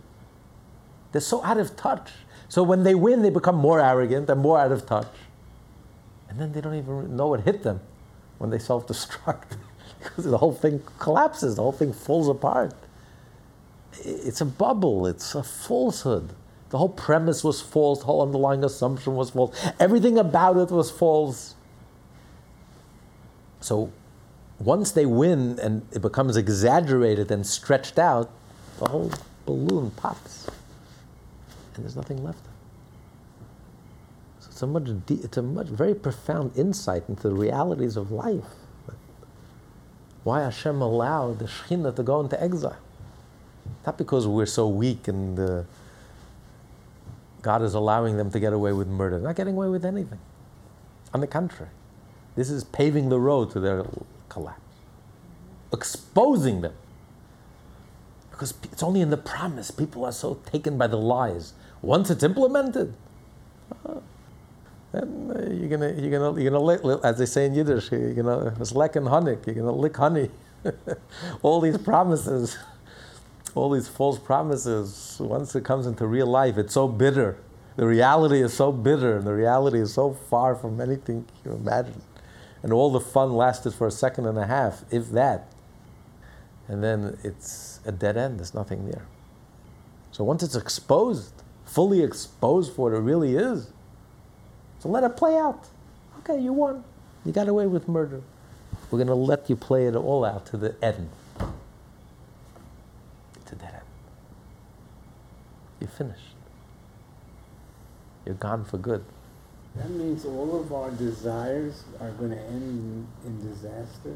They're 1.12 1.22
so 1.22 1.44
out 1.44 1.58
of 1.58 1.76
touch. 1.76 2.12
So 2.50 2.62
when 2.62 2.84
they 2.84 2.94
win, 2.94 3.22
they 3.22 3.30
become 3.30 3.56
more 3.56 3.80
arrogant 3.80 4.30
and 4.30 4.42
more 4.42 4.60
out 4.60 4.72
of 4.72 4.86
touch. 4.86 5.08
And 6.34 6.42
then 6.42 6.52
they 6.52 6.62
don't 6.62 6.74
even 6.74 7.16
know 7.16 7.28
what 7.28 7.42
hit 7.42 7.62
them 7.62 7.80
when 8.40 8.50
they 8.50 8.58
self 8.58 8.88
destruct 8.88 9.56
because 10.00 10.26
the 10.32 10.38
whole 10.40 10.52
thing 10.52 10.82
collapses, 10.98 11.58
the 11.58 11.62
whole 11.62 11.72
thing 11.72 11.94
falls 11.94 12.28
apart. 12.28 12.74
It's 14.04 14.42
a 14.42 14.46
bubble, 14.46 15.06
it's 15.06 15.36
a 15.36 15.44
falsehood. 15.44 16.34
The 16.72 16.80
whole 16.80 16.90
premise 16.90 17.44
was 17.44 17.62
false, 17.62 18.00
the 18.00 18.06
whole 18.06 18.24
underlying 18.24 18.64
assumption 18.64 19.14
was 19.14 19.30
false, 19.30 19.56
everything 19.80 20.18
about 20.18 20.58
it 20.58 20.72
was 20.72 20.90
false. 20.90 21.54
So 23.62 23.92
once 24.58 24.92
they 24.92 25.06
win 25.06 25.60
and 25.60 25.86
it 25.92 26.02
becomes 26.02 26.36
exaggerated 26.36 27.30
and 27.30 27.46
stretched 27.46 28.00
out, 28.00 28.32
the 28.80 28.90
whole 28.90 29.12
balloon 29.46 29.92
pops 29.92 30.48
and 31.76 31.86
there's 31.86 31.96
nothing 31.96 32.24
left. 32.24 32.40
A 34.64 34.68
much, 34.68 34.86
de- 35.06 35.22
it's 35.24 35.38
a 35.38 35.42
much 35.42 35.68
very 35.68 35.94
profound 35.94 36.58
insight 36.58 37.04
into 37.10 37.30
the 37.30 37.36
realities 37.36 37.98
of 37.98 38.12
life. 38.12 38.46
Why 40.24 40.42
Hashem 40.42 40.82
allowed 40.82 41.40
the 41.40 41.46
Shekhinah 41.46 41.96
to 41.98 42.04
go 42.04 42.22
into 42.22 42.42
exile? 42.42 42.78
Not 43.86 43.98
because 43.98 44.26
we're 44.26 44.46
so 44.46 44.68
weak 44.68 45.08
and 45.08 45.38
uh, 45.38 45.64
God 47.42 47.62
is 47.62 47.74
allowing 47.74 48.18
them 48.18 48.32
to 48.32 48.40
get 48.40 48.54
away 48.54 48.72
with 48.72 48.88
murder. 48.88 49.18
They're 49.18 49.28
not 49.28 49.36
getting 49.36 49.56
away 49.56 49.68
with 49.68 49.84
anything. 49.84 50.20
On 51.14 51.20
the 51.20 51.28
contrary, 51.28 51.72
this 52.36 52.50
is 52.50 52.64
paving 52.64 53.10
the 53.10 53.20
road 53.20 53.52
to 53.52 53.60
their 53.60 53.86
collapse, 54.30 54.62
exposing 55.72 56.62
them. 56.62 56.74
Because 58.32 58.54
it's 58.64 58.82
only 58.82 59.02
in 59.02 59.10
the 59.10 59.18
promise. 59.18 59.70
People 59.72 60.06
are 60.06 60.12
so 60.12 60.40
taken 60.46 60.78
by 60.78 60.88
the 60.88 60.98
lies. 60.98 61.54
Once 61.82 62.10
it's 62.10 62.24
implemented, 62.24 62.94
uh, 63.86 64.00
uh, 64.94 65.06
you're 65.50 65.70
gonna 65.70 65.92
you're 65.98 66.12
gonna 66.12 66.40
you're 66.40 66.52
gonna 66.52 66.64
lick, 66.64 66.82
as 67.04 67.18
they 67.18 67.26
say 67.26 67.46
in 67.46 67.56
Yiddish, 67.56 67.92
you're 67.92 68.14
gonna 68.14 68.56
it's 68.60 68.72
in 68.72 69.06
honey. 69.06 69.38
You're 69.46 69.56
gonna 69.56 69.72
lick 69.72 69.98
honey. 69.98 70.30
all 71.42 71.60
these 71.60 71.78
promises, 71.78 72.58
all 73.56 73.72
these 73.72 73.88
false 73.88 74.20
promises. 74.20 75.18
Once 75.20 75.56
it 75.56 75.64
comes 75.66 75.88
into 75.88 76.06
real 76.06 76.28
life, 76.28 76.58
it's 76.58 76.74
so 76.74 76.88
bitter. 76.88 77.38
The 77.76 77.88
reality 77.88 78.42
is 78.42 78.54
so 78.54 78.72
bitter, 78.72 79.18
and 79.18 79.26
the 79.26 79.34
reality 79.34 79.80
is 79.80 79.94
so 79.94 80.14
far 80.14 80.56
from 80.56 80.80
anything 80.80 81.26
you 81.44 81.54
imagine. 81.54 82.02
And 82.62 82.72
all 82.72 82.92
the 82.92 83.00
fun 83.00 83.34
lasted 83.34 83.74
for 83.74 83.88
a 83.88 83.92
second 83.92 84.28
and 84.28 84.38
a 84.38 84.46
half, 84.46 84.86
if 84.92 85.10
that. 85.10 85.52
And 86.68 86.84
then 86.84 87.18
it's 87.24 87.80
a 87.84 87.92
dead 87.92 88.16
end. 88.16 88.40
There's 88.40 88.54
nothing 88.54 88.90
there. 88.90 89.06
So 90.12 90.24
once 90.24 90.44
it's 90.44 90.56
exposed, 90.56 91.34
fully 91.66 92.04
exposed 92.04 92.74
for 92.74 92.92
what 92.92 92.98
it 92.98 93.02
really 93.02 93.36
is, 93.36 93.72
so 94.84 94.90
let 94.90 95.06
it 95.06 95.16
play 95.16 95.38
out. 95.38 95.66
Okay, 96.20 96.38
you 96.42 96.52
won. 96.52 96.84
You 97.24 97.32
got 97.32 97.48
away 97.48 97.68
with 97.68 97.88
murder. 97.88 98.22
We're 98.92 98.98
going 98.98 99.08
to 99.08 99.16
let 99.16 99.50
you 99.50 99.56
play 99.56 99.88
it 99.88 99.96
all 99.96 100.26
out 100.26 100.46
to 100.48 100.58
the 100.58 100.76
end. 100.84 101.10
To 103.46 103.56
that 103.56 103.74
end. 103.76 103.84
You're 105.80 105.90
finished. 105.90 106.36
You're 108.26 108.36
gone 108.36 108.66
for 108.66 108.78
good. 108.78 109.06
That 109.78 109.90
means 109.90 110.26
all 110.26 110.60
of 110.60 110.74
our 110.74 110.92
desires 110.92 111.86
are 112.02 112.12
going 112.12 112.32
to 112.32 112.42
end 112.42 113.08
in, 113.24 113.30
in 113.32 113.50
disaster? 113.50 114.14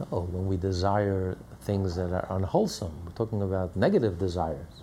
No, 0.00 0.22
when 0.32 0.48
we 0.48 0.56
desire 0.56 1.38
things 1.60 1.94
that 1.94 2.12
are 2.12 2.26
unwholesome, 2.30 2.92
we're 3.06 3.12
talking 3.12 3.42
about 3.42 3.76
negative 3.76 4.18
desires. 4.18 4.82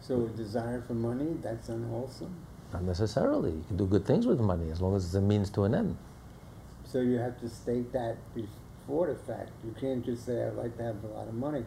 So 0.00 0.24
a 0.24 0.28
desire 0.28 0.80
for 0.80 0.94
money, 0.94 1.36
that's 1.42 1.68
unwholesome? 1.68 2.34
Not 2.72 2.82
necessarily. 2.82 3.50
You 3.50 3.64
can 3.66 3.76
do 3.76 3.86
good 3.86 4.04
things 4.04 4.26
with 4.26 4.40
money 4.40 4.70
as 4.70 4.80
long 4.80 4.94
as 4.94 5.04
it's 5.04 5.14
a 5.14 5.20
means 5.20 5.50
to 5.50 5.64
an 5.64 5.74
end. 5.74 5.96
So 6.84 7.00
you 7.00 7.18
have 7.18 7.40
to 7.40 7.48
state 7.48 7.92
that 7.92 8.16
before 8.34 9.06
the 9.08 9.14
fact. 9.14 9.50
You 9.64 9.74
can't 9.78 10.04
just 10.04 10.26
say, 10.26 10.44
I'd 10.44 10.54
like 10.54 10.76
to 10.78 10.82
have 10.82 11.02
a 11.04 11.08
lot 11.08 11.28
of 11.28 11.34
money. 11.34 11.64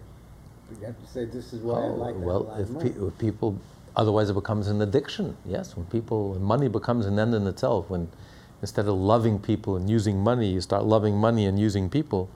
But 0.69 0.79
you 0.79 0.85
have 0.85 0.99
to 0.99 1.07
say, 1.07 1.25
this 1.25 1.53
is 1.53 1.61
why 1.61 1.85
I'd 1.85 1.89
like 1.89 2.15
to 2.15 2.21
well, 2.21 2.45
have 2.45 2.47
a 2.47 2.51
lot 2.51 2.59
if, 2.61 2.69
of 2.69 2.75
money. 2.75 2.89
pe- 2.91 3.07
if 3.07 3.17
people, 3.17 3.59
otherwise 3.95 4.29
it 4.29 4.33
becomes 4.33 4.67
an 4.67 4.81
addiction. 4.81 5.37
Yes, 5.45 5.75
when 5.75 5.85
people, 5.87 6.31
when 6.31 6.41
money 6.41 6.67
becomes 6.67 7.05
an 7.05 7.19
end 7.19 7.33
in 7.33 7.47
itself, 7.47 7.89
when 7.89 8.09
instead 8.61 8.87
of 8.87 8.95
loving 8.95 9.39
people 9.39 9.75
and 9.75 9.89
using 9.89 10.19
money, 10.19 10.51
you 10.51 10.61
start 10.61 10.85
loving 10.85 11.17
money 11.17 11.45
and 11.45 11.59
using 11.59 11.89
people, 11.89 12.29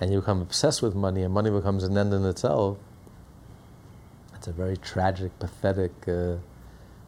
and 0.00 0.12
you 0.12 0.18
become 0.18 0.40
obsessed 0.42 0.82
with 0.82 0.94
money, 0.94 1.22
and 1.22 1.32
money 1.32 1.50
becomes 1.50 1.84
an 1.84 1.96
end 1.96 2.12
in 2.12 2.24
itself, 2.24 2.78
it's 4.34 4.48
a 4.48 4.52
very 4.52 4.76
tragic, 4.76 5.36
pathetic 5.38 5.92
uh, 6.08 6.34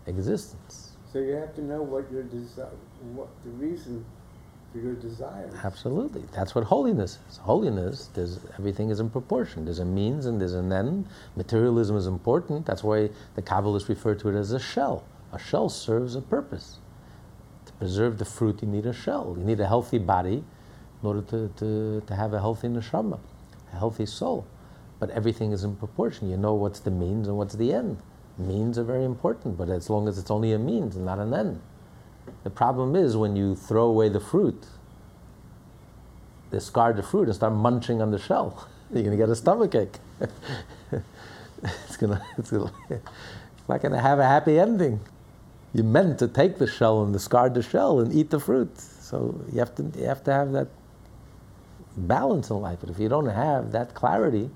existence. 0.06 0.83
So 1.14 1.20
you 1.20 1.34
have 1.34 1.54
to 1.54 1.62
know 1.62 1.80
what 1.80 2.10
your 2.10 2.24
desire, 2.24 2.66
what 3.12 3.28
the 3.44 3.50
reason 3.50 4.04
for 4.72 4.78
your 4.78 4.94
desire. 4.94 5.48
Absolutely. 5.62 6.24
That's 6.34 6.56
what 6.56 6.64
holiness 6.64 7.20
is. 7.30 7.36
Holiness, 7.36 8.10
there's, 8.14 8.40
everything 8.58 8.90
is 8.90 8.98
in 8.98 9.08
proportion. 9.08 9.64
There's 9.64 9.78
a 9.78 9.84
means 9.84 10.26
and 10.26 10.40
there's 10.40 10.54
an 10.54 10.72
end. 10.72 11.06
Materialism 11.36 11.96
is 11.96 12.08
important. 12.08 12.66
That's 12.66 12.82
why 12.82 13.10
the 13.36 13.42
Kabbalists 13.42 13.88
refer 13.88 14.16
to 14.16 14.28
it 14.30 14.34
as 14.34 14.50
a 14.50 14.58
shell. 14.58 15.04
A 15.32 15.38
shell 15.38 15.68
serves 15.68 16.16
a 16.16 16.20
purpose. 16.20 16.78
To 17.66 17.72
preserve 17.74 18.18
the 18.18 18.24
fruit, 18.24 18.60
you 18.60 18.66
need 18.66 18.84
a 18.84 18.92
shell. 18.92 19.36
You 19.38 19.44
need 19.44 19.60
a 19.60 19.68
healthy 19.68 19.98
body 19.98 20.42
in 21.00 21.06
order 21.06 21.22
to, 21.22 21.48
to, 21.58 22.02
to 22.04 22.14
have 22.16 22.34
a 22.34 22.40
healthy 22.40 22.66
neshama, 22.66 23.20
a 23.72 23.76
healthy 23.76 24.06
soul. 24.06 24.48
But 24.98 25.10
everything 25.10 25.52
is 25.52 25.62
in 25.62 25.76
proportion. 25.76 26.28
You 26.28 26.38
know 26.38 26.54
what's 26.54 26.80
the 26.80 26.90
means 26.90 27.28
and 27.28 27.36
what's 27.36 27.54
the 27.54 27.72
end. 27.72 27.98
Means 28.36 28.78
are 28.78 28.84
very 28.84 29.04
important, 29.04 29.56
but 29.56 29.68
as 29.68 29.88
long 29.88 30.08
as 30.08 30.18
it's 30.18 30.30
only 30.30 30.52
a 30.52 30.58
means 30.58 30.96
and 30.96 31.04
not 31.04 31.18
an 31.18 31.32
end. 31.32 31.60
The 32.42 32.50
problem 32.50 32.96
is 32.96 33.16
when 33.16 33.36
you 33.36 33.54
throw 33.54 33.84
away 33.84 34.08
the 34.08 34.20
fruit, 34.20 34.66
discard 36.50 36.96
the 36.96 37.02
fruit 37.02 37.28
and 37.28 37.34
start 37.34 37.52
munching 37.52 38.02
on 38.02 38.10
the 38.10 38.18
shell, 38.18 38.68
you're 38.92 39.02
going 39.02 39.16
to 39.16 39.22
get 39.22 39.28
a 39.28 39.36
stomach 39.36 39.74
ache. 39.74 39.98
it's, 41.62 41.96
gonna, 41.96 42.24
it's, 42.36 42.50
gonna, 42.50 42.72
it's 42.90 43.68
not 43.68 43.80
going 43.80 43.92
to 43.92 44.00
have 44.00 44.18
a 44.18 44.24
happy 44.24 44.58
ending. 44.58 45.00
You 45.72 45.84
meant 45.84 46.18
to 46.20 46.28
take 46.28 46.58
the 46.58 46.66
shell 46.66 47.02
and 47.02 47.12
discard 47.12 47.54
the 47.54 47.62
shell 47.62 48.00
and 48.00 48.12
eat 48.12 48.30
the 48.30 48.40
fruit. 48.40 48.78
So 48.78 49.40
you 49.52 49.58
have 49.60 49.74
to, 49.76 49.90
you 49.96 50.06
have, 50.06 50.24
to 50.24 50.32
have 50.32 50.52
that 50.52 50.68
balance 51.96 52.50
in 52.50 52.60
life. 52.60 52.78
But 52.80 52.90
if 52.90 52.98
you 52.98 53.08
don't 53.08 53.28
have 53.28 53.72
that 53.72 53.94
clarity, 53.94 54.50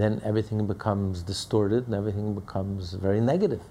then 0.00 0.20
everything 0.24 0.66
becomes 0.66 1.22
distorted 1.22 1.86
and 1.86 1.94
everything 1.94 2.34
becomes 2.34 2.94
very 2.94 3.20
negative. 3.20 3.62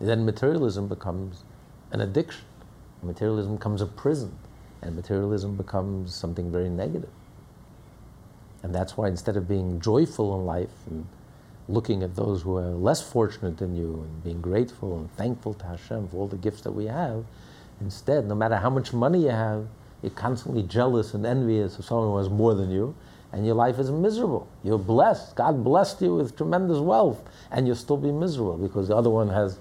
Then 0.00 0.24
materialism 0.24 0.88
becomes 0.88 1.44
an 1.90 2.00
addiction. 2.00 2.44
Materialism 3.02 3.56
becomes 3.56 3.80
a 3.80 3.86
prison, 3.86 4.36
and 4.82 4.96
materialism 4.96 5.56
becomes 5.56 6.14
something 6.14 6.50
very 6.50 6.68
negative. 6.68 7.10
And 8.62 8.74
that's 8.74 8.96
why 8.96 9.08
instead 9.08 9.36
of 9.36 9.46
being 9.46 9.80
joyful 9.80 10.38
in 10.38 10.44
life 10.44 10.86
and 10.90 11.06
looking 11.68 12.02
at 12.02 12.16
those 12.16 12.42
who 12.42 12.56
are 12.56 12.70
less 12.70 13.00
fortunate 13.00 13.58
than 13.58 13.76
you 13.76 14.02
and 14.02 14.24
being 14.24 14.40
grateful 14.40 14.96
and 14.96 15.10
thankful 15.12 15.54
to 15.54 15.66
Hashem 15.66 16.08
for 16.08 16.16
all 16.16 16.26
the 16.26 16.36
gifts 16.36 16.62
that 16.62 16.72
we 16.72 16.86
have, 16.86 17.24
instead, 17.80 18.26
no 18.26 18.34
matter 18.34 18.56
how 18.56 18.70
much 18.70 18.92
money 18.92 19.24
you 19.24 19.30
have, 19.30 19.68
you're 20.02 20.10
constantly 20.10 20.62
jealous 20.62 21.14
and 21.14 21.24
envious 21.24 21.78
of 21.78 21.84
someone 21.84 22.08
who 22.08 22.16
has 22.18 22.28
more 22.28 22.54
than 22.54 22.70
you, 22.70 22.94
and 23.32 23.44
your 23.44 23.54
life 23.54 23.78
is 23.78 23.90
miserable. 23.90 24.48
You're 24.64 24.78
blessed. 24.78 25.36
God 25.36 25.62
blessed 25.62 26.00
you 26.00 26.16
with 26.16 26.36
tremendous 26.36 26.78
wealth, 26.78 27.22
and 27.50 27.66
you'll 27.66 27.76
still 27.76 27.96
be 27.96 28.10
miserable 28.10 28.56
because 28.56 28.88
the 28.88 28.96
other 28.96 29.10
one 29.10 29.28
has 29.28 29.58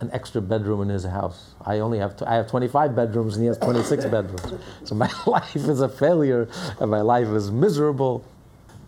an 0.00 0.10
extra 0.12 0.40
bedroom 0.40 0.82
in 0.82 0.88
his 0.88 1.04
house. 1.04 1.54
I 1.64 1.78
only 1.78 1.98
have 1.98 2.20
I 2.26 2.34
have 2.34 2.48
25 2.48 2.94
bedrooms, 2.94 3.36
and 3.36 3.42
he 3.42 3.48
has 3.48 3.58
26 3.58 4.04
bedrooms. 4.16 4.60
So 4.84 4.94
my 4.94 5.10
life 5.26 5.56
is 5.56 5.80
a 5.80 5.88
failure, 5.88 6.48
and 6.80 6.90
my 6.90 7.00
life 7.00 7.28
is 7.28 7.50
miserable. 7.50 8.24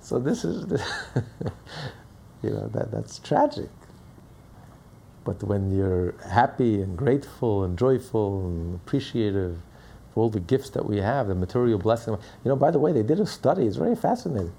So 0.01 0.19
this 0.19 0.45
is, 0.45 0.71
you 2.43 2.51
know, 2.51 2.69
that, 2.69 2.91
that's 2.91 3.19
tragic. 3.21 3.71
But 5.25 5.43
when 5.43 5.75
you're 5.75 6.15
happy 6.29 6.83
and 6.83 6.97
grateful 6.97 7.65
and 7.65 7.79
joyful 7.79 8.47
and 8.47 8.75
appreciative 8.75 9.59
for 10.15 10.21
all 10.21 10.31
the 10.31 10.41
gifts 10.41 10.71
that 10.71 10.87
we 10.87 10.99
have, 10.99 11.27
the 11.27 11.35
material 11.35 11.79
blessing. 11.79 12.15
You 12.45 12.49
know, 12.49 12.57
by 12.57 12.71
the 12.71 12.79
way, 12.79 12.93
they 12.93 13.03
did 13.03 13.19
a 13.19 13.27
study, 13.27 13.67
it's 13.67 13.77
very 13.77 13.97
fascinating. 13.97 14.53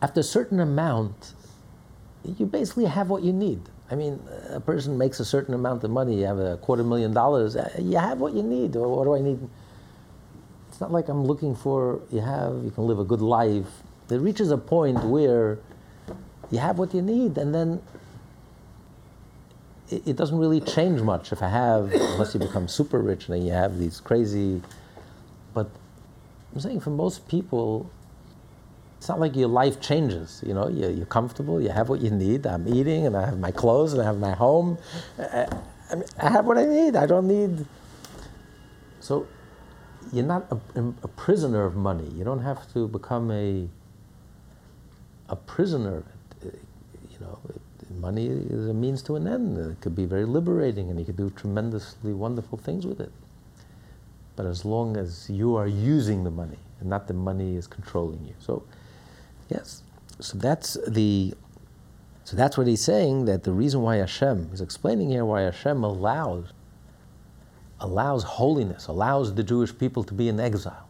After 0.00 0.20
a 0.20 0.24
certain 0.24 0.58
amount, 0.58 1.34
you 2.24 2.46
basically 2.46 2.86
have 2.86 3.10
what 3.10 3.22
you 3.22 3.32
need. 3.32 3.60
I 3.90 3.94
mean, 3.94 4.18
a 4.50 4.58
person 4.58 4.96
makes 4.96 5.20
a 5.20 5.24
certain 5.24 5.54
amount 5.54 5.84
of 5.84 5.90
money, 5.90 6.18
you 6.18 6.24
have 6.24 6.38
a 6.38 6.56
quarter 6.56 6.82
million 6.82 7.12
dollars, 7.12 7.56
uh, 7.56 7.70
you 7.78 7.98
have 7.98 8.18
what 8.18 8.32
you 8.32 8.42
need. 8.42 8.74
What 8.74 9.04
do 9.04 9.14
I 9.14 9.20
need? 9.20 9.38
It's 10.68 10.80
not 10.80 10.90
like 10.90 11.08
I'm 11.08 11.24
looking 11.24 11.54
for, 11.54 12.00
you 12.10 12.20
have, 12.20 12.64
you 12.64 12.70
can 12.70 12.86
live 12.86 12.98
a 12.98 13.04
good 13.04 13.20
life. 13.20 13.66
It 14.10 14.20
reaches 14.20 14.50
a 14.50 14.58
point 14.58 15.04
where 15.04 15.58
you 16.50 16.58
have 16.58 16.78
what 16.78 16.94
you 16.94 17.02
need, 17.02 17.36
and 17.38 17.54
then 17.54 17.82
it, 19.90 20.08
it 20.08 20.16
doesn't 20.16 20.38
really 20.38 20.60
change 20.60 21.00
much 21.00 21.32
if 21.32 21.42
I 21.42 21.48
have, 21.48 21.92
unless 21.92 22.34
you 22.34 22.40
become 22.40 22.68
super 22.68 23.00
rich 23.00 23.28
and 23.28 23.36
then 23.36 23.46
you 23.46 23.52
have 23.52 23.78
these 23.78 24.00
crazy. 24.00 24.62
But 25.54 25.68
I'm 26.54 26.60
saying 26.60 26.80
for 26.80 26.90
most 26.90 27.28
people, 27.28 27.90
it's 28.98 29.08
not 29.08 29.20
like 29.20 29.36
your 29.36 29.48
life 29.48 29.80
changes. 29.80 30.42
You 30.46 30.54
know, 30.54 30.68
you're, 30.68 30.90
you're, 30.90 31.06
comfortable, 31.06 31.60
you 31.60 31.68
have 31.68 31.88
what 31.88 32.00
you 32.00 32.10
need. 32.10 32.46
I'm 32.46 32.66
eating, 32.66 33.06
and 33.06 33.16
I 33.16 33.26
have 33.26 33.38
my 33.38 33.50
clothes, 33.50 33.92
and 33.92 34.02
I 34.02 34.04
have 34.04 34.18
my 34.18 34.32
home. 34.32 34.78
I, 35.18 35.46
I, 35.90 35.94
mean, 35.94 36.04
I 36.18 36.30
have 36.30 36.46
what 36.46 36.58
I 36.58 36.64
need. 36.64 36.96
I 36.96 37.06
don't 37.06 37.28
need. 37.28 37.66
So, 39.00 39.26
you're 40.12 40.24
not 40.24 40.50
a, 40.50 40.80
a, 41.02 41.08
prisoner 41.08 41.64
of 41.64 41.76
money. 41.76 42.08
You 42.16 42.24
don't 42.24 42.42
have 42.42 42.72
to 42.72 42.88
become 42.88 43.30
a 43.30 43.68
a 45.28 45.36
prisoner. 45.36 46.04
You 46.42 47.18
know, 47.20 47.38
money 47.96 48.26
is 48.26 48.68
a 48.68 48.74
means 48.74 49.02
to 49.02 49.16
an 49.16 49.26
end. 49.26 49.58
It 49.58 49.80
could 49.80 49.96
be 49.96 50.06
very 50.06 50.24
liberating, 50.24 50.90
and 50.90 50.98
you 50.98 51.04
could 51.04 51.16
do 51.16 51.30
tremendously 51.30 52.12
wonderful 52.12 52.58
things 52.58 52.86
with 52.86 53.00
it. 53.00 53.12
But 54.36 54.46
as 54.46 54.64
long 54.64 54.96
as 54.96 55.28
you 55.30 55.56
are 55.56 55.66
using 55.66 56.24
the 56.24 56.30
money, 56.30 56.58
and 56.80 56.90
not 56.90 57.08
the 57.08 57.14
money 57.14 57.56
is 57.56 57.66
controlling 57.66 58.24
you. 58.26 58.34
So 58.38 58.64
Yes. 59.48 59.82
So 60.20 60.38
that's 60.38 60.76
the. 60.88 61.34
So 62.24 62.36
that's 62.36 62.58
what 62.58 62.66
he's 62.66 62.82
saying. 62.82 63.26
That 63.26 63.44
the 63.44 63.52
reason 63.52 63.82
why 63.82 63.96
Hashem 63.96 64.50
is 64.52 64.60
explaining 64.60 65.10
here 65.10 65.24
why 65.24 65.42
Hashem 65.42 65.84
allows 65.84 66.52
allows 67.78 68.24
holiness, 68.24 68.86
allows 68.86 69.34
the 69.34 69.42
Jewish 69.42 69.76
people 69.76 70.02
to 70.04 70.14
be 70.14 70.28
in 70.28 70.40
exile, 70.40 70.88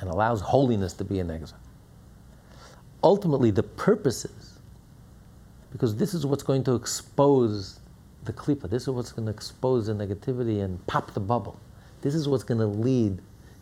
and 0.00 0.10
allows 0.10 0.40
holiness 0.40 0.92
to 0.94 1.04
be 1.04 1.18
in 1.18 1.30
exile. 1.30 1.58
Ultimately, 3.02 3.50
the 3.50 3.62
purpose 3.62 4.26
because 5.72 5.96
this 5.96 6.14
is 6.14 6.26
what's 6.26 6.42
going 6.42 6.64
to 6.64 6.74
expose 6.74 7.80
the 8.24 8.32
klipa. 8.32 8.68
This 8.68 8.82
is 8.82 8.90
what's 8.90 9.12
going 9.12 9.26
to 9.26 9.32
expose 9.32 9.86
the 9.86 9.94
negativity 9.94 10.62
and 10.62 10.84
pop 10.86 11.14
the 11.14 11.20
bubble. 11.20 11.58
This 12.02 12.14
is 12.14 12.28
what's 12.28 12.44
going 12.44 12.60
to 12.60 12.66
lead. 12.66 13.20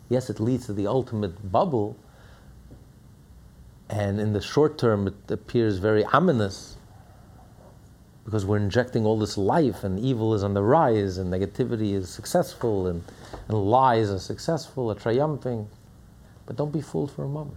Yes, 0.08 0.30
it 0.30 0.40
leads 0.40 0.66
to 0.66 0.72
the 0.72 0.86
ultimate 0.86 1.52
bubble, 1.52 1.96
and 3.90 4.20
in 4.20 4.32
the 4.32 4.40
short 4.40 4.78
term, 4.78 5.06
it 5.06 5.30
appears 5.30 5.78
very 5.78 6.04
ominous 6.04 6.76
because 8.24 8.44
we're 8.44 8.58
injecting 8.58 9.06
all 9.06 9.18
this 9.18 9.38
life, 9.38 9.84
and 9.84 9.98
evil 9.98 10.34
is 10.34 10.42
on 10.44 10.52
the 10.52 10.62
rise, 10.62 11.16
and 11.16 11.32
negativity 11.32 11.94
is 11.94 12.10
successful, 12.10 12.86
and, 12.86 13.02
and 13.48 13.70
lies 13.70 14.10
are 14.10 14.18
successful, 14.18 14.90
are 14.90 14.94
triumphing. 14.94 15.66
But 16.44 16.56
don't 16.56 16.72
be 16.72 16.82
fooled 16.82 17.10
for 17.10 17.24
a 17.24 17.28
moment. 17.28 17.56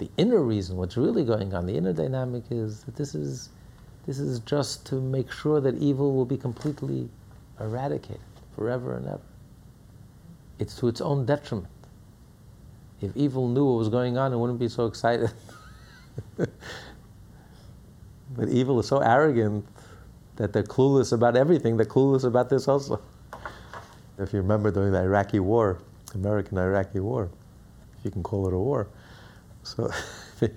The 0.00 0.10
inner 0.16 0.40
reason, 0.40 0.78
what's 0.78 0.96
really 0.96 1.26
going 1.26 1.52
on, 1.52 1.66
the 1.66 1.76
inner 1.76 1.92
dynamic 1.92 2.44
is 2.50 2.84
that 2.84 2.96
this 2.96 3.14
is, 3.14 3.50
this 4.06 4.18
is 4.18 4.40
just 4.40 4.86
to 4.86 4.94
make 4.94 5.30
sure 5.30 5.60
that 5.60 5.76
evil 5.76 6.14
will 6.14 6.24
be 6.24 6.38
completely 6.38 7.06
eradicated 7.60 8.22
forever 8.56 8.96
and 8.96 9.06
ever. 9.06 9.20
It's 10.58 10.74
to 10.76 10.88
its 10.88 11.02
own 11.02 11.26
detriment. 11.26 11.68
If 13.02 13.14
evil 13.14 13.46
knew 13.46 13.66
what 13.66 13.76
was 13.76 13.90
going 13.90 14.16
on, 14.16 14.32
it 14.32 14.38
wouldn't 14.38 14.58
be 14.58 14.68
so 14.68 14.86
excited. 14.86 15.30
but 16.38 16.48
evil 18.48 18.80
is 18.80 18.88
so 18.88 19.00
arrogant 19.00 19.66
that 20.36 20.54
they're 20.54 20.62
clueless 20.62 21.12
about 21.12 21.36
everything. 21.36 21.76
They're 21.76 21.84
clueless 21.84 22.24
about 22.24 22.48
this 22.48 22.68
also. 22.68 23.02
If 24.16 24.32
you 24.32 24.40
remember 24.40 24.70
during 24.70 24.92
the 24.92 25.02
Iraqi 25.02 25.40
war, 25.40 25.78
American 26.14 26.56
Iraqi 26.56 27.00
war, 27.00 27.28
if 27.98 28.04
you 28.06 28.10
can 28.10 28.22
call 28.22 28.48
it 28.48 28.54
a 28.54 28.58
war. 28.58 28.88
So 29.62 29.90
the, 30.40 30.50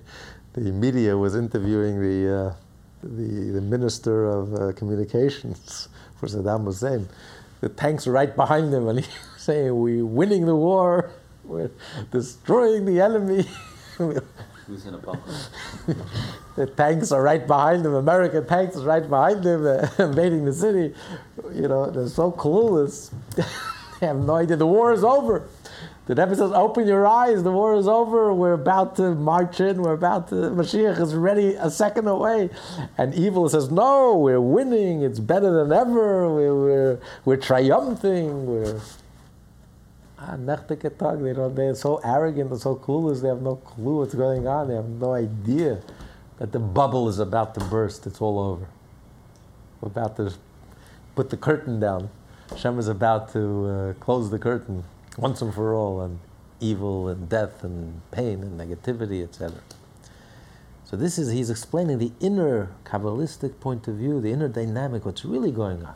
the 0.54 0.72
media 0.72 1.18
was 1.18 1.36
interviewing 1.36 1.99
the, 1.99 2.36
uh, 2.36 2.54
the, 3.01 3.51
the, 3.51 3.62
minister 3.62 4.26
of 4.30 4.54
uh, 4.54 4.72
communications 4.74 5.89
for 6.20 6.28
Saddam 6.28 6.64
Hussein. 6.66 7.08
The 7.62 7.70
tanks 7.70 8.08
are 8.08 8.12
right 8.12 8.36
behind 8.36 8.74
him, 8.74 8.88
and 8.88 8.99
he's 9.06 9.10
saying, 9.38 9.78
We're 9.78 10.06
winning 10.06 10.45
the 10.45 10.56
war. 10.56 11.12
We're 11.43 11.72
destroying 12.12 12.86
the 12.86 13.01
enemy. 13.01 13.45
Who's 14.68 14.86
in 14.86 14.93
a 14.93 14.97
bunker? 14.97 15.22
the 16.56 16.68
tanks 16.68 17.12
are 17.12 17.22
right 17.22 17.45
behind 17.45 17.84
them. 17.84 17.95
American 17.95 18.47
tanks 18.47 18.78
are 18.78 18.86
right 18.86 19.08
behind 19.08 19.43
them, 19.43 19.66
uh, 19.66 19.89
invading 19.99 20.45
the 20.45 20.54
city. 20.54 20.95
You 21.54 21.68
know, 21.68 21.91
they're 21.91 22.08
so 22.08 22.32
clueless. 22.32 23.12
they 23.99 24.08
have 24.08 24.18
no 24.18 24.36
idea. 24.36 24.56
The 24.56 24.66
war 24.66 24.93
is 24.93 25.04
over. 25.04 25.43
The 26.06 26.16
Rebbe 26.16 26.36
says, 26.36 26.51
"Open 26.51 26.86
your 26.86 27.08
eyes. 27.08 27.43
The 27.43 27.51
war 27.51 27.76
is 27.76 27.88
over. 27.88 28.34
We're 28.34 28.54
about 28.54 28.97
to 28.97 29.16
march 29.16 29.62
in. 29.62 29.82
We're 29.82 29.93
about 29.93 30.28
to. 30.30 30.36
Mashiach 30.36 30.99
is 30.99 31.16
ready 31.16 31.54
a 31.56 31.70
second 31.70 32.08
away." 32.08 32.49
And 32.97 33.14
evil 33.16 33.47
says, 33.47 33.72
"No, 33.72 34.18
we're 34.18 34.41
winning. 34.41 35.01
It's 35.01 35.20
better 35.20 35.51
than 35.51 35.72
ever. 35.72 36.30
We're 36.30 36.56
we're, 36.56 36.99
we're 37.24 37.38
triumphing. 37.38 38.45
We're." 38.47 38.82
Tag, 40.26 41.22
they 41.22 41.34
don't, 41.34 41.54
they're 41.54 41.76
so 41.76 41.97
arrogant 41.97 42.49
and 42.49 42.62
so 42.62 42.78
clueless, 42.78 43.22
they 43.22 43.28
have 43.28 43.41
no 43.41 43.58
clue 43.58 43.97
what's 43.97 44.16
going 44.16 44.47
on, 44.47 44.70
they 44.70 44.76
have 44.76 44.88
no 44.88 45.12
idea 45.12 45.82
that 46.38 46.54
the 46.54 46.60
bubble 46.60 47.10
is 47.10 47.20
about 47.20 47.54
to 47.56 47.60
burst, 47.66 48.08
it's 48.08 48.22
all 48.22 48.39
over. 48.39 48.66
We're 49.82 49.88
about 49.88 50.16
to 50.16 50.34
put 51.16 51.30
the 51.30 51.36
curtain 51.36 51.82
down. 51.82 52.10
Hashem 52.51 52.80
is 52.80 52.88
about 52.88 53.34
to 53.34 53.66
uh, 53.66 53.93
close 54.01 54.32
the 54.32 54.39
curtain 54.39 54.86
once 55.18 55.41
and 55.41 55.53
for 55.53 55.74
all 55.74 55.99
on 55.99 56.20
evil 56.59 57.07
and 57.07 57.30
death 57.30 57.64
and 57.64 58.01
pain 58.11 58.41
and 58.41 58.59
negativity, 58.59 59.24
etc. 59.24 59.59
So 60.86 60.97
this 60.97 61.18
is, 61.18 61.32
he's 61.32 61.49
explaining 61.49 61.97
the 61.97 62.11
inner 62.20 62.72
Kabbalistic 62.86 63.59
point 63.59 63.88
of 63.88 63.95
view, 63.95 64.22
the 64.22 64.32
inner 64.32 64.47
dynamic, 64.47 65.05
what's 65.05 65.26
really 65.26 65.51
going 65.51 65.84
on, 65.84 65.95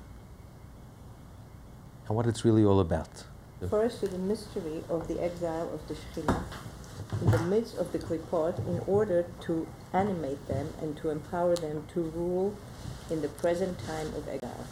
and 2.07 2.15
what 2.15 2.25
it's 2.25 2.43
really 2.43 2.63
all 2.63 2.79
about 2.79 3.23
refers 3.59 3.99
to 3.99 4.07
the 4.07 4.17
mystery 4.17 4.83
of 4.89 5.07
the 5.07 5.21
exile 5.21 5.69
of 5.73 5.87
the 5.87 5.95
Shekhinah 5.95 6.43
in 7.21 7.31
the 7.31 7.39
midst 7.39 7.77
of 7.77 7.91
the 7.91 7.99
Klipot 7.99 8.59
in 8.67 8.79
order 8.85 9.25
to 9.41 9.67
animate 9.93 10.45
them 10.47 10.73
and 10.81 10.95
to 10.97 11.09
empower 11.09 11.55
them 11.55 11.85
to 11.93 12.01
rule 12.01 12.55
in 13.09 13.21
the 13.21 13.27
present 13.27 13.79
time 13.79 14.07
of 14.07 14.27
exile. 14.27 14.67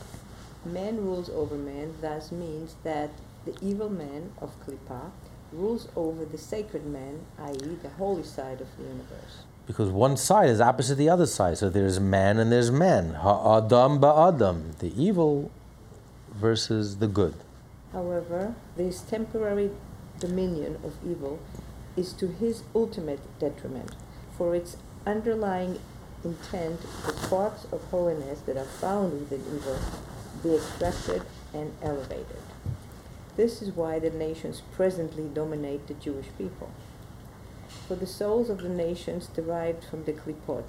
Man 0.66 0.98
rules 0.98 1.30
over 1.30 1.56
man 1.56 1.94
thus 2.02 2.32
means 2.32 2.76
that 2.84 3.12
the 3.46 3.56
evil 3.62 3.90
man 3.90 4.32
of 4.42 4.52
Klippa 4.66 5.12
rules 5.52 5.88
over 5.96 6.26
the 6.26 6.38
sacred 6.38 6.86
man, 6.86 7.22
i.e., 7.40 7.78
the 7.82 7.90
holy 7.90 8.24
side 8.24 8.62
of 8.62 8.68
the 8.78 8.84
universe. 8.84 9.44
Because 9.68 9.90
one 9.90 10.18
side 10.18 10.50
is 10.50 10.62
opposite 10.62 10.96
the 10.96 11.10
other 11.10 11.26
side. 11.26 11.58
So 11.58 11.70
there's 11.70 12.00
man 12.00 12.38
and 12.38 12.52
there's 12.52 12.72
man. 12.72 13.16
Ha'adam 13.16 14.00
ba'adam. 14.00 14.78
The 14.78 14.94
evil 15.02 15.52
versus 16.32 16.98
the 16.98 17.08
good. 17.08 17.36
However, 17.92 18.56
this 18.76 19.02
temporary 19.02 19.72
dominion 20.20 20.78
of 20.84 20.94
evil 21.06 21.40
is 21.96 22.14
to 22.14 22.28
his 22.28 22.64
ultimate 22.76 23.22
detriment, 23.40 23.96
for 24.38 24.54
its 24.54 24.78
underlying 25.06 25.80
intent, 26.24 26.82
the 27.06 27.14
sparks 27.14 27.66
of 27.72 27.82
holiness 27.86 28.42
that 28.42 28.58
are 28.58 28.66
found 28.66 29.14
within 29.14 29.42
evil 29.56 29.80
be 30.44 30.56
extracted 30.56 31.22
and 31.54 31.72
elevated. 31.82 32.38
This 33.36 33.62
is 33.62 33.72
why 33.72 34.00
the 34.00 34.10
nations 34.10 34.62
presently 34.72 35.28
dominate 35.28 35.88
the 35.88 35.94
Jewish 35.96 36.28
people. 36.38 36.70
for 37.88 37.96
the 37.96 38.08
souls 38.08 38.50
of 38.50 38.62
the 38.62 38.70
nations 38.70 39.28
derived 39.28 39.84
from 39.84 40.04
the 40.06 40.14
Klipot, 40.14 40.66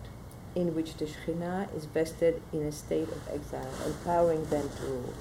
in 0.55 0.75
which 0.75 0.95
the 0.95 1.07
Shekhinah 1.07 1.75
is 1.75 1.87
vested 1.87 2.43
in 2.53 2.63
a 2.63 2.73
state 2.73 3.09
of 3.09 3.29
exile, 3.33 3.73
empowering 3.87 4.45
them 4.47 4.69
to 4.77 4.83
rule. 4.83 5.15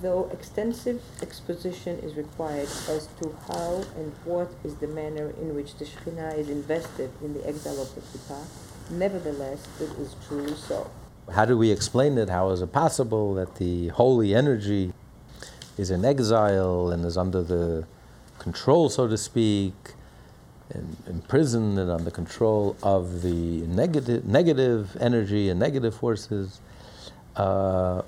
Though 0.00 0.28
extensive 0.32 1.00
exposition 1.22 2.00
is 2.00 2.16
required 2.16 2.68
as 2.88 3.08
to 3.20 3.36
how 3.46 3.84
and 3.96 4.12
what 4.24 4.50
is 4.64 4.74
the 4.76 4.88
manner 4.88 5.32
in 5.40 5.54
which 5.54 5.76
the 5.76 5.84
Shekhinah 5.84 6.36
is 6.38 6.48
invested 6.48 7.10
in 7.22 7.34
the 7.34 7.46
exile 7.46 7.80
of 7.80 7.94
the 7.94 8.00
Klipa, 8.00 8.42
nevertheless, 8.90 9.68
it 9.80 9.90
is 10.00 10.16
truly 10.26 10.54
so. 10.56 10.90
How 11.32 11.44
do 11.44 11.56
we 11.56 11.70
explain 11.70 12.18
it? 12.18 12.28
How 12.28 12.50
is 12.50 12.62
it 12.62 12.72
possible 12.72 13.34
that 13.34 13.56
the 13.56 13.88
holy 13.88 14.34
energy 14.34 14.92
is 15.78 15.90
in 15.90 16.04
exile 16.04 16.90
and 16.90 17.04
is 17.04 17.16
under 17.16 17.42
the 17.42 17.86
control, 18.38 18.88
so 18.88 19.08
to 19.08 19.16
speak, 19.16 19.74
and 20.70 20.96
imprisoned 21.06 21.78
and 21.78 21.90
under 21.90 22.10
control 22.10 22.76
of 22.82 23.22
the 23.22 23.62
negative, 23.66 24.24
negative 24.24 24.96
energy 25.00 25.48
and 25.48 25.60
negative 25.60 25.94
forces? 25.94 26.60
Uh, 27.36 28.02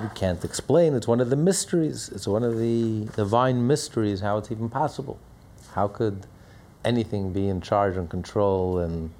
we 0.00 0.08
can't 0.14 0.44
explain. 0.44 0.94
It's 0.94 1.08
one 1.08 1.20
of 1.20 1.30
the 1.30 1.36
mysteries. 1.36 2.10
It's 2.10 2.26
one 2.26 2.42
of 2.42 2.58
the 2.58 3.06
divine 3.16 3.66
mysteries 3.66 4.20
how 4.20 4.38
it's 4.38 4.50
even 4.50 4.68
possible. 4.68 5.18
How 5.72 5.88
could 5.88 6.26
anything 6.84 7.32
be 7.32 7.48
in 7.48 7.60
charge 7.60 7.96
and 7.96 8.08
control 8.08 8.78
and 8.78 9.10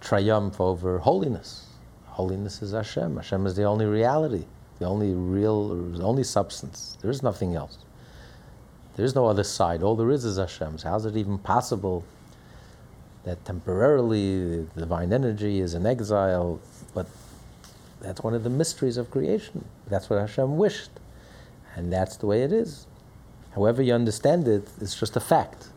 triumph 0.00 0.60
over 0.60 0.98
holiness? 0.98 1.66
Holiness 2.06 2.60
is 2.60 2.72
Hashem. 2.72 3.16
Hashem 3.16 3.46
is 3.46 3.56
the 3.56 3.64
only 3.64 3.86
reality, 3.86 4.44
the 4.82 4.88
only 4.88 5.14
real, 5.14 5.68
the 5.68 6.02
only 6.02 6.24
substance. 6.24 6.98
There 7.00 7.10
is 7.10 7.22
nothing 7.22 7.54
else. 7.54 7.78
There 8.96 9.04
is 9.04 9.14
no 9.14 9.26
other 9.26 9.44
side. 9.44 9.82
All 9.82 9.94
there 9.94 10.10
is 10.10 10.24
is 10.24 10.38
Hashem. 10.38 10.78
So 10.78 10.88
how 10.88 10.96
is 10.96 11.04
it 11.04 11.16
even 11.16 11.38
possible 11.38 12.04
that 13.24 13.44
temporarily 13.44 14.64
the 14.74 14.80
divine 14.80 15.12
energy 15.12 15.60
is 15.60 15.74
in 15.74 15.86
exile, 15.86 16.60
but 16.94 17.06
that's 18.00 18.22
one 18.22 18.34
of 18.34 18.42
the 18.42 18.50
mysteries 18.50 18.96
of 18.96 19.08
creation. 19.12 19.64
That's 19.86 20.10
what 20.10 20.18
Hashem 20.18 20.56
wished. 20.56 20.90
And 21.76 21.92
that's 21.92 22.16
the 22.16 22.26
way 22.26 22.42
it 22.42 22.52
is. 22.52 22.86
However 23.54 23.82
you 23.82 23.94
understand 23.94 24.48
it, 24.48 24.68
it's 24.80 24.98
just 24.98 25.16
a 25.16 25.20
fact. 25.20 25.68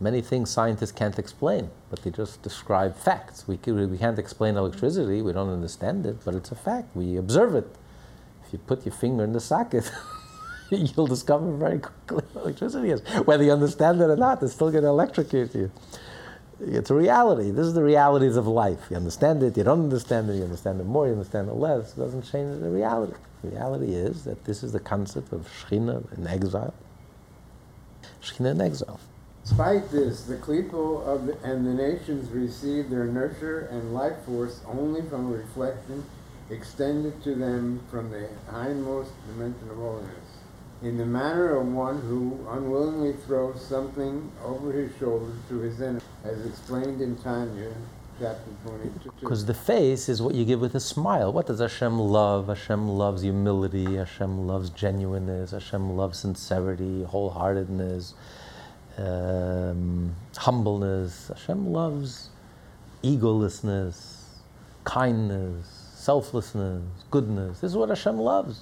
Many 0.00 0.20
things 0.20 0.50
scientists 0.50 0.92
can't 0.92 1.18
explain, 1.18 1.70
but 1.90 2.02
they 2.02 2.10
just 2.10 2.42
describe 2.42 2.96
facts. 2.96 3.46
We, 3.46 3.56
we 3.64 3.96
can't 3.96 4.18
explain 4.18 4.56
electricity, 4.56 5.22
we 5.22 5.32
don't 5.32 5.48
understand 5.48 6.04
it, 6.06 6.24
but 6.24 6.34
it's 6.34 6.50
a 6.50 6.56
fact. 6.56 6.94
We 6.96 7.16
observe 7.16 7.54
it. 7.54 7.68
If 8.46 8.52
you 8.52 8.58
put 8.60 8.86
your 8.86 8.94
finger 8.94 9.24
in 9.24 9.32
the 9.32 9.40
socket, 9.40 9.90
you'll 10.70 11.06
discover 11.06 11.50
very 11.56 11.80
quickly 11.80 12.16
what 12.16 12.44
electricity 12.44 12.90
is. 12.90 13.00
Whether 13.24 13.44
you 13.44 13.52
understand 13.52 14.00
it 14.00 14.04
or 14.04 14.16
not, 14.16 14.42
it's 14.42 14.52
still 14.52 14.70
going 14.70 14.84
to 14.84 14.90
electrocute 14.90 15.54
you. 15.54 15.70
It's 16.60 16.90
a 16.90 16.94
reality. 16.94 17.50
This 17.50 17.66
is 17.66 17.74
the 17.74 17.82
realities 17.82 18.36
of 18.36 18.46
life. 18.46 18.86
You 18.88 18.96
understand 18.96 19.42
it, 19.42 19.56
you 19.56 19.64
don't 19.64 19.82
understand 19.84 20.30
it, 20.30 20.36
you 20.36 20.44
understand 20.44 20.80
it 20.80 20.86
more, 20.86 21.06
you 21.06 21.12
understand 21.12 21.48
it 21.48 21.54
less. 21.54 21.92
It 21.92 21.98
doesn't 21.98 22.22
change 22.22 22.60
the 22.60 22.70
reality. 22.70 23.14
The 23.42 23.50
reality 23.50 23.92
is 23.92 24.24
that 24.24 24.44
this 24.44 24.62
is 24.62 24.72
the 24.72 24.80
concept 24.80 25.32
of 25.32 25.48
Shekhinah 25.48 26.16
in 26.16 26.26
exile. 26.26 26.72
Shekhinah 28.22 28.52
in 28.52 28.60
exile. 28.60 29.00
Despite 29.42 29.90
this, 29.92 30.24
the 30.24 30.36
Klipo 30.36 31.06
of 31.06 31.26
the, 31.26 31.38
and 31.44 31.66
the 31.66 31.74
nations 31.74 32.30
receive 32.30 32.90
their 32.90 33.04
nurture 33.04 33.68
and 33.70 33.92
life 33.92 34.24
force 34.24 34.60
only 34.66 35.02
from 35.02 35.30
reflection 35.30 36.04
extended 36.50 37.22
to 37.24 37.34
them 37.34 37.80
from 37.90 38.10
the 38.10 38.28
hindmost 38.50 39.10
dimension 39.28 39.68
of 39.70 39.76
holiness 39.76 40.26
in 40.82 40.98
the 40.98 41.06
manner 41.06 41.56
of 41.56 41.66
one 41.66 42.00
who 42.02 42.38
unwillingly 42.50 43.14
throws 43.26 43.64
something 43.64 44.30
over 44.44 44.72
his 44.72 44.92
shoulder 44.98 45.32
to 45.48 45.58
his 45.60 45.80
enemy, 45.80 46.00
as 46.24 46.44
explained 46.44 47.00
in 47.00 47.16
Tanya, 47.16 47.72
chapter 48.20 48.50
22. 48.66 49.12
Because 49.20 49.46
the 49.46 49.54
face 49.54 50.08
is 50.08 50.20
what 50.20 50.34
you 50.34 50.44
give 50.44 50.60
with 50.60 50.74
a 50.74 50.80
smile. 50.80 51.32
What 51.32 51.46
does 51.46 51.60
Hashem 51.60 51.98
love? 51.98 52.48
Hashem 52.48 52.88
loves 52.88 53.22
humility, 53.22 53.96
Hashem 53.96 54.46
loves 54.46 54.68
genuineness, 54.70 55.52
Hashem 55.52 55.96
loves 55.96 56.18
sincerity, 56.18 57.04
wholeheartedness, 57.04 58.12
um, 58.98 60.14
humbleness. 60.36 61.28
Hashem 61.28 61.72
loves 61.72 62.28
egolessness, 63.02 64.24
kindness, 64.84 65.75
selflessness, 66.06 66.82
goodness. 67.10 67.60
This 67.60 67.72
is 67.72 67.76
what 67.76 67.88
Hashem 67.88 68.16
loves. 68.16 68.60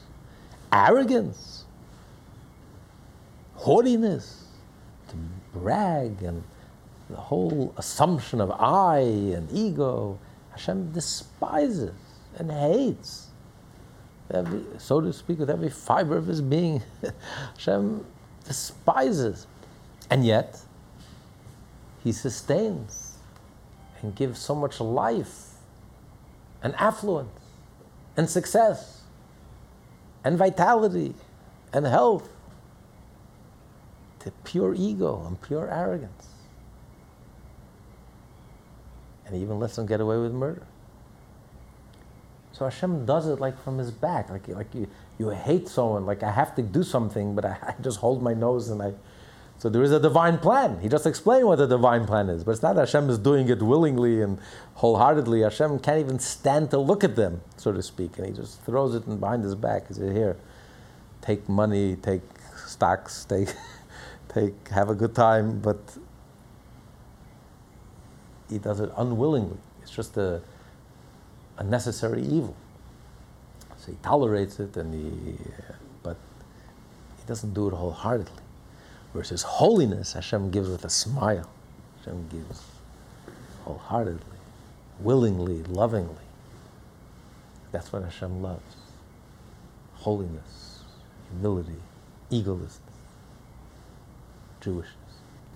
Arrogance 0.72 1.64
haughtiness, 3.55 4.45
to 5.09 5.16
brag, 5.53 6.22
and 6.22 6.42
the 7.09 7.16
whole 7.16 7.74
assumption 7.76 8.40
of 8.40 8.51
I 8.51 8.99
and 8.99 9.51
ego, 9.53 10.18
Hashem 10.51 10.92
despises 10.92 11.95
and 12.38 12.51
hates. 12.51 13.28
Every, 14.30 14.62
so 14.78 15.01
to 15.01 15.12
speak, 15.12 15.38
with 15.38 15.51
every 15.51 15.68
fiber 15.68 16.16
of 16.16 16.26
his 16.26 16.40
being, 16.40 16.82
Hashem 17.55 18.05
despises. 18.45 19.47
And 20.11 20.24
yet, 20.24 20.61
he 22.03 22.12
sustains 22.12 23.16
and 24.03 24.14
gives 24.14 24.38
so 24.38 24.55
much 24.55 24.80
life 24.80 25.53
and 26.65 26.75
affluence 26.77 27.39
and 28.17 28.29
success 28.29 29.03
and 30.25 30.39
vitality 30.39 31.15
and 31.73 31.87
health 31.87 32.29
to 34.21 34.31
pure 34.43 34.75
ego 34.75 35.23
and 35.27 35.41
pure 35.43 35.71
arrogance. 35.71 36.29
And 39.27 39.37
he 39.37 39.43
even 39.43 39.59
lets 39.59 39.77
them 39.77 39.87
get 39.87 40.01
away 40.01 40.19
with 40.19 40.33
murder. 40.33 40.67
So 42.53 42.65
Hashem 42.65 43.05
does 43.05 43.27
it 43.27 43.41
like 43.41 43.62
from 43.62 43.79
his 43.79 43.91
back, 43.91 44.31
like, 44.31 44.49
like 44.49 44.75
you, 44.75 44.89
you 45.19 45.29
hate 45.31 45.69
someone, 45.69 46.07
like 46.07 46.23
I 46.23 46.31
have 46.31 46.55
to 46.55 46.62
do 46.62 46.83
something, 46.83 47.35
but 47.35 47.45
I, 47.45 47.57
I 47.62 47.75
just 47.83 47.99
hold 47.99 48.23
my 48.23 48.33
nose 48.35 48.71
and 48.71 48.83
I. 48.83 48.95
So 49.65 49.71
there 49.71 49.83
is 49.83 49.93
a 49.93 49.99
divine 49.99 50.37
plan. 50.37 50.79
He 50.81 50.91
just 50.91 51.07
explained 51.07 51.47
what 51.47 51.57
the 51.57 51.67
divine 51.67 52.05
plan 52.05 52.29
is, 52.29 52.45
but 52.45 52.51
it's 52.51 52.62
not 52.62 52.75
that 52.75 52.83
Hashem 52.83 53.09
is 53.09 53.17
doing 53.17 53.49
it 53.49 53.62
willingly 53.62 54.21
and 54.21 54.39
wholeheartedly. 54.75 55.41
Hashem 55.41 55.79
can't 55.79 56.01
even 56.01 56.19
stand 56.19 56.71
to 56.73 56.79
look 56.79 57.03
at 57.03 57.17
them, 57.17 57.41
so 57.57 57.73
to 57.73 57.83
speak, 57.83 58.19
and 58.19 58.27
he 58.27 58.33
just 58.35 58.61
throws 58.65 58.95
it 58.95 59.07
behind 59.19 59.43
his 59.43 59.55
back. 59.55 59.89
He 59.89 59.95
says, 59.95 60.12
"Here, 60.12 60.37
take 61.23 61.49
money, 61.49 61.97
take 61.97 62.21
stocks, 62.67 63.25
take." 63.25 63.55
take, 64.29 64.69
have 64.69 64.91
a 64.91 64.95
good 64.95 65.15
time, 65.15 65.61
but 65.61 65.81
he 68.51 68.59
does 68.59 68.81
it 68.81 68.91
unwillingly. 68.99 69.57
It's 69.81 69.93
just 69.93 70.19
a, 70.19 70.43
a 71.57 71.65
necessary 71.65 72.21
evil. 72.21 72.55
So 73.79 73.93
he 73.93 73.99
tolerates 74.03 74.61
it, 74.61 74.77
and 74.77 74.93
he, 74.93 75.39
but 76.03 76.19
he 77.17 77.25
doesn't 77.27 77.55
do 77.55 77.69
it 77.69 77.73
wholeheartedly. 77.73 78.43
Versus 79.15 79.43
holiness, 79.43 80.15
Hashem 80.15 80.51
gives 80.51 80.69
with 80.69 80.85
a 80.85 80.91
smile. 80.91 81.49
Hashem 81.99 82.29
gives 82.29 82.62
wholeheartedly, 83.65 84.39
willingly, 84.99 85.62
lovingly. 85.62 86.17
That's 87.71 87.93
what 87.93 88.03
Hashem 88.03 88.43
loves. 88.43 88.77
Holiness, 89.95 90.81
humility, 91.31 91.81
egolessness. 92.31 92.81
Jewishness. 94.61 94.95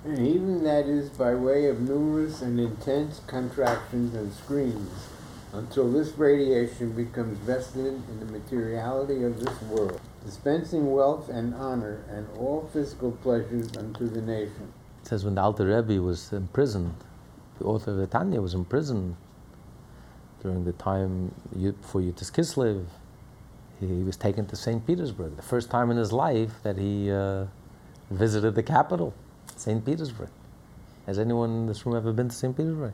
And 0.04 0.26
even 0.26 0.62
that 0.62 0.86
is 0.86 1.10
by 1.10 1.34
way 1.34 1.66
of 1.66 1.80
numerous 1.80 2.40
and 2.40 2.60
intense 2.60 3.20
contractions 3.26 4.14
and 4.14 4.32
screams 4.32 5.08
until 5.52 5.90
this 5.90 6.16
radiation 6.16 6.92
becomes 6.92 7.38
vested 7.38 7.86
in 7.86 8.20
the 8.20 8.26
materiality 8.26 9.24
of 9.24 9.40
this 9.40 9.62
world, 9.62 10.00
dispensing 10.24 10.92
wealth 10.92 11.28
and 11.28 11.54
honor 11.54 12.04
and 12.10 12.26
all 12.38 12.68
physical 12.72 13.12
pleasures 13.12 13.76
unto 13.76 14.08
the 14.08 14.20
nation. 14.20 14.72
It 15.02 15.08
says 15.08 15.24
when 15.24 15.34
the 15.34 15.42
Alter 15.42 15.66
Rebbe 15.66 16.02
was 16.02 16.32
imprisoned, 16.32 16.94
the 17.58 17.64
author 17.64 17.92
of 17.92 17.96
the 17.96 18.06
Tanya 18.06 18.40
was 18.40 18.54
imprisoned 18.54 19.16
during 20.42 20.64
the 20.64 20.72
time 20.72 21.34
before 21.52 22.00
Yud-Tes 22.00 22.30
Kislev. 22.30 22.84
He 23.80 23.86
was 23.86 24.16
taken 24.16 24.46
to 24.46 24.56
St. 24.56 24.84
Petersburg, 24.86 25.36
the 25.36 25.42
first 25.42 25.70
time 25.70 25.90
in 25.90 25.96
his 25.96 26.12
life 26.12 26.52
that 26.62 26.76
he 26.76 27.10
uh, 27.10 27.46
visited 28.10 28.54
the 28.54 28.62
capital, 28.62 29.14
St. 29.56 29.84
Petersburg. 29.84 30.30
Has 31.06 31.18
anyone 31.18 31.50
in 31.50 31.66
this 31.66 31.86
room 31.86 31.96
ever 31.96 32.12
been 32.12 32.28
to 32.28 32.34
St. 32.34 32.56
Petersburg? 32.56 32.92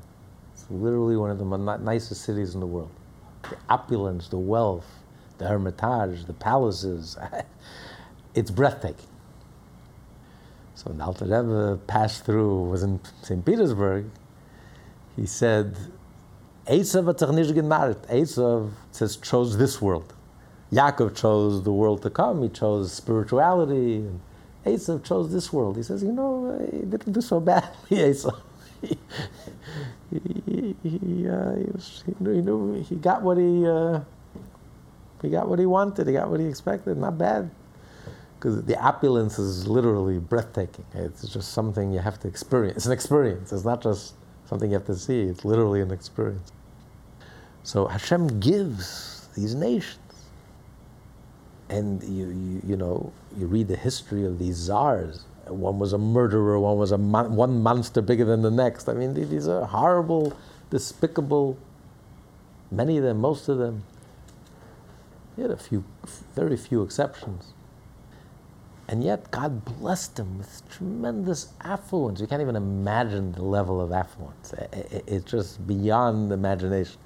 It's 0.53 0.67
literally 0.71 1.17
one 1.17 1.31
of 1.31 1.39
the 1.39 1.45
nicest 1.79 2.23
cities 2.23 2.55
in 2.55 2.61
the 2.61 2.67
world. 2.67 2.91
The 3.43 3.57
opulence, 3.69 4.29
the 4.29 4.39
wealth, 4.39 4.87
the 5.39 5.47
Hermitage, 5.47 6.25
the 6.27 6.33
palaces. 6.33 7.17
it's 8.35 8.51
breathtaking. 8.51 9.07
So 10.75 10.91
when 10.91 11.01
Alter 11.01 11.25
Rebbe 11.25 11.79
passed 11.87 12.25
through, 12.25 12.65
was 12.65 12.83
in 12.83 13.01
St. 13.23 13.45
Petersburg, 13.45 14.07
he 15.17 15.27
said, 15.27 15.77
Esav 16.67 17.15
Esav 17.15 18.71
says 18.91 19.17
chose 19.17 19.57
this 19.59 19.81
world. 19.81 20.13
Yaakov 20.73 21.15
chose 21.15 21.63
the 21.63 21.73
world 21.73 22.03
to 22.03 22.11
come. 22.11 22.43
He 22.43 22.49
chose 22.49 22.93
spirituality. 22.93 23.97
And 23.99 24.21
Esav 24.65 25.05
chose 25.05 25.33
this 25.33 25.53
world. 25.53 25.77
He 25.77 25.83
says, 25.83 26.03
you 26.03 26.13
know, 26.13 26.59
he 26.73 26.79
didn't 26.79 27.13
do 27.13 27.21
so 27.21 27.39
badly, 27.39 27.71
Esav. 27.91 28.41
he, 28.81 28.99
he, 30.11 30.77
he, 30.83 31.29
uh, 31.29 31.55
he, 31.55 31.65
was, 31.71 32.03
he, 32.05 32.15
knew, 32.19 32.33
he 32.33 32.41
knew 32.41 32.83
he 32.83 32.97
got 32.97 33.23
what 33.23 33.39
he 33.39 33.67
uh, 33.67 34.01
he 35.25 35.31
got 35.31 35.49
what 35.49 35.59
he 35.59 35.67
wanted. 35.67 36.07
He 36.07 36.13
got 36.13 36.31
what 36.31 36.41
he 36.41 36.47
expected. 36.47 36.97
Not 36.97 37.19
bad, 37.19 37.51
because 38.37 38.63
the 38.65 38.79
opulence 38.79 39.39
is 39.39 39.67
literally 39.67 40.19
breathtaking. 40.19 40.85
It's 40.95 41.27
just 41.29 41.53
something 41.53 41.93
you 41.93 42.01
have 42.01 42.21
to 42.21 42.29
experience. 42.29 42.77
It's 42.77 42.87
an 42.87 42.93
experience. 42.93 43.53
It's 43.53 43.65
not 43.65 43.83
just 43.83 44.15
something 44.47 44.71
you 44.71 44.77
have 44.77 44.87
to 44.87 44.97
see. 44.97 45.23
It's 45.23 45.45
literally 45.45 45.81
an 45.81 45.91
experience. 45.91 46.53
So 47.63 47.87
Hashem 47.87 48.41
gives 48.41 49.29
these 49.35 49.55
nations 49.55 49.99
and 51.71 52.03
you, 52.03 52.27
you, 52.29 52.63
you 52.67 52.77
know, 52.77 53.13
you 53.37 53.47
read 53.47 53.69
the 53.69 53.77
history 53.77 54.27
of 54.27 54.39
these 54.39 54.57
czars. 54.57 55.25
One 55.47 55.79
was 55.79 55.93
a 55.93 55.99
murderer, 55.99 56.59
one 56.59 56.77
was 56.77 56.93
a 56.93 56.99
mon- 56.99 57.35
one 57.37 57.63
monster 57.63 58.03
bigger 58.03 58.25
than 58.25 58.43
the 58.43 58.51
next. 58.51 58.89
I 58.89 58.95
mean, 58.95 59.15
these 59.15 59.49
are 59.49 59.65
horrible, 59.65 60.33
despicable, 60.71 61.57
many 62.71 62.99
of 62.99 63.05
them, 63.05 63.21
most 63.21 63.49
of 63.49 63.59
them. 63.59 63.83
You 65.37 65.45
had 65.45 65.53
a 65.53 65.57
few, 65.57 65.85
very 66.35 66.57
few 66.57 66.83
exceptions. 66.83 67.55
And 68.87 69.03
yet, 69.03 69.31
God 69.31 69.65
blessed 69.65 70.17
them 70.17 70.39
with 70.39 70.63
tremendous 70.71 71.53
affluence. 71.63 72.21
You 72.21 72.27
can't 72.27 72.43
even 72.43 72.57
imagine 72.57 73.33
the 73.33 73.43
level 73.43 73.81
of 73.81 73.93
affluence. 73.93 74.53
It's 74.73 75.25
just 75.31 75.67
beyond 75.67 76.31
imagination. 76.31 76.99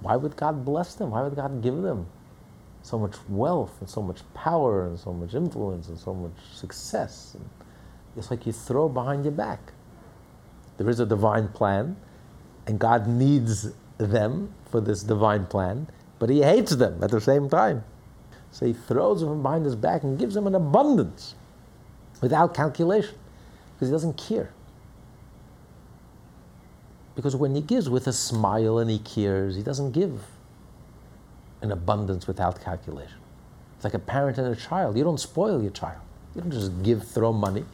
Why 0.00 0.14
would 0.16 0.36
God 0.36 0.64
bless 0.64 0.94
them? 0.94 1.10
Why 1.10 1.22
would 1.22 1.34
God 1.34 1.60
give 1.60 1.82
them? 1.82 2.06
so 2.82 2.98
much 2.98 3.16
wealth 3.28 3.76
and 3.80 3.88
so 3.88 4.00
much 4.00 4.20
power 4.34 4.86
and 4.86 4.98
so 4.98 5.12
much 5.12 5.34
influence 5.34 5.88
and 5.88 5.98
so 5.98 6.14
much 6.14 6.32
success. 6.54 7.36
It's 8.16 8.30
like 8.30 8.46
you 8.46 8.52
throw 8.52 8.88
behind 8.88 9.24
your 9.24 9.32
back. 9.32 9.72
There 10.78 10.88
is 10.88 11.00
a 11.00 11.06
divine 11.06 11.48
plan, 11.48 11.96
and 12.66 12.78
God 12.78 13.06
needs 13.06 13.72
them 13.98 14.54
for 14.70 14.80
this 14.80 15.02
divine 15.02 15.46
plan, 15.46 15.88
but 16.18 16.30
He 16.30 16.42
hates 16.42 16.76
them 16.76 17.02
at 17.02 17.10
the 17.10 17.20
same 17.20 17.48
time. 17.48 17.84
So 18.50 18.66
He 18.66 18.72
throws 18.72 19.20
them 19.20 19.42
behind 19.42 19.64
His 19.64 19.76
back 19.76 20.02
and 20.02 20.18
gives 20.18 20.34
them 20.34 20.46
an 20.46 20.54
abundance 20.54 21.34
without 22.20 22.54
calculation 22.54 23.14
because 23.74 23.88
He 23.88 23.92
doesn't 23.92 24.16
care. 24.16 24.50
Because 27.14 27.36
when 27.36 27.54
He 27.54 27.60
gives 27.60 27.88
with 27.88 28.06
a 28.06 28.12
smile 28.12 28.78
and 28.78 28.90
He 28.90 28.98
cares, 28.98 29.56
He 29.56 29.62
doesn't 29.62 29.92
give 29.92 30.22
an 31.62 31.72
abundance 31.72 32.26
without 32.26 32.60
calculation. 32.60 33.18
It's 33.76 33.84
like 33.84 33.94
a 33.94 33.98
parent 33.98 34.38
and 34.38 34.46
a 34.48 34.56
child. 34.56 34.96
You 34.96 35.04
don't 35.04 35.20
spoil 35.20 35.62
your 35.62 35.70
child. 35.70 36.00
You 36.34 36.42
don't 36.42 36.50
just 36.50 36.82
give, 36.82 37.06
throw 37.06 37.32
money. 37.32 37.64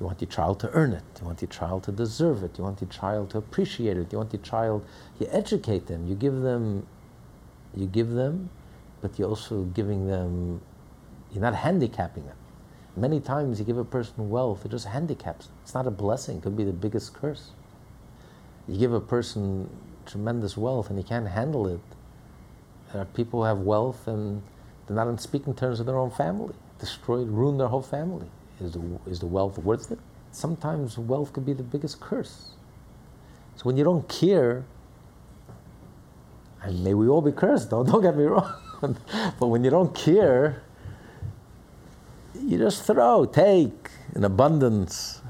You 0.00 0.06
want 0.06 0.20
your 0.20 0.30
child 0.30 0.60
to 0.60 0.70
earn 0.72 0.92
it. 0.92 1.02
You 1.20 1.26
want 1.26 1.40
your 1.42 1.48
child 1.48 1.84
to 1.84 1.92
deserve 1.92 2.42
it. 2.42 2.58
You 2.58 2.64
want 2.64 2.80
your 2.80 2.90
child 2.90 3.30
to 3.30 3.38
appreciate 3.38 3.96
it. 3.96 4.12
You 4.12 4.18
want 4.18 4.32
your 4.32 4.42
child, 4.42 4.84
you 5.20 5.28
educate 5.30 5.86
them. 5.86 6.06
You 6.06 6.14
give 6.14 6.40
them, 6.40 6.86
you 7.74 7.86
give 7.86 8.10
them, 8.10 8.50
but 9.00 9.18
you're 9.18 9.28
also 9.28 9.62
giving 9.64 10.06
them, 10.06 10.60
you're 11.32 11.42
not 11.42 11.54
handicapping 11.54 12.26
them. 12.26 12.36
Many 12.96 13.20
times 13.20 13.58
you 13.58 13.64
give 13.64 13.78
a 13.78 13.84
person 13.84 14.28
wealth, 14.28 14.64
it 14.64 14.70
just 14.70 14.86
handicaps. 14.86 15.48
It's 15.62 15.74
not 15.74 15.86
a 15.86 15.90
blessing, 15.90 16.38
it 16.38 16.42
could 16.42 16.56
be 16.56 16.64
the 16.64 16.72
biggest 16.72 17.14
curse. 17.14 17.50
You 18.68 18.78
give 18.78 18.92
a 18.92 19.00
person 19.00 19.70
tremendous 20.06 20.56
wealth 20.56 20.90
and 20.90 20.98
he 20.98 21.04
can't 21.04 21.28
handle 21.28 21.66
it, 21.66 21.80
There 22.92 23.00
are 23.02 23.06
people 23.06 23.40
who 23.40 23.46
have 23.46 23.60
wealth 23.60 24.06
and 24.06 24.42
they're 24.86 24.96
not 24.96 25.06
on 25.06 25.18
speaking 25.18 25.54
terms 25.54 25.78
with 25.78 25.86
their 25.86 25.98
own 25.98 26.10
family. 26.10 26.54
Destroyed, 26.78 27.28
ruined 27.28 27.60
their 27.60 27.68
whole 27.68 27.82
family. 27.82 28.26
Is 28.60 28.72
the, 28.72 28.82
is 29.06 29.20
the 29.20 29.26
wealth 29.26 29.58
worth 29.58 29.90
it? 29.90 29.98
Sometimes 30.30 30.98
wealth 30.98 31.32
could 31.32 31.46
be 31.46 31.52
the 31.52 31.62
biggest 31.62 32.00
curse. 32.00 32.50
So 33.56 33.62
when 33.64 33.76
you 33.76 33.84
don't 33.84 34.08
care, 34.08 34.64
and 36.62 36.84
may 36.84 36.94
we 36.94 37.08
all 37.08 37.22
be 37.22 37.32
cursed, 37.32 37.70
though, 37.70 37.84
don't 37.84 38.02
get 38.02 38.16
me 38.16 38.24
wrong. 38.24 38.54
but 39.38 39.46
when 39.46 39.64
you 39.64 39.70
don't 39.70 39.94
care, 39.94 40.62
you 42.34 42.58
just 42.58 42.84
throw, 42.84 43.24
take 43.24 43.90
in 44.14 44.24
abundance. 44.24 45.20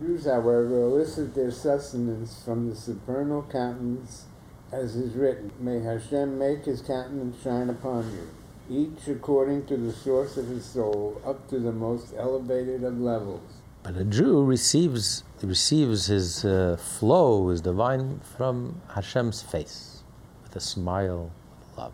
Jews, 0.00 0.24
however, 0.24 0.82
elicit 0.82 1.34
their 1.34 1.50
sustenance 1.50 2.42
from 2.44 2.70
the 2.70 2.76
supernal 2.76 3.42
countenance 3.50 4.24
as 4.72 4.94
is 4.94 5.14
written, 5.14 5.50
May 5.58 5.80
Hashem 5.80 6.38
make 6.38 6.64
his 6.64 6.80
countenance 6.80 7.42
shine 7.42 7.70
upon 7.70 8.04
you, 8.12 8.28
each 8.70 9.08
according 9.08 9.66
to 9.66 9.76
the 9.76 9.92
source 9.92 10.36
of 10.36 10.46
his 10.46 10.64
soul, 10.64 11.20
up 11.26 11.48
to 11.48 11.58
the 11.58 11.72
most 11.72 12.14
elevated 12.16 12.84
of 12.84 13.00
levels. 13.00 13.40
But 13.82 13.96
a 13.96 14.04
Jew 14.04 14.44
receives 14.44 15.24
receives 15.42 16.06
his 16.06 16.44
uh, 16.44 16.76
flow, 16.76 17.48
his 17.48 17.62
divine, 17.62 18.20
from 18.36 18.80
Hashem's 18.94 19.42
face, 19.42 19.89
a 20.56 20.60
smile, 20.60 21.30
with 21.58 21.78
love. 21.78 21.92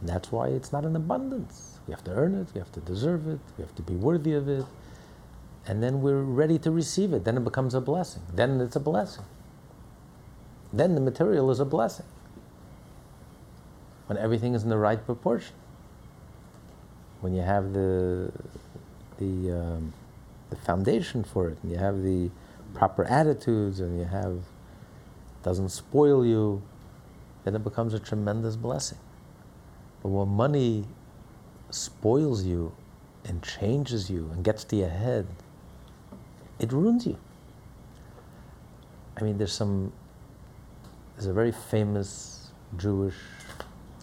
And 0.00 0.08
that's 0.08 0.32
why 0.32 0.48
it's 0.48 0.72
not 0.72 0.84
an 0.84 0.96
abundance. 0.96 1.78
We 1.86 1.92
have 1.92 2.04
to 2.04 2.12
earn 2.12 2.34
it, 2.34 2.48
we 2.54 2.58
have 2.58 2.72
to 2.72 2.80
deserve 2.80 3.28
it, 3.28 3.40
we 3.58 3.62
have 3.62 3.74
to 3.74 3.82
be 3.82 3.94
worthy 3.94 4.32
of 4.32 4.48
it, 4.48 4.64
and 5.66 5.82
then 5.82 6.00
we're 6.02 6.22
ready 6.22 6.58
to 6.60 6.70
receive 6.70 7.12
it. 7.12 7.24
Then 7.24 7.36
it 7.36 7.44
becomes 7.44 7.74
a 7.74 7.80
blessing. 7.80 8.22
Then 8.32 8.60
it's 8.60 8.76
a 8.76 8.80
blessing 8.80 9.24
then 10.74 10.94
the 10.94 11.00
material 11.00 11.50
is 11.50 11.60
a 11.60 11.64
blessing. 11.64 12.06
When 14.06 14.18
everything 14.18 14.54
is 14.54 14.64
in 14.64 14.68
the 14.68 14.76
right 14.76 15.02
proportion. 15.04 15.54
When 17.20 17.34
you 17.34 17.42
have 17.42 17.72
the 17.72 18.32
the 19.18 19.52
um, 19.52 19.94
the 20.50 20.56
foundation 20.56 21.24
for 21.24 21.48
it, 21.48 21.58
and 21.62 21.72
you 21.72 21.78
have 21.78 22.02
the 22.02 22.30
proper 22.74 23.04
attitudes, 23.04 23.80
and 23.80 23.98
you 23.98 24.04
have 24.04 24.42
doesn't 25.42 25.70
spoil 25.70 26.26
you, 26.26 26.60
then 27.44 27.54
it 27.54 27.62
becomes 27.62 27.94
a 27.94 27.98
tremendous 27.98 28.56
blessing. 28.56 28.98
But 30.02 30.08
when 30.08 30.28
money 30.28 30.84
spoils 31.70 32.44
you 32.44 32.74
and 33.24 33.42
changes 33.42 34.10
you 34.10 34.30
and 34.32 34.44
gets 34.44 34.64
to 34.64 34.76
your 34.76 34.88
head, 34.88 35.26
it 36.58 36.72
ruins 36.72 37.06
you. 37.06 37.18
I 39.16 39.22
mean, 39.22 39.38
there's 39.38 39.52
some 39.52 39.92
there's 41.14 41.26
a 41.26 41.32
very 41.32 41.52
famous 41.52 42.50
Jewish 42.76 43.14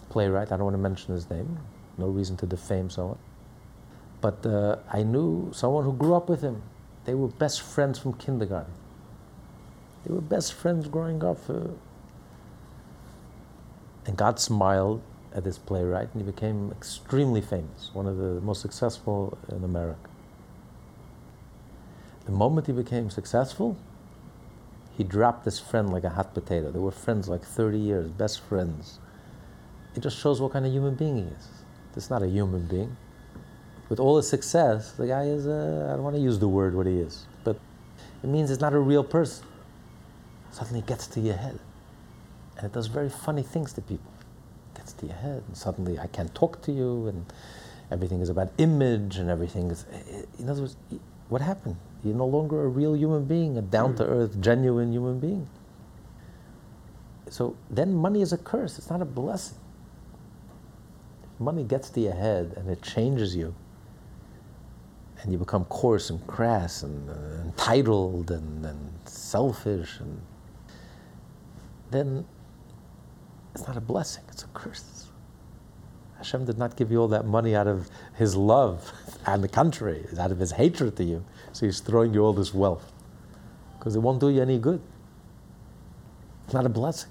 playwright. 0.10 0.52
I 0.52 0.58
don't 0.58 0.64
want 0.64 0.76
to 0.76 0.82
mention 0.82 1.14
his 1.14 1.30
name. 1.30 1.58
No 1.98 2.08
reason 2.08 2.38
to 2.38 2.46
defame 2.46 2.90
someone. 2.90 3.18
But 4.22 4.46
uh, 4.46 4.78
I 4.92 5.04
knew 5.04 5.52
someone 5.54 5.84
who 5.84 5.94
grew 5.94 6.14
up 6.14 6.30
with 6.30 6.42
him. 6.42 6.62
They 7.06 7.16
were 7.16 7.28
best 7.28 7.62
friends 7.62 8.00
from 8.00 8.14
kindergarten. 8.14 8.72
They 10.06 10.14
were 10.14 10.22
best 10.22 10.54
friends 10.54 10.88
growing 10.88 11.24
up. 11.24 11.38
Uh, 11.50 11.68
and 14.06 14.18
God 14.18 14.40
smiled 14.40 15.02
at 15.34 15.44
this 15.44 15.58
playwright, 15.58 16.10
and 16.14 16.22
he 16.22 16.30
became 16.30 16.72
extremely 16.72 17.42
famous, 17.42 17.92
one 17.94 18.08
of 18.08 18.18
the 18.18 18.42
most 18.42 18.62
successful 18.62 19.38
in 19.50 19.64
America. 19.64 20.10
The 22.26 22.32
moment 22.32 22.68
he 22.68 22.74
became 22.74 23.10
successful, 23.10 23.78
he 24.98 25.04
dropped 25.04 25.46
his 25.46 25.60
friend 25.60 25.92
like 25.92 26.04
a 26.04 26.10
hot 26.10 26.34
potato. 26.34 26.70
They 26.72 26.80
were 26.80 26.92
friends 26.92 27.28
like 27.28 27.44
30 27.44 27.78
years, 27.78 28.10
best 28.10 28.42
friends. 28.42 29.00
It 29.96 30.02
just 30.02 30.20
shows 30.20 30.42
what 30.42 30.54
kind 30.54 30.66
of 30.66 30.72
human 30.72 30.96
being 30.96 31.18
he 31.18 31.24
is. 31.24 31.48
This 31.94 32.06
is 32.06 32.10
not 32.10 32.22
a 32.22 32.28
human 32.28 32.68
being. 32.68 32.96
With 33.90 34.00
all 34.00 34.18
his 34.18 34.28
success, 34.28 34.92
the 34.92 35.08
guy 35.08 35.24
is, 35.24 35.48
a, 35.48 35.90
I 35.92 35.96
don't 35.96 36.04
want 36.04 36.16
to 36.16 36.22
use 36.22 36.40
the 36.40 36.48
word 36.48 36.76
what 36.76 36.88
he 36.88 37.00
is, 37.00 37.26
but 37.44 37.60
it 38.24 38.28
means 38.28 38.52
it's 38.52 38.62
not 38.62 38.74
a 38.74 38.80
real 38.80 39.04
person. 39.04 39.46
Suddenly 40.52 40.80
it 40.80 40.86
gets 40.86 41.08
to 41.08 41.20
your 41.20 41.36
head. 41.36 41.60
And 42.62 42.70
it 42.70 42.74
does 42.74 42.88
very 42.88 43.10
funny 43.10 43.42
things 43.42 43.74
to 43.74 43.82
people. 43.82 44.12
It 44.74 44.78
gets 44.78 44.94
to 44.94 45.08
your 45.08 45.16
head, 45.16 45.44
and 45.48 45.58
suddenly 45.58 45.98
I 46.00 46.08
can't 46.08 46.34
talk 46.36 46.62
to 46.64 46.72
you, 46.72 47.08
and 47.08 47.26
everything 47.90 48.22
is 48.22 48.30
about 48.30 48.52
image, 48.60 49.18
and 49.18 49.30
everything 49.30 49.72
is. 49.72 49.86
In 50.38 50.48
other 50.48 50.62
words, 50.62 50.78
what 51.30 51.42
happened? 51.42 51.78
You're 52.04 52.16
no 52.16 52.28
longer 52.28 52.64
a 52.64 52.68
real 52.68 52.96
human 52.96 53.26
being, 53.26 53.58
a 53.58 53.62
down 53.62 53.96
to 53.96 54.06
earth, 54.06 54.40
genuine 54.42 54.94
human 54.94 55.20
being. 55.20 55.48
So 57.30 57.56
then 57.70 57.96
money 57.96 58.22
is 58.22 58.34
a 58.34 58.38
curse, 58.38 58.78
it's 58.78 58.90
not 58.90 59.02
a 59.02 59.06
blessing. 59.06 59.58
money 61.40 61.64
gets 61.64 61.90
to 61.90 62.00
your 62.00 62.14
head 62.14 62.54
and 62.56 62.70
it 62.70 62.82
changes 62.82 63.36
you, 63.36 63.54
and 65.22 65.32
you 65.32 65.38
become 65.38 65.66
coarse 65.66 66.10
and 66.10 66.26
crass 66.28 66.84
and 66.84 67.10
uh, 67.10 67.14
entitled 67.44 68.32
and, 68.32 68.66
and 68.66 68.92
selfish, 69.06 70.00
and 70.00 70.22
then 71.90 72.26
it's 73.54 73.68
not 73.68 73.78
a 73.78 73.82
blessing, 73.82 74.24
it's 74.30 74.44
a 74.44 74.48
curse. 74.48 75.08
Hashem 76.18 76.46
did 76.46 76.58
not 76.58 76.76
give 76.76 76.92
you 76.92 77.02
all 77.02 77.08
that 77.08 77.26
money 77.26 77.56
out 77.56 77.68
of 77.68 77.90
His 78.16 78.36
love, 78.36 78.92
and 79.26 79.44
the 79.44 79.48
contrary, 79.48 80.06
out 80.20 80.32
of 80.32 80.40
His 80.40 80.52
hatred 80.52 80.96
to 80.98 81.04
you. 81.04 81.26
So 81.52 81.66
he's 81.66 81.80
throwing 81.80 82.14
you 82.14 82.22
all 82.22 82.34
this 82.34 82.54
wealth 82.54 82.92
because 83.78 83.96
it 83.96 84.00
won't 84.00 84.20
do 84.20 84.30
you 84.30 84.42
any 84.42 84.60
good. 84.60 84.82
It's 86.46 86.54
not 86.54 86.66
a 86.66 86.70
blessing. 86.70 87.10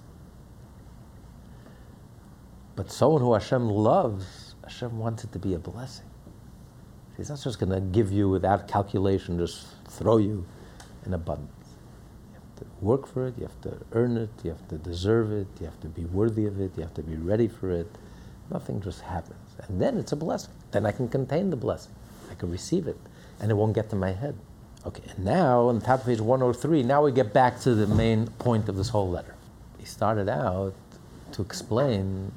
But 2.77 2.91
someone 2.91 3.21
who 3.21 3.33
Hashem 3.33 3.69
loves, 3.69 4.55
Hashem 4.63 4.97
wants 4.97 5.25
it 5.25 5.33
to 5.33 5.39
be 5.39 5.55
a 5.55 5.59
blessing. 5.59 6.07
He's 7.17 7.29
not 7.29 7.41
just 7.43 7.59
going 7.59 7.73
to 7.73 7.81
give 7.81 8.13
you 8.13 8.29
without 8.29 8.69
calculation, 8.69 9.39
just 9.39 9.67
throw 9.89 10.19
you 10.19 10.47
in 11.05 11.13
abundance. 11.13 11.60
Work 12.81 13.07
for 13.07 13.27
it, 13.27 13.35
you 13.37 13.45
have 13.45 13.61
to 13.63 13.77
earn 13.93 14.17
it, 14.17 14.31
you 14.43 14.51
have 14.51 14.67
to 14.69 14.79
deserve 14.79 15.33
it, 15.33 15.47
you 15.61 15.67
have 15.67 15.81
to 15.81 15.89
be 15.89 16.05
worthy 16.07 16.47
of 16.47 16.61
it, 16.61 16.73
you 16.77 16.83
have 16.83 16.95
to 16.95 17.03
be 17.03 17.17
ready 17.17 17.47
for 17.47 17.71
it. 17.71 17.87
Nothing 18.51 18.81
just 18.81 19.03
happens. 19.03 19.39
And 19.69 19.81
then 19.81 19.99
it's 19.99 20.13
a 20.13 20.17
blessing. 20.17 20.55
Then 20.71 20.87
I 20.87 20.93
can 20.93 21.09
contain 21.09 21.51
the 21.51 21.57
blessing. 21.57 21.93
I 22.31 22.35
can 22.35 22.51
receive 22.51 22.87
it. 22.87 22.97
And 23.39 23.51
it 23.51 23.55
won't 23.55 23.75
get 23.75 23.91
to 23.91 23.97
my 23.97 24.13
head. 24.13 24.35
Okay, 24.87 25.03
and 25.15 25.27
now 25.27 25.69
on 25.69 25.79
the 25.79 25.85
top 25.85 26.01
of 26.01 26.07
page 26.07 26.21
103, 26.21 26.83
now 26.83 27.05
we 27.05 27.13
get 27.13 27.35
back 27.35 27.61
to 27.61 27.75
the 27.75 27.87
main 27.87 28.27
point 28.39 28.69
of 28.69 28.77
this 28.77 28.89
whole 28.89 29.11
letter. 29.11 29.35
He 29.79 29.85
started 29.85 30.29
out 30.29 30.75
to 31.33 31.43
explain 31.43 32.33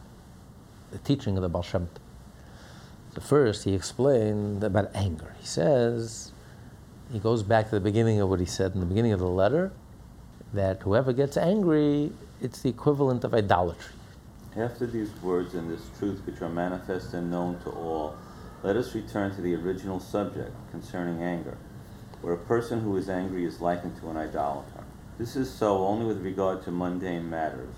the 0.91 0.97
teaching 0.99 1.37
of 1.37 1.41
the 1.41 1.49
Baal 1.49 1.63
Shem 1.63 1.87
So 3.15 3.21
first, 3.21 3.63
he 3.63 3.73
explained 3.73 4.61
about 4.63 4.93
anger. 4.93 5.35
He 5.39 5.45
says, 5.45 6.33
he 7.11 7.19
goes 7.19 7.43
back 7.43 7.69
to 7.69 7.75
the 7.75 7.81
beginning 7.81 8.19
of 8.19 8.27
what 8.27 8.41
he 8.41 8.45
said 8.45 8.73
in 8.73 8.81
the 8.81 8.85
beginning 8.85 9.13
of 9.13 9.19
the 9.19 9.27
letter, 9.27 9.71
that 10.54 10.82
whoever 10.84 11.12
gets 11.14 11.36
angry, 11.36 12.12
it's 12.41 12.62
the 12.62 12.70
equivalent 12.70 13.24
of 13.24 13.34
idolatry. 13.34 13.93
After 14.56 14.86
these 14.86 15.10
words 15.22 15.56
and 15.56 15.70
this 15.70 15.82
truth 15.97 16.22
which 16.26 16.41
are 16.41 16.49
manifest 16.49 17.14
and 17.14 17.32
known 17.32 17.60
to 17.62 17.72
all, 17.72 18.16
let 18.62 18.76
us 18.76 18.93
return 18.93 19.34
to 19.36 19.41
the 19.41 19.56
original 19.56 19.99
subject 19.99 20.51
concerning 20.70 21.24
anger, 21.24 21.58
where 22.22 22.34
a 22.34 22.38
person 22.38 22.82
who 22.82 22.95
is 22.95 23.10
angry 23.10 23.45
is 23.45 23.60
likened 23.62 23.99
to 23.99 24.10
an 24.10 24.18
idolater. 24.18 24.84
This 25.18 25.36
is 25.36 25.51
so 25.51 25.86
only 25.86 26.06
with 26.06 26.22
regard 26.22 26.64
to 26.64 26.72
mundane 26.72 27.30
matters, 27.30 27.74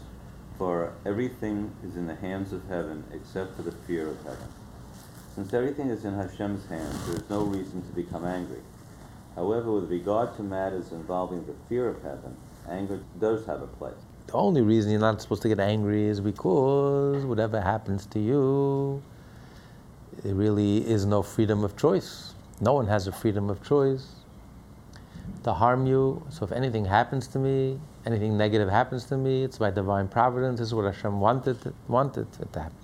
for 0.57 0.93
everything 1.05 1.73
is 1.87 1.95
in 1.95 2.07
the 2.07 2.15
hands 2.15 2.51
of 2.51 2.67
heaven 2.67 3.03
except 3.13 3.55
for 3.55 3.61
the 3.61 3.71
fear 3.71 4.09
of 4.09 4.17
heaven. 4.23 4.49
Since 5.33 5.53
everything 5.53 5.89
is 5.89 6.05
in 6.05 6.13
Hashem's 6.13 6.65
hands, 6.67 7.05
there 7.07 7.15
is 7.15 7.29
no 7.29 7.43
reason 7.43 7.81
to 7.81 7.91
become 7.93 8.25
angry. 8.25 8.61
However, 9.35 9.71
with 9.71 9.89
regard 9.89 10.35
to 10.37 10.43
matters 10.43 10.91
involving 10.91 11.45
the 11.45 11.55
fear 11.67 11.89
of 11.89 12.01
heaven, 12.03 12.37
anger 12.69 12.99
does 13.19 13.45
have 13.45 13.61
a 13.61 13.67
place. 13.67 13.93
The 14.27 14.33
only 14.33 14.61
reason 14.61 14.91
you're 14.91 14.99
not 14.99 15.21
supposed 15.21 15.41
to 15.43 15.47
get 15.47 15.59
angry 15.59 16.05
is 16.05 16.19
because 16.19 17.25
whatever 17.25 17.61
happens 17.61 18.05
to 18.07 18.19
you, 18.19 19.01
there 20.23 20.33
really 20.33 20.77
is 20.77 21.05
no 21.05 21.21
freedom 21.21 21.63
of 21.63 21.77
choice. 21.77 22.33
No 22.61 22.73
one 22.73 22.87
has 22.87 23.07
a 23.07 23.11
freedom 23.11 23.49
of 23.49 23.63
choice 23.63 24.07
to 25.43 25.53
harm 25.53 25.85
you. 25.85 26.25
So 26.29 26.45
if 26.45 26.51
anything 26.51 26.85
happens 26.85 27.27
to 27.29 27.39
me, 27.39 27.79
anything 28.05 28.37
negative 28.37 28.69
happens 28.69 29.05
to 29.05 29.17
me, 29.17 29.43
it's 29.43 29.57
by 29.57 29.71
divine 29.71 30.07
providence. 30.07 30.59
This 30.59 30.69
is 30.69 30.73
what 30.73 30.85
Hashem 30.85 31.19
wanted, 31.19 31.73
wanted 31.87 32.27
it 32.39 32.53
to 32.53 32.61
happen. 32.61 32.77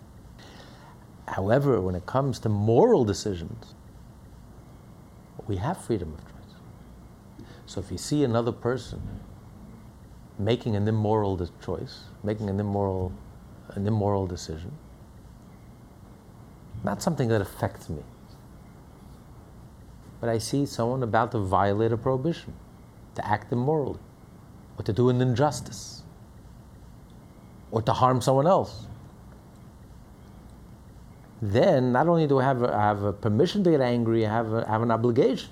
However, 1.27 1.81
when 1.81 1.95
it 1.95 2.05
comes 2.05 2.39
to 2.39 2.49
moral 2.49 3.05
decisions, 3.05 3.73
we 5.47 5.55
have 5.57 5.83
freedom 5.83 6.13
of 6.13 6.19
choice. 6.25 7.47
So 7.65 7.79
if 7.79 7.91
you 7.91 7.97
see 7.97 8.23
another 8.23 8.51
person 8.51 9.01
making 10.43 10.75
an 10.75 10.87
immoral 10.87 11.47
choice, 11.63 12.01
making 12.23 12.49
an 12.49 12.59
immoral, 12.59 13.11
an 13.69 13.87
immoral 13.87 14.27
decision, 14.27 14.71
not 16.83 17.01
something 17.01 17.27
that 17.29 17.41
affects 17.41 17.89
me, 17.89 18.03
but 20.19 20.29
I 20.29 20.37
see 20.37 20.65
someone 20.65 21.03
about 21.03 21.31
to 21.31 21.39
violate 21.39 21.91
a 21.91 21.97
prohibition, 21.97 22.53
to 23.15 23.27
act 23.27 23.51
immorally, 23.51 23.99
or 24.77 24.83
to 24.83 24.93
do 24.93 25.09
an 25.09 25.21
injustice, 25.21 26.03
or 27.71 27.81
to 27.81 27.93
harm 27.93 28.21
someone 28.21 28.47
else 28.47 28.87
then 31.41 31.91
not 31.91 32.07
only 32.07 32.27
do 32.27 32.39
I 32.39 32.43
have 32.43 32.61
a, 32.61 32.73
I 32.73 32.81
have 32.81 33.03
a 33.03 33.13
permission 33.13 33.63
to 33.63 33.71
get 33.71 33.81
angry, 33.81 34.25
I 34.25 34.29
have, 34.29 34.53
a, 34.53 34.67
I 34.67 34.71
have 34.73 34.83
an 34.83 34.91
obligation. 34.91 35.49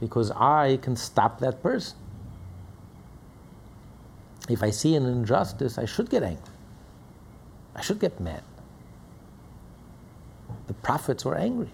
Because 0.00 0.30
I 0.30 0.78
can 0.80 0.94
stop 0.94 1.40
that 1.40 1.60
person. 1.60 1.98
If 4.48 4.62
I 4.62 4.70
see 4.70 4.94
an 4.94 5.04
injustice, 5.04 5.76
I 5.78 5.84
should 5.84 6.08
get 6.08 6.22
angry. 6.22 6.54
I 7.74 7.82
should 7.82 8.00
get 8.00 8.18
mad. 8.18 8.42
The 10.66 10.74
prophets 10.74 11.24
were 11.24 11.36
angry. 11.36 11.70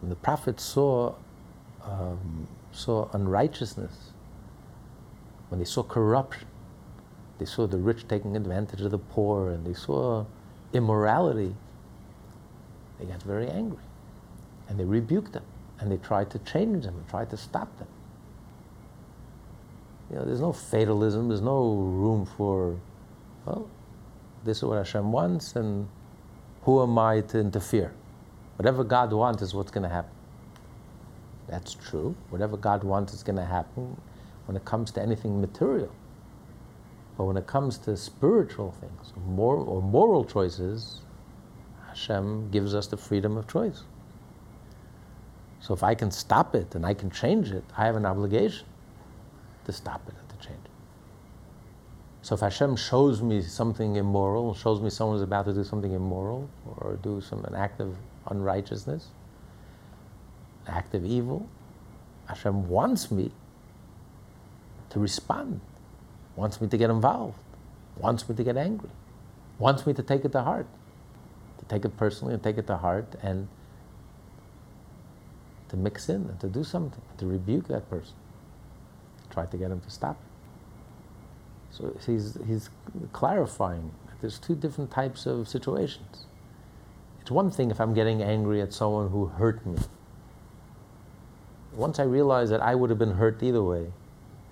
When 0.00 0.08
the 0.08 0.16
prophets 0.16 0.62
saw, 0.62 1.14
um, 1.84 2.46
saw 2.72 3.08
unrighteousness, 3.12 4.12
when 5.50 5.58
they 5.58 5.66
saw 5.66 5.82
corruption, 5.82 6.46
they 7.38 7.44
saw 7.44 7.66
the 7.66 7.78
rich 7.78 8.08
taking 8.08 8.36
advantage 8.36 8.80
of 8.80 8.90
the 8.90 8.98
poor, 8.98 9.50
and 9.50 9.66
they 9.66 9.74
saw 9.74 10.24
immorality. 10.72 11.54
They 12.98 13.06
got 13.06 13.22
very 13.22 13.48
angry. 13.48 13.82
And 14.68 14.78
they 14.78 14.84
rebuked 14.84 15.32
them. 15.32 15.44
And 15.80 15.90
they 15.90 15.96
tried 15.96 16.30
to 16.30 16.38
change 16.40 16.84
them 16.84 16.96
and 16.96 17.08
tried 17.08 17.30
to 17.30 17.36
stop 17.36 17.76
them. 17.78 17.88
You 20.10 20.16
know, 20.16 20.24
there's 20.24 20.40
no 20.40 20.52
fatalism, 20.52 21.28
there's 21.28 21.40
no 21.40 21.74
room 21.74 22.26
for, 22.26 22.76
well, 23.46 23.70
this 24.44 24.58
is 24.58 24.64
what 24.64 24.78
Hashem 24.78 25.12
wants, 25.12 25.54
and 25.54 25.88
who 26.62 26.82
am 26.82 26.98
I 26.98 27.20
to 27.20 27.38
interfere? 27.38 27.92
Whatever 28.56 28.82
God 28.82 29.12
wants 29.12 29.40
is 29.40 29.54
what's 29.54 29.70
going 29.70 29.84
to 29.84 29.88
happen. 29.88 30.10
That's 31.48 31.74
true. 31.74 32.14
Whatever 32.30 32.56
God 32.56 32.82
wants 32.82 33.14
is 33.14 33.22
going 33.22 33.36
to 33.36 33.44
happen 33.44 34.00
when 34.46 34.56
it 34.56 34.64
comes 34.64 34.90
to 34.92 35.02
anything 35.02 35.40
material. 35.40 35.92
But 37.16 37.24
when 37.24 37.36
it 37.36 37.46
comes 37.46 37.78
to 37.78 37.96
spiritual 37.96 38.72
things 38.72 39.12
moral, 39.26 39.68
or 39.68 39.80
moral 39.80 40.24
choices, 40.24 41.02
Hashem 41.88 42.50
gives 42.50 42.74
us 42.74 42.88
the 42.88 42.96
freedom 42.96 43.36
of 43.36 43.46
choice. 43.46 43.82
So 45.60 45.74
if 45.74 45.82
I 45.82 45.94
can 45.94 46.10
stop 46.10 46.54
it 46.54 46.74
and 46.74 46.84
I 46.84 46.94
can 46.94 47.10
change 47.10 47.52
it, 47.52 47.64
I 47.76 47.84
have 47.84 47.96
an 47.96 48.06
obligation 48.06 48.66
to 49.64 49.72
stop 49.72 50.02
it 50.08 50.14
and 50.18 50.28
to 50.28 50.46
change. 50.46 50.66
So 52.22 52.34
if 52.34 52.40
Hashem 52.40 52.76
shows 52.76 53.22
me 53.22 53.40
something 53.42 53.96
immoral, 53.96 54.54
shows 54.54 54.80
me 54.80 54.90
someone's 54.90 55.22
about 55.22 55.46
to 55.46 55.54
do 55.54 55.64
something 55.64 55.92
immoral 55.92 56.50
or 56.66 56.98
do 57.02 57.20
some 57.20 57.44
an 57.44 57.54
act 57.54 57.80
of 57.80 57.96
unrighteousness, 58.26 59.08
an 60.66 60.74
act 60.74 60.94
of 60.94 61.04
evil, 61.04 61.48
Hashem 62.26 62.68
wants 62.68 63.10
me 63.10 63.32
to 64.90 64.98
respond 64.98 65.60
wants 66.36 66.60
me 66.60 66.68
to 66.68 66.76
get 66.76 66.90
involved, 66.90 67.38
wants 67.98 68.28
me 68.28 68.34
to 68.34 68.42
get 68.42 68.56
angry, 68.56 68.88
wants 69.58 69.86
me 69.86 69.92
to 69.92 70.02
take 70.02 70.24
it 70.24 70.32
to 70.32 70.42
heart, 70.42 70.66
to 71.58 71.64
take 71.66 71.84
it 71.84 71.96
personally 71.96 72.32
and 72.32 72.42
take 72.42 72.56
it 72.56 72.66
to 72.66 72.76
heart 72.76 73.14
and 73.22 73.46
to 75.68 75.76
mix 75.76 76.08
in 76.08 76.22
and 76.22 76.40
to 76.40 76.48
do 76.48 76.64
something, 76.64 77.02
to 77.18 77.26
rebuke 77.26 77.68
that 77.68 77.88
person, 77.90 78.14
try 79.30 79.46
to 79.46 79.56
get 79.56 79.70
him 79.70 79.80
to 79.80 79.90
stop. 79.90 80.16
So 81.70 81.96
he's, 82.04 82.36
he's 82.46 82.70
clarifying 83.12 83.92
that 84.06 84.20
there's 84.20 84.38
two 84.38 84.54
different 84.54 84.90
types 84.90 85.26
of 85.26 85.48
situations. 85.48 86.26
It's 87.20 87.30
one 87.30 87.50
thing 87.50 87.70
if 87.70 87.80
I'm 87.80 87.94
getting 87.94 88.22
angry 88.22 88.60
at 88.60 88.72
someone 88.72 89.10
who 89.10 89.26
hurt 89.26 89.64
me. 89.64 89.78
Once 91.72 91.98
I 91.98 92.02
realize 92.02 92.50
that 92.50 92.60
I 92.60 92.74
would 92.74 92.90
have 92.90 92.98
been 92.98 93.12
hurt 93.12 93.42
either 93.42 93.62
way, 93.62 93.92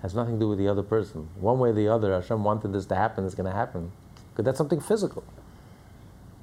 has 0.01 0.15
nothing 0.15 0.35
to 0.35 0.39
do 0.39 0.49
with 0.49 0.57
the 0.57 0.67
other 0.67 0.83
person. 0.83 1.27
One 1.39 1.59
way 1.59 1.69
or 1.69 1.73
the 1.73 1.89
other, 1.89 2.13
Hashem 2.13 2.43
wanted 2.43 2.71
this 2.71 2.85
to 2.85 2.95
happen, 2.95 3.25
it's 3.25 3.35
going 3.35 3.49
to 3.49 3.55
happen. 3.55 3.91
Because 4.31 4.45
that's 4.45 4.57
something 4.57 4.79
physical. 4.79 5.23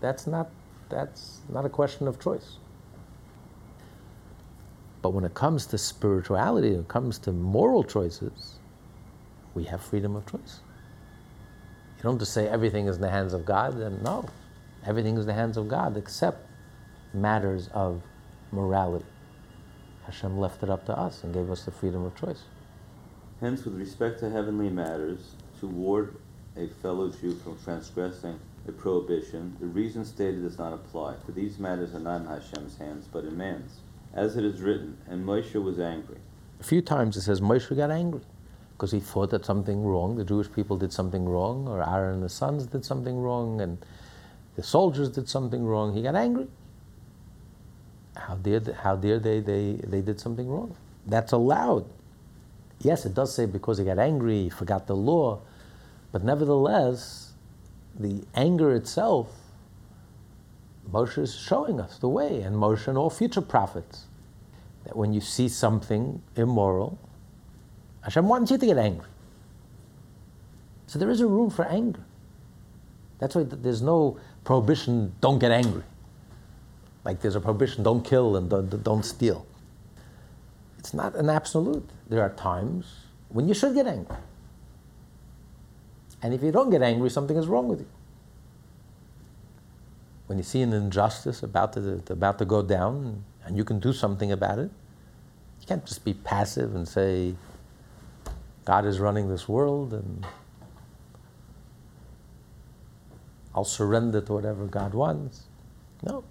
That's 0.01 0.27
not, 0.27 0.51
that's 0.91 1.41
not 1.49 1.65
a 1.65 1.71
question 1.71 2.07
of 2.07 2.21
choice. 2.21 2.59
But 5.07 5.13
when 5.13 5.23
it 5.23 5.35
comes 5.35 5.67
to 5.67 5.79
spirituality, 5.79 6.73
when 6.73 6.81
it 6.81 6.89
comes 6.89 7.17
to 7.21 7.31
moral 7.31 7.85
choices, 7.85 8.59
we 9.55 9.63
have 9.63 9.81
freedom 9.81 10.17
of 10.17 10.27
choice. 10.27 10.63
You 11.97 12.03
don't 12.03 12.19
just 12.19 12.33
say 12.33 12.49
everything 12.49 12.89
is 12.89 12.97
in 12.97 13.03
the 13.03 13.11
hands 13.11 13.33
of 13.33 13.47
God, 13.47 13.75
and 13.75 14.03
no. 14.03 14.25
Everything 14.85 15.15
is 15.15 15.21
in 15.21 15.27
the 15.29 15.33
hands 15.33 15.57
of 15.57 15.69
God 15.69 15.97
except 15.97 16.49
matters 17.15 17.69
of 17.73 18.03
morality. 18.51 19.05
Hashem 20.07 20.41
left 20.41 20.65
it 20.65 20.71
up 20.71 20.85
to 20.87 20.99
us 20.99 21.23
and 21.23 21.33
gave 21.33 21.53
us 21.53 21.65
the 21.65 21.71
freedom 21.71 22.05
of 22.05 22.17
choice. 22.17 22.43
Hence, 23.41 23.65
with 23.65 23.79
respect 23.79 24.19
to 24.19 24.29
heavenly 24.29 24.71
matters, 24.71 25.37
to 25.61 25.69
ward 25.69 26.17
a 26.57 26.67
fellow 26.83 27.11
Jew 27.11 27.37
from 27.37 27.57
transgressing 27.63 28.41
a 28.67 28.73
prohibition, 28.73 29.57
the 29.61 29.67
reason 29.67 30.05
stated 30.05 30.43
does 30.43 30.59
not 30.59 30.73
apply, 30.73 31.15
for 31.25 31.31
these 31.31 31.61
matters 31.61 31.95
are 31.95 32.01
not 32.01 32.23
in 32.23 32.27
Hashem's 32.27 32.77
hands, 32.77 33.07
but 33.13 33.23
in 33.23 33.37
man's. 33.37 33.83
As 34.15 34.37
it 34.37 34.45
is 34.45 34.61
written, 34.63 34.97
and 35.09 35.25
Moshe 35.25 35.55
was 35.63 35.79
angry. 35.79 36.19
A 36.61 36.65
few 36.65 36.81
times 36.81 37.17
it 37.17 37.23
says 37.23 37.41
Moshe 37.41 37.75
got 37.77 37.91
angry 37.91 38.23
because 38.73 38.93
he 38.93 39.01
thought 39.01 39.31
that 39.31 39.45
something 39.45 39.85
wrong, 39.85 40.17
the 40.17 40.25
Jewish 40.25 40.51
people 40.53 40.77
did 40.77 40.93
something 40.93 41.27
wrong, 41.27 41.67
or 41.67 41.83
Aaron 41.83 42.15
and 42.15 42.23
the 42.23 42.29
sons 42.29 42.67
did 42.67 42.85
something 42.85 43.19
wrong, 43.19 43.61
and 43.61 43.79
the 44.55 44.63
soldiers 44.63 45.11
did 45.11 45.29
something 45.29 45.65
wrong. 45.65 45.95
He 45.95 46.03
got 46.03 46.15
angry. 46.15 46.49
How 48.17 48.35
dare, 48.37 48.61
how 48.83 48.97
dare 48.97 49.19
they, 49.19 49.41
they, 49.41 49.81
they 49.85 50.01
did 50.03 50.21
something 50.21 50.49
wrong? 50.49 50.77
That's 51.07 51.33
allowed. 51.33 51.87
Yes, 52.81 53.07
it 53.07 53.15
does 53.15 53.35
say 53.35 53.47
because 53.47 53.79
he 53.79 53.85
got 53.85 53.99
angry, 53.99 54.45
he 54.45 54.51
forgot 54.51 54.87
the 54.87 54.97
law, 54.97 55.41
but 56.13 56.23
nevertheless, 56.25 57.33
the 57.99 58.25
anger 58.35 58.75
itself 58.75 59.29
Moshe 60.91 61.19
is 61.19 61.35
showing 61.35 61.81
us 61.81 61.99
the 61.99 62.09
way, 62.09 62.43
and 62.43 62.57
Moshe 62.57 62.87
and 62.87 62.97
all 62.97 63.11
future 63.11 63.41
prophets, 63.41 64.05
that 64.85 64.97
when 64.97 65.13
you 65.13 65.21
see 65.21 65.49
something 65.49 66.23
immoral, 66.37 66.99
Hashem 68.03 68.29
wants 68.29 68.51
you 68.51 68.59
to 68.59 68.67
get 68.67 68.79
angry. 68.79 69.09
So 70.87 70.99
there 70.99 71.11
is 71.11 71.21
a 71.21 71.27
room 71.27 71.51
for 71.51 71.65
anger. 71.65 72.05
That's 73.19 73.35
why 73.35 73.43
there's 73.45 73.83
no 73.83 74.19
prohibition, 74.45 75.13
don't 75.21 75.39
get 75.39 75.51
angry. 75.51 75.83
Like 77.05 77.21
there's 77.21 77.35
a 77.35 77.41
prohibition, 77.41 77.83
don't 77.83 78.05
kill 78.05 78.37
and 78.37 78.49
don't, 78.49 78.83
don't 78.85 79.05
steal. 79.05 79.47
It's 80.79 80.95
not 80.95 81.17
an 81.17 81.29
absolute. 81.29 81.89
There 82.09 82.23
are 82.23 82.31
times 82.31 82.87
when 83.29 83.49
you 83.49 83.55
should 83.55 83.75
get 83.75 83.87
angry. 83.87 84.17
And 86.23 86.33
if 86.33 86.43
you 86.43 86.53
don't 86.53 86.71
get 86.71 86.83
angry, 86.83 87.11
something 87.11 87.37
is 87.37 87.47
wrong 87.49 87.69
with 87.69 87.81
you. 87.81 87.89
When 90.27 90.39
you 90.39 90.45
see 90.45 90.63
an 90.63 90.73
injustice 90.73 91.43
about 91.43 91.73
to, 91.75 92.03
about 92.11 92.39
to 92.39 92.45
go 92.45 92.63
down 92.63 93.25
and 93.45 93.57
you 93.57 93.65
can 93.65 93.79
do 93.79 93.93
something 93.93 94.33
about 94.33 94.59
it, 94.59 94.71
you 95.61 95.67
can't 95.67 95.87
just 95.87 96.05
be 96.05 96.15
passive 96.15 96.75
and 96.75 96.87
say, 96.87 97.35
God 98.65 98.85
is 98.85 98.99
running 98.99 99.29
this 99.29 99.49
world 99.49 99.93
and 99.93 100.27
I'll 103.55 103.65
surrender 103.65 104.21
to 104.21 104.33
whatever 104.33 104.67
God 104.67 104.93
wants. 104.95 105.45
No. 106.03 106.25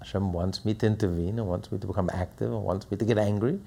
Hashem 0.00 0.32
wants 0.32 0.64
me 0.64 0.74
to 0.74 0.86
intervene 0.86 1.38
and 1.38 1.46
wants 1.46 1.70
me 1.70 1.78
to 1.78 1.86
become 1.86 2.10
active 2.12 2.50
and 2.50 2.62
wants 2.62 2.90
me 2.90 2.96
to 2.96 3.04
get 3.04 3.18
angry 3.18 3.60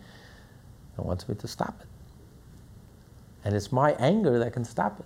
and 0.97 1.05
wants 1.05 1.29
me 1.29 1.35
to 1.35 1.47
stop 1.47 1.79
it. 1.81 1.87
And 3.45 3.55
it's 3.55 3.71
my 3.71 3.93
anger 3.93 4.37
that 4.39 4.51
can 4.51 4.65
stop 4.65 4.99
it. 4.99 5.05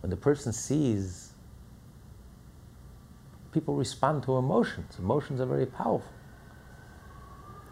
When 0.00 0.10
the 0.10 0.16
person 0.16 0.52
sees 0.52 1.27
people 3.58 3.74
respond 3.74 4.22
to 4.22 4.36
emotions, 4.36 4.96
emotions 5.00 5.40
are 5.40 5.46
very 5.46 5.66
powerful. 5.66 6.12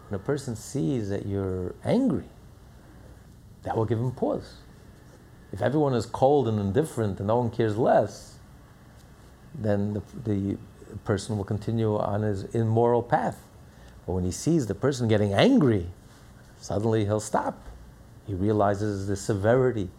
When 0.09 0.19
a 0.19 0.23
person 0.23 0.57
sees 0.57 1.07
that 1.07 1.25
you're 1.25 1.75
angry, 1.85 2.25
that 3.63 3.77
will 3.77 3.85
give 3.85 3.97
him 3.97 4.11
pause. 4.11 4.57
If 5.53 5.61
everyone 5.61 5.93
is 5.93 6.05
cold 6.05 6.49
and 6.49 6.59
indifferent 6.59 7.19
and 7.19 7.27
no 7.27 7.37
one 7.37 7.49
cares 7.49 7.77
less, 7.77 8.35
then 9.55 9.93
the, 9.93 10.01
the 10.25 10.57
person 11.05 11.37
will 11.37 11.45
continue 11.45 11.95
on 11.95 12.21
his 12.21 12.43
immoral 12.53 13.01
path. 13.01 13.41
But 14.05 14.11
when 14.11 14.25
he 14.25 14.31
sees 14.31 14.67
the 14.67 14.75
person 14.75 15.07
getting 15.07 15.33
angry, 15.33 15.87
suddenly 16.59 17.05
he'll 17.05 17.21
stop. 17.21 17.57
He 18.25 18.33
realizes 18.33 19.07
the 19.07 19.15
severity 19.15 19.89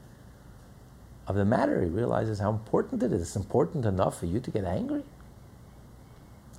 of 1.27 1.37
the 1.37 1.47
matter. 1.47 1.83
He 1.83 1.89
realizes 1.89 2.41
how 2.41 2.51
important 2.51 3.03
it 3.03 3.11
is. 3.11 3.23
It's 3.23 3.37
important 3.37 3.87
enough 3.87 4.21
for 4.21 4.27
you 4.27 4.39
to 4.39 4.51
get 4.51 4.65
angry. 4.65 5.03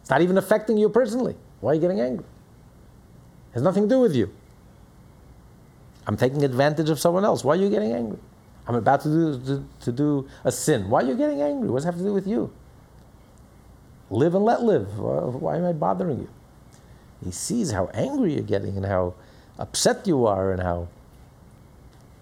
It's 0.09 0.11
not 0.11 0.23
even 0.23 0.39
affecting 0.39 0.75
you 0.75 0.89
personally. 0.89 1.35
Why 1.61 1.69
are 1.69 1.75
you 1.75 1.81
getting 1.81 2.01
angry? 2.01 2.25
It 2.25 3.53
has 3.53 3.61
nothing 3.61 3.83
to 3.83 3.89
do 3.89 3.99
with 3.99 4.15
you. 4.15 4.33
I'm 6.07 6.17
taking 6.17 6.43
advantage 6.43 6.89
of 6.89 6.99
someone 6.99 7.23
else. 7.23 7.43
Why 7.43 7.53
are 7.53 7.57
you 7.57 7.69
getting 7.69 7.91
angry? 7.91 8.17
I'm 8.65 8.73
about 8.73 9.01
to 9.01 9.07
do, 9.07 9.39
to, 9.45 9.65
to 9.81 9.91
do 9.91 10.27
a 10.43 10.51
sin. 10.51 10.89
Why 10.89 11.03
are 11.03 11.05
you 11.05 11.15
getting 11.15 11.43
angry? 11.43 11.69
What 11.69 11.77
does 11.77 11.85
it 11.85 11.89
have 11.89 11.97
to 11.97 12.03
do 12.03 12.11
with 12.11 12.25
you? 12.25 12.51
Live 14.09 14.33
and 14.33 14.43
let 14.43 14.63
live. 14.63 14.97
Why 14.97 15.57
am 15.57 15.65
I 15.65 15.73
bothering 15.73 16.21
you? 16.21 16.29
He 17.23 17.29
sees 17.29 17.69
how 17.69 17.91
angry 17.93 18.33
you're 18.33 18.41
getting 18.41 18.77
and 18.77 18.87
how 18.87 19.13
upset 19.59 20.07
you 20.07 20.25
are 20.25 20.51
and 20.51 20.59
how 20.59 20.87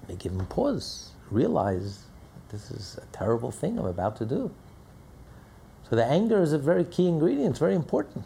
they 0.09 0.17
give 0.17 0.33
him 0.33 0.45
pause, 0.47 1.11
realize 1.31 2.03
this 2.49 2.69
is 2.69 2.99
a 3.01 3.05
terrible 3.15 3.49
thing 3.49 3.79
I'm 3.79 3.85
about 3.85 4.17
to 4.17 4.25
do. 4.25 4.51
So 5.89 5.95
the 5.95 6.05
anger 6.05 6.41
is 6.41 6.53
a 6.53 6.57
very 6.57 6.83
key 6.83 7.07
ingredient, 7.07 7.57
very 7.57 7.75
important. 7.75 8.25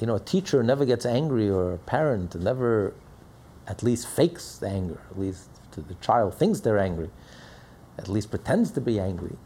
You 0.00 0.06
know, 0.06 0.14
a 0.14 0.20
teacher 0.20 0.62
never 0.62 0.84
gets 0.84 1.04
angry, 1.04 1.50
or 1.50 1.74
a 1.74 1.78
parent 1.78 2.34
never 2.36 2.94
at 3.66 3.82
least 3.82 4.06
fakes 4.06 4.56
the 4.58 4.68
anger, 4.68 5.00
at 5.10 5.18
least 5.18 5.48
the 5.72 5.94
child 6.00 6.34
thinks 6.34 6.60
they're 6.60 6.78
angry, 6.78 7.10
at 7.98 8.08
least 8.08 8.30
pretends 8.30 8.70
to 8.72 8.80
be 8.80 8.98
angry. 8.98 9.36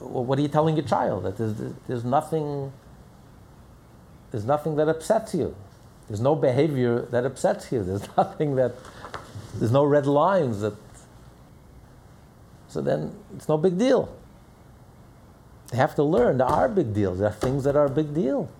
Well, 0.00 0.24
what 0.24 0.38
are 0.38 0.42
you 0.42 0.48
telling 0.48 0.76
your 0.76 0.84
child? 0.84 1.24
That 1.24 1.36
there's, 1.38 1.54
there's 1.86 2.04
nothing 2.04 2.72
there's 4.30 4.44
nothing 4.44 4.76
that 4.76 4.88
upsets 4.88 5.34
you. 5.34 5.54
There's 6.08 6.20
no 6.20 6.34
behavior 6.34 7.02
that 7.10 7.24
upsets 7.24 7.72
you. 7.72 7.82
There's 7.82 8.06
nothing 8.16 8.56
that, 8.56 8.74
there's 9.54 9.72
no 9.72 9.84
red 9.84 10.06
lines 10.06 10.60
that, 10.60 10.74
so 12.76 12.82
then 12.82 13.10
it's 13.34 13.48
no 13.48 13.56
big 13.56 13.78
deal. 13.78 14.14
They 15.68 15.78
have 15.78 15.94
to 15.94 16.02
learn 16.02 16.36
there 16.36 16.46
are 16.46 16.68
big 16.68 16.92
deals. 16.92 17.20
There 17.20 17.28
are 17.28 17.32
things 17.32 17.64
that 17.64 17.74
are 17.74 17.86
a 17.86 17.90
big 17.90 18.12
deal. 18.12 18.50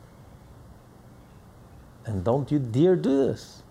And 2.06 2.24
don't 2.24 2.50
you 2.50 2.58
dare 2.58 2.96
do 2.96 3.26
this. 3.26 3.62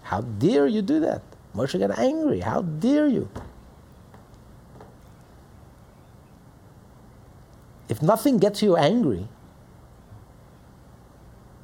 How 0.00 0.22
dare 0.22 0.66
you 0.66 0.80
do 0.80 1.00
that? 1.00 1.20
Moshe 1.54 1.78
got 1.78 1.98
angry. 1.98 2.40
How 2.40 2.62
dare 2.62 3.08
you? 3.08 3.28
If 7.90 8.00
nothing 8.00 8.38
gets 8.38 8.62
you 8.62 8.78
angry, 8.78 9.28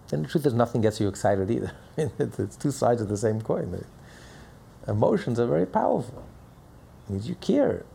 then 0.08 0.24
the 0.24 0.28
truth 0.28 0.44
is, 0.44 0.52
nothing 0.52 0.82
gets 0.82 1.00
you 1.00 1.08
excited 1.08 1.50
either. 1.50 1.72
it's 1.96 2.56
two 2.56 2.70
sides 2.70 3.00
of 3.00 3.08
the 3.08 3.16
same 3.16 3.40
coin. 3.40 3.82
Emotions 4.86 5.40
are 5.40 5.46
very 5.46 5.66
powerful. 5.66 6.22
It 7.06 7.12
means 7.12 7.28
you 7.30 7.36
care. 7.36 7.86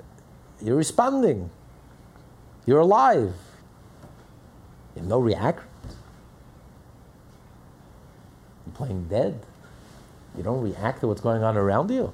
You're 0.63 0.75
responding. 0.75 1.49
You're 2.65 2.79
alive. 2.79 3.33
You 4.95 5.01
have 5.01 5.07
no 5.07 5.19
reaction. 5.19 5.67
You're 8.65 8.75
playing 8.75 9.07
dead. 9.07 9.39
You 10.37 10.43
don't 10.43 10.61
react 10.61 11.01
to 11.01 11.07
what's 11.07 11.21
going 11.21 11.43
on 11.43 11.57
around 11.57 11.89
you. 11.89 12.13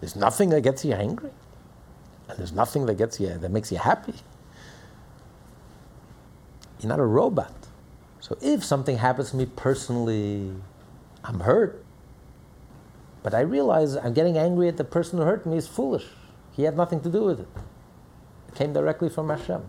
There's 0.00 0.16
nothing 0.16 0.50
that 0.50 0.62
gets 0.62 0.84
you 0.84 0.92
angry. 0.92 1.30
And 2.28 2.38
there's 2.38 2.52
nothing 2.52 2.86
that 2.86 2.98
gets 2.98 3.20
you 3.20 3.38
that 3.38 3.50
makes 3.50 3.70
you 3.70 3.78
happy. 3.78 4.14
You're 6.80 6.88
not 6.88 6.98
a 6.98 7.04
robot. 7.04 7.54
So 8.20 8.36
if 8.42 8.64
something 8.64 8.98
happens 8.98 9.30
to 9.30 9.36
me 9.36 9.46
personally, 9.46 10.52
I'm 11.22 11.40
hurt. 11.40 11.84
But 13.22 13.34
I 13.34 13.40
realize 13.40 13.96
I'm 13.96 14.12
getting 14.12 14.36
angry 14.36 14.68
at 14.68 14.76
the 14.76 14.84
person 14.84 15.18
who 15.18 15.24
hurt 15.24 15.46
me 15.46 15.56
is 15.56 15.68
foolish. 15.68 16.06
He 16.56 16.62
had 16.62 16.76
nothing 16.76 17.00
to 17.02 17.10
do 17.10 17.24
with 17.24 17.40
it. 17.40 17.48
It 18.48 18.54
came 18.54 18.72
directly 18.72 19.10
from 19.10 19.28
Hashem. 19.28 19.62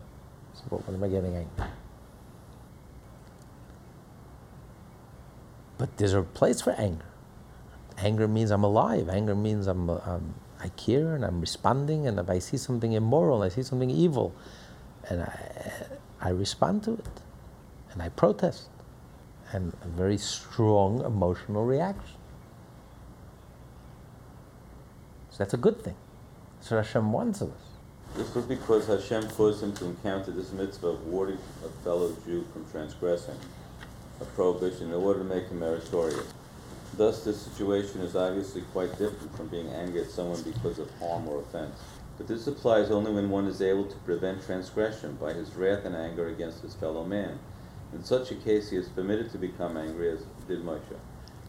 So 0.54 0.64
what 0.70 0.88
am 0.88 1.04
I 1.04 1.10
getting 1.10 1.36
angry? 1.36 1.68
But 5.78 5.98
there's 5.98 6.14
a 6.14 6.24
place 6.24 6.62
for 6.62 6.72
anger. 6.72 7.06
Anger 7.98 8.28
means 8.28 8.52
I'm 8.52 8.64
alive. 8.64 9.10
Anger 9.10 9.36
means 9.36 9.68
I'm, 9.68 9.90
um, 9.90 10.34
I 10.60 10.70
care 10.70 11.14
and 11.14 11.26
I'm 11.26 11.42
responding. 11.42 12.08
And 12.08 12.18
if 12.20 12.30
I 12.30 12.40
see 12.40 12.58
something 12.58 12.94
immoral, 12.94 13.44
I 13.44 13.50
see 13.50 13.64
something 13.64 13.90
evil, 13.92 14.34
and 15.10 15.24
I, 15.24 15.72
I 16.22 16.30
respond 16.30 16.84
to 16.84 16.94
it 16.94 17.22
and 17.98 18.04
I 18.04 18.10
protest, 18.10 18.70
and 19.52 19.74
a 19.84 19.88
very 19.88 20.20
strong 20.20 21.04
emotional 21.04 21.66
reaction. 21.66 22.18
So 25.32 25.38
that's 25.40 25.56
a 25.56 25.58
good 25.58 25.82
thing. 25.82 25.96
What 26.62 26.86
Hashem 26.86 27.14
wants 27.14 27.42
of 27.42 27.50
us. 27.52 27.62
This 28.18 28.36
was 28.36 28.46
because 28.46 28.88
Hashem 28.88 29.30
forced 29.30 29.64
him 29.64 29.74
to 29.74 29.86
encounter 29.86 30.32
this 30.32 30.52
mitzvah 30.52 30.88
of 30.88 31.08
warding 31.08 31.38
a 31.66 31.70
fellow 31.84 32.14
Jew 32.26 32.46
from 32.52 32.70
transgressing 32.70 33.38
a 34.20 34.26
prohibition 34.26 34.88
in 34.88 34.94
order 34.94 35.20
to 35.20 35.26
make 35.26 35.48
him 35.48 35.60
meritorious. 35.60 36.28
Thus, 36.96 37.24
this 37.24 37.42
situation 37.42 38.02
is 38.02 38.16
obviously 38.16 38.62
quite 38.74 38.92
different 38.98 39.36
from 39.38 39.48
being 39.48 39.70
angry 39.70 40.02
at 40.02 40.10
someone 40.10 40.42
because 40.42 40.80
of 40.80 40.90
harm 41.00 41.28
or 41.28 41.40
offense. 41.40 41.80
But 42.18 42.28
this 42.28 42.48
applies 42.48 42.92
only 42.92 43.14
when 43.14 43.30
one 43.30 43.46
is 43.46 43.62
able 43.62 43.86
to 43.86 43.96
prevent 43.98 44.44
transgression 44.46 45.16
by 45.16 45.34
his 45.34 45.54
wrath 45.54 45.86
and 45.86 45.96
anger 45.96 46.28
against 46.28 46.64
his 46.64 46.74
fellow 46.74 47.06
man. 47.06 47.40
In 47.94 48.04
such 48.04 48.32
a 48.32 48.36
case, 48.36 48.72
he 48.72 48.78
is 48.78 48.90
permitted 48.90 49.32
to 49.32 49.38
become 49.38 49.78
angry, 49.78 50.10
as 50.12 50.20
did 50.48 50.64
Moshe. 50.64 50.98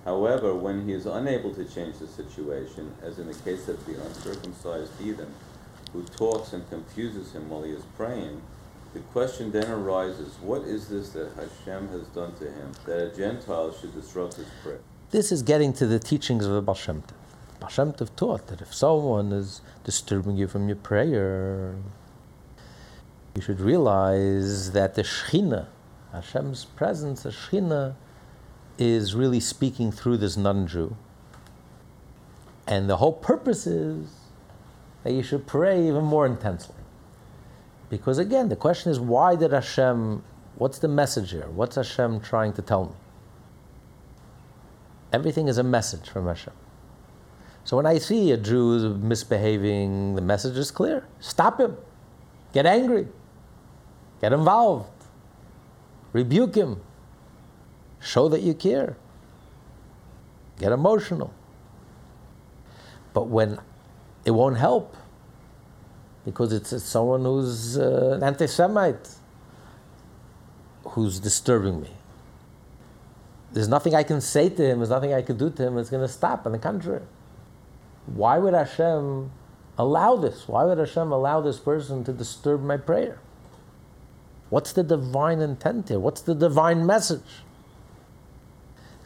However, 0.09 0.55
when 0.55 0.87
he 0.89 0.95
is 0.95 1.05
unable 1.05 1.53
to 1.53 1.67
change 1.67 1.99
the 1.99 2.07
situation, 2.07 2.95
as 3.03 3.19
in 3.19 3.27
the 3.27 3.35
case 3.35 3.69
of 3.69 3.85
the 3.85 4.03
uncircumcised 4.03 4.91
heathen, 4.99 5.31
who 5.93 6.03
talks 6.03 6.55
and 6.55 6.67
confuses 6.71 7.33
him 7.33 7.51
while 7.51 7.63
he 7.63 7.73
is 7.73 7.83
praying, 7.95 8.41
the 8.95 9.01
question 9.01 9.53
then 9.53 9.71
arises, 9.71 10.37
what 10.41 10.63
is 10.63 10.89
this 10.89 11.11
that 11.11 11.33
Hashem 11.37 11.89
has 11.89 12.07
done 12.07 12.35
to 12.37 12.45
him, 12.45 12.73
that 12.87 12.99
a 12.99 13.15
Gentile 13.15 13.71
should 13.71 13.93
disrupt 13.93 14.37
his 14.37 14.47
prayer? 14.63 14.81
This 15.11 15.31
is 15.31 15.43
getting 15.43 15.75
to 15.75 15.87
the 15.87 15.99
teachings 15.99 16.47
of 16.47 16.53
the 16.53 16.63
Baal 16.63 16.75
Shem 16.75 17.03
Tov. 17.03 17.61
Baal 17.61 17.69
Shem 17.69 17.93
Tov 17.93 18.09
taught 18.17 18.47
that 18.47 18.63
if 18.63 18.75
someone 18.75 19.31
is 19.31 19.61
disturbing 19.85 20.39
you 20.39 20.49
from 20.49 20.69
your 20.69 20.77
prayer, 20.77 21.75
you 23.35 23.43
should 23.43 23.61
realize 23.61 24.73
that 24.73 24.95
the 24.95 25.03
Shekhinah, 25.03 25.67
Hashem's 26.13 26.65
presence, 26.65 27.25
the 27.25 27.29
Shekhinah, 27.29 27.95
is 28.79 29.14
really 29.14 29.41
speaking 29.41 29.91
through 29.91 30.16
this 30.16 30.37
non-Jew. 30.37 30.97
And 32.66 32.89
the 32.89 32.97
whole 32.97 33.12
purpose 33.12 33.66
is 33.66 34.11
that 35.03 35.12
you 35.12 35.22
should 35.22 35.47
pray 35.47 35.89
even 35.89 36.05
more 36.05 36.26
intensely. 36.26 36.74
Because 37.91 38.18
again, 38.18 38.49
the 38.49 38.57
question 38.57 38.93
is 38.93 39.01
why 39.01 39.37
did 39.37 39.53
Hashem, 39.53 40.22
what's 40.57 40.79
the 40.79 40.89
message 40.89 41.31
here? 41.31 41.49
What's 41.49 41.76
Hashem 41.76 42.20
trying 42.20 42.53
to 42.55 42.62
tell 42.62 42.85
me? 42.87 42.93
Everything 45.12 45.49
is 45.49 45.57
a 45.57 45.62
message 45.62 46.09
from 46.11 46.26
Hashem. 46.26 46.53
So 47.64 47.76
when 47.76 47.87
I 47.87 47.99
see 47.99 48.31
a 48.33 48.37
Jew 48.37 48.95
misbehaving, 48.97 50.14
the 50.14 50.20
message 50.20 50.57
is 50.57 50.70
clear. 50.70 51.07
Stop 51.20 51.61
him. 51.61 51.76
Get 52.53 52.66
angry. 52.66 53.09
Get 54.20 54.33
involved. 54.33 54.91
Rebuke 56.12 56.55
him. 56.55 56.81
Show 58.01 58.29
that 58.29 58.43
you 58.43 58.55
care. 58.55 58.97
Get 60.59 60.73
emotional. 60.73 61.33
But 63.13 63.29
when 63.29 63.59
it 64.25 64.33
won't 64.33 64.59
help, 64.59 64.97
because 66.25 66.53
it's, 66.53 66.83
someone 66.83 67.23
who's 67.23 67.79
uh, 67.79 68.15
an 68.17 68.23
anti 68.23 68.47
Semite 68.47 69.09
who's 70.85 71.21
disturbing 71.21 71.81
me. 71.81 71.91
There's 73.53 73.69
nothing 73.69 73.95
I 73.95 74.03
can 74.03 74.21
say 74.21 74.49
to 74.51 74.63
him, 74.63 74.79
there's 74.79 74.91
nothing 74.91 75.15
I 75.15 75.23
can 75.23 75.39
do 75.39 75.51
to 75.51 75.67
him, 75.67 75.79
it's 75.79 75.91
going 75.91 76.07
to 76.07 76.13
stop. 76.13 76.45
On 76.45 76.53
the 76.53 76.59
contrary. 76.59 77.03
Why 78.07 78.39
would 78.39 78.55
Hashem 78.55 79.31
allow 79.79 80.17
this? 80.17 80.49
Why 80.49 80.65
would 80.65 80.79
Hashem 80.79 81.13
allow 81.13 81.41
this 81.41 81.59
person 81.59 82.05
to 82.05 82.13
disturb 82.13 82.63
my 82.63 82.77
prayer? 82.77 83.21
What's 84.51 84.73
the 84.73 84.83
divine 84.83 85.41
intent 85.41 85.89
here? 85.89 86.01
What's 86.01 86.23
the 86.23 86.35
divine 86.35 86.87
message? 86.87 87.45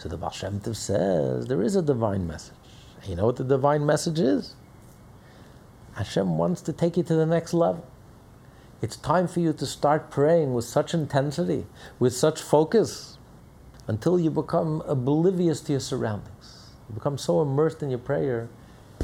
So 0.03 0.09
the 0.09 0.17
Baal 0.17 0.31
Shem 0.31 0.59
Tov 0.59 0.75
says 0.75 1.47
there 1.47 1.63
is 1.63 1.77
a 1.77 1.81
divine 1.81 2.27
message. 2.27 2.57
You 3.07 3.15
know 3.15 3.27
what 3.27 3.37
the 3.37 3.45
divine 3.45 3.87
message 3.87 4.19
is? 4.19 4.57
Hashem 5.95 6.39
wants 6.39 6.61
to 6.63 6.73
take 6.73 6.97
you 6.97 7.05
to 7.05 7.15
the 7.15 7.25
next 7.25 7.55
level. 7.55 7.87
It's 8.81 8.97
time 8.97 9.29
for 9.29 9.39
you 9.39 9.53
to 9.53 9.65
start 9.65 10.11
praying 10.11 10.55
with 10.55 10.65
such 10.65 10.93
intensity, 10.93 11.67
with 12.01 12.13
such 12.13 12.43
focus, 12.43 13.17
until 13.87 14.19
you 14.19 14.29
become 14.29 14.83
oblivious 14.89 15.61
to 15.61 15.75
your 15.75 15.81
surroundings. 15.81 16.71
You 16.89 16.97
become 16.97 17.17
so 17.17 17.41
immersed 17.41 17.81
in 17.81 17.89
your 17.89 18.01
prayer, 18.01 18.49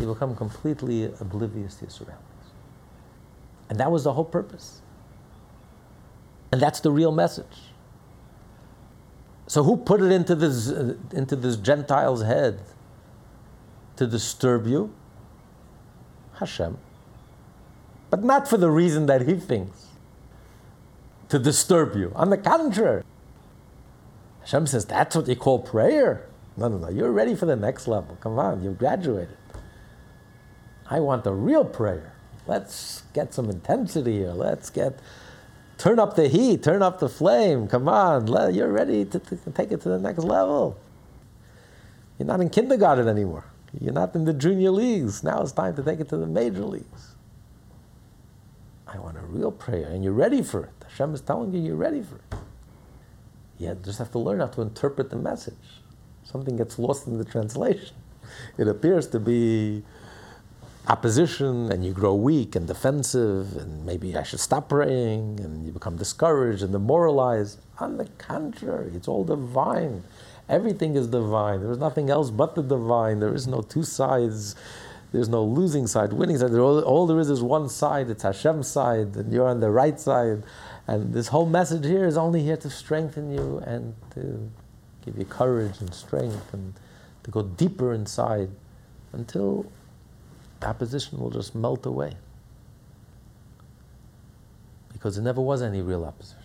you 0.01 0.13
become 0.13 0.35
completely 0.35 1.05
oblivious 1.21 1.77
to 1.77 1.85
your 1.85 1.91
surroundings. 1.91 2.25
And 3.71 3.79
that 3.79 3.93
was 3.93 4.03
the 4.03 4.15
whole 4.15 4.25
purpose. 4.25 4.83
And 6.51 6.61
that's 6.61 6.81
the 6.81 6.91
real 6.91 7.13
message. 7.13 7.71
So 9.49 9.65
who 9.65 9.79
put 9.79 10.03
it 10.03 10.13
into 10.13 10.35
this 10.35 10.71
uh, 10.71 10.95
into 11.13 11.35
this 11.35 11.57
Gentile's 11.57 12.23
head 12.23 12.61
to 13.97 14.07
disturb 14.07 14.67
you? 14.67 14.93
Hashem. 16.35 16.79
But 18.11 18.23
not 18.23 18.47
for 18.49 18.57
the 18.57 18.71
reason 18.71 19.07
that 19.07 19.27
he 19.27 19.35
thinks. 19.35 19.87
To 21.31 21.39
disturb 21.39 21.97
you. 21.97 22.13
On 22.15 22.31
the 22.31 22.39
contrary. 22.39 23.03
Hashem 24.41 24.67
says, 24.67 24.87
that's 24.87 25.15
what 25.15 25.29
you 25.29 25.37
call 25.37 25.59
prayer. 25.59 26.27
No, 26.57 26.69
no, 26.69 26.79
no. 26.79 26.89
You're 26.89 27.13
ready 27.13 27.35
for 27.35 27.45
the 27.45 27.57
next 27.57 27.87
level. 27.87 28.17
Come 28.21 28.39
on, 28.39 28.63
you've 28.63 28.79
graduated. 28.79 29.37
I 30.89 31.01
want 31.01 31.25
the 31.25 31.35
real 31.35 31.65
prayer. 31.65 32.15
Let's 32.47 33.03
get 33.13 33.35
some 33.35 33.51
intensity 33.51 34.19
here. 34.19 34.33
Let's 34.33 34.71
get 34.71 35.01
Turn 35.79 36.01
up 36.01 36.17
the 36.17 36.29
heat, 36.29 36.65
turn 36.65 36.83
up 36.83 36.99
the 36.99 37.09
flame. 37.09 37.69
Come 37.69 37.89
on, 37.89 38.27
let, 38.27 38.53
you're 38.53 38.71
ready 38.71 39.05
to, 39.05 39.19
to, 39.21 39.37
take 39.53 39.71
it 39.71 39.81
to 39.83 39.89
the 39.89 39.99
next 39.99 40.19
level. 40.19 40.77
You're 42.19 42.27
not 42.27 42.41
in 42.41 42.51
kindergarten 42.51 43.07
anymore. 43.07 43.45
You're 43.81 43.93
not 43.93 44.15
in 44.17 44.25
the 44.25 44.33
junior 44.33 44.73
leagues. 44.73 45.23
Now 45.23 45.41
it's 45.41 45.53
time 45.53 45.77
to 45.77 45.83
take 45.85 46.01
it 46.01 46.09
to 46.09 46.17
the 46.17 46.27
major 46.27 46.65
leagues. 46.65 47.15
I 48.89 48.99
want 48.99 49.19
a 49.19 49.21
real 49.21 49.53
prayer, 49.53 49.87
and 49.87 50.03
you're 50.03 50.13
ready 50.13 50.43
for 50.43 50.65
it. 50.65 50.73
Hashem 50.89 51.15
is 51.15 51.21
telling 51.21 51.55
you 51.55 51.61
you're 51.61 51.77
ready 51.77 52.03
for 52.03 52.17
it. 52.17 52.39
You 53.59 53.79
just 53.85 53.99
have 53.99 54.11
to 54.13 54.19
learn 54.19 54.41
how 54.41 54.47
to 54.47 54.63
interpret 54.63 55.11
the 55.11 55.17
message. 55.17 55.55
Something 56.25 56.57
gets 56.57 56.79
lost 56.79 57.07
in 57.07 57.19
the 57.19 57.25
translation. 57.25 57.95
It 58.57 58.67
appears 58.67 59.07
to 59.09 59.21
be 59.21 59.85
opposition 60.89 61.71
and 61.71 61.85
you 61.85 61.93
grow 61.93 62.15
weak 62.15 62.57
and 62.57 62.67
defensive 62.67 63.57
and 63.57 63.85
maybe 63.85 64.17
I 64.17 64.23
should 64.23 64.41
stop 64.41 64.71
praying 64.71 65.39
and 65.41 65.67
you 65.67 65.73
become 65.73 65.97
discouraged 65.97 66.63
and 66.63 66.73
demoralized. 66.73 67.61
On 67.79 67.99
the 67.99 68.07
contrary, 68.17 68.93
it's 68.95 69.07
all 69.07 69.25
divine. 69.25 70.03
Everything 70.49 70.97
is 70.97 71.07
divine. 71.07 71.61
There 71.61 71.71
is 71.71 71.79
nothing 71.79 72.09
else 72.09 72.31
but 72.31 72.55
the 72.55 72.63
divine. 72.63 73.21
There 73.21 73.35
is 73.35 73.47
no 73.47 73.61
two 73.61 73.83
sides. 73.83 74.57
There's 75.13 75.29
no 75.29 75.45
losing 75.45 75.87
side, 75.87 76.13
winning 76.13 76.39
side. 76.39 76.53
All, 76.53 76.81
all 76.81 77.07
there 77.07 77.19
is 77.19 77.29
is 77.29 77.43
one 77.43 77.69
side. 77.69 78.09
It's 78.11 78.23
Hashem's 78.23 78.69
side, 78.69 79.17
and 79.17 79.33
you're 79.33 79.49
on 79.49 79.61
the 79.61 79.71
right 79.71 79.99
side. 79.99 80.43
And 80.87 81.13
this 81.13 81.29
whole 81.29 81.47
message 81.47 81.85
here 81.85 82.07
is 82.07 82.17
only 82.17 82.43
here 82.43 82.57
to 82.59 82.71
strengthen 82.71 83.31
you 83.31 83.63
and 83.67 83.95
to 84.15 84.51
give 85.05 85.19
you 85.19 85.25
courage 85.25 85.81
and 85.81 85.93
strength 85.95 86.53
and 86.53 86.75
to 87.25 87.31
go 87.31 87.43
deeper 87.43 87.93
inside 87.93 88.51
until 89.13 89.71
opposition 90.63 91.19
will 91.19 91.31
just 91.31 91.55
melt 91.55 91.87
away. 91.87 92.13
Because 94.93 95.17
there 95.17 95.25
never 95.25 95.41
was 95.41 95.63
any 95.63 95.81
real 95.81 96.05
opposition. 96.05 96.43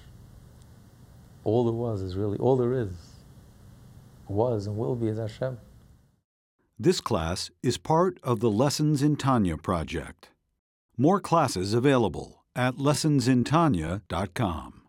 All 1.44 1.66
there 1.66 1.74
was 1.74 2.02
is 2.02 2.16
really, 2.16 2.38
all 2.38 2.56
there 2.56 2.74
is, 2.74 2.92
was 4.28 4.68
and 4.68 4.78
will 4.78 4.96
be 4.96 5.08
is 5.08 5.18
Hashem. 5.18 5.58
This 6.80 7.02
class 7.02 7.52
is 7.62 7.78
part 7.78 8.20
of 8.24 8.40
the 8.40 8.50
Lessons 8.50 9.04
in 9.04 9.16
Tanya 9.16 9.58
project. 9.58 10.30
More 10.98 11.20
classes 11.20 11.74
available 11.74 12.44
at 12.56 12.76
lessonsintanya.com. 12.76 14.83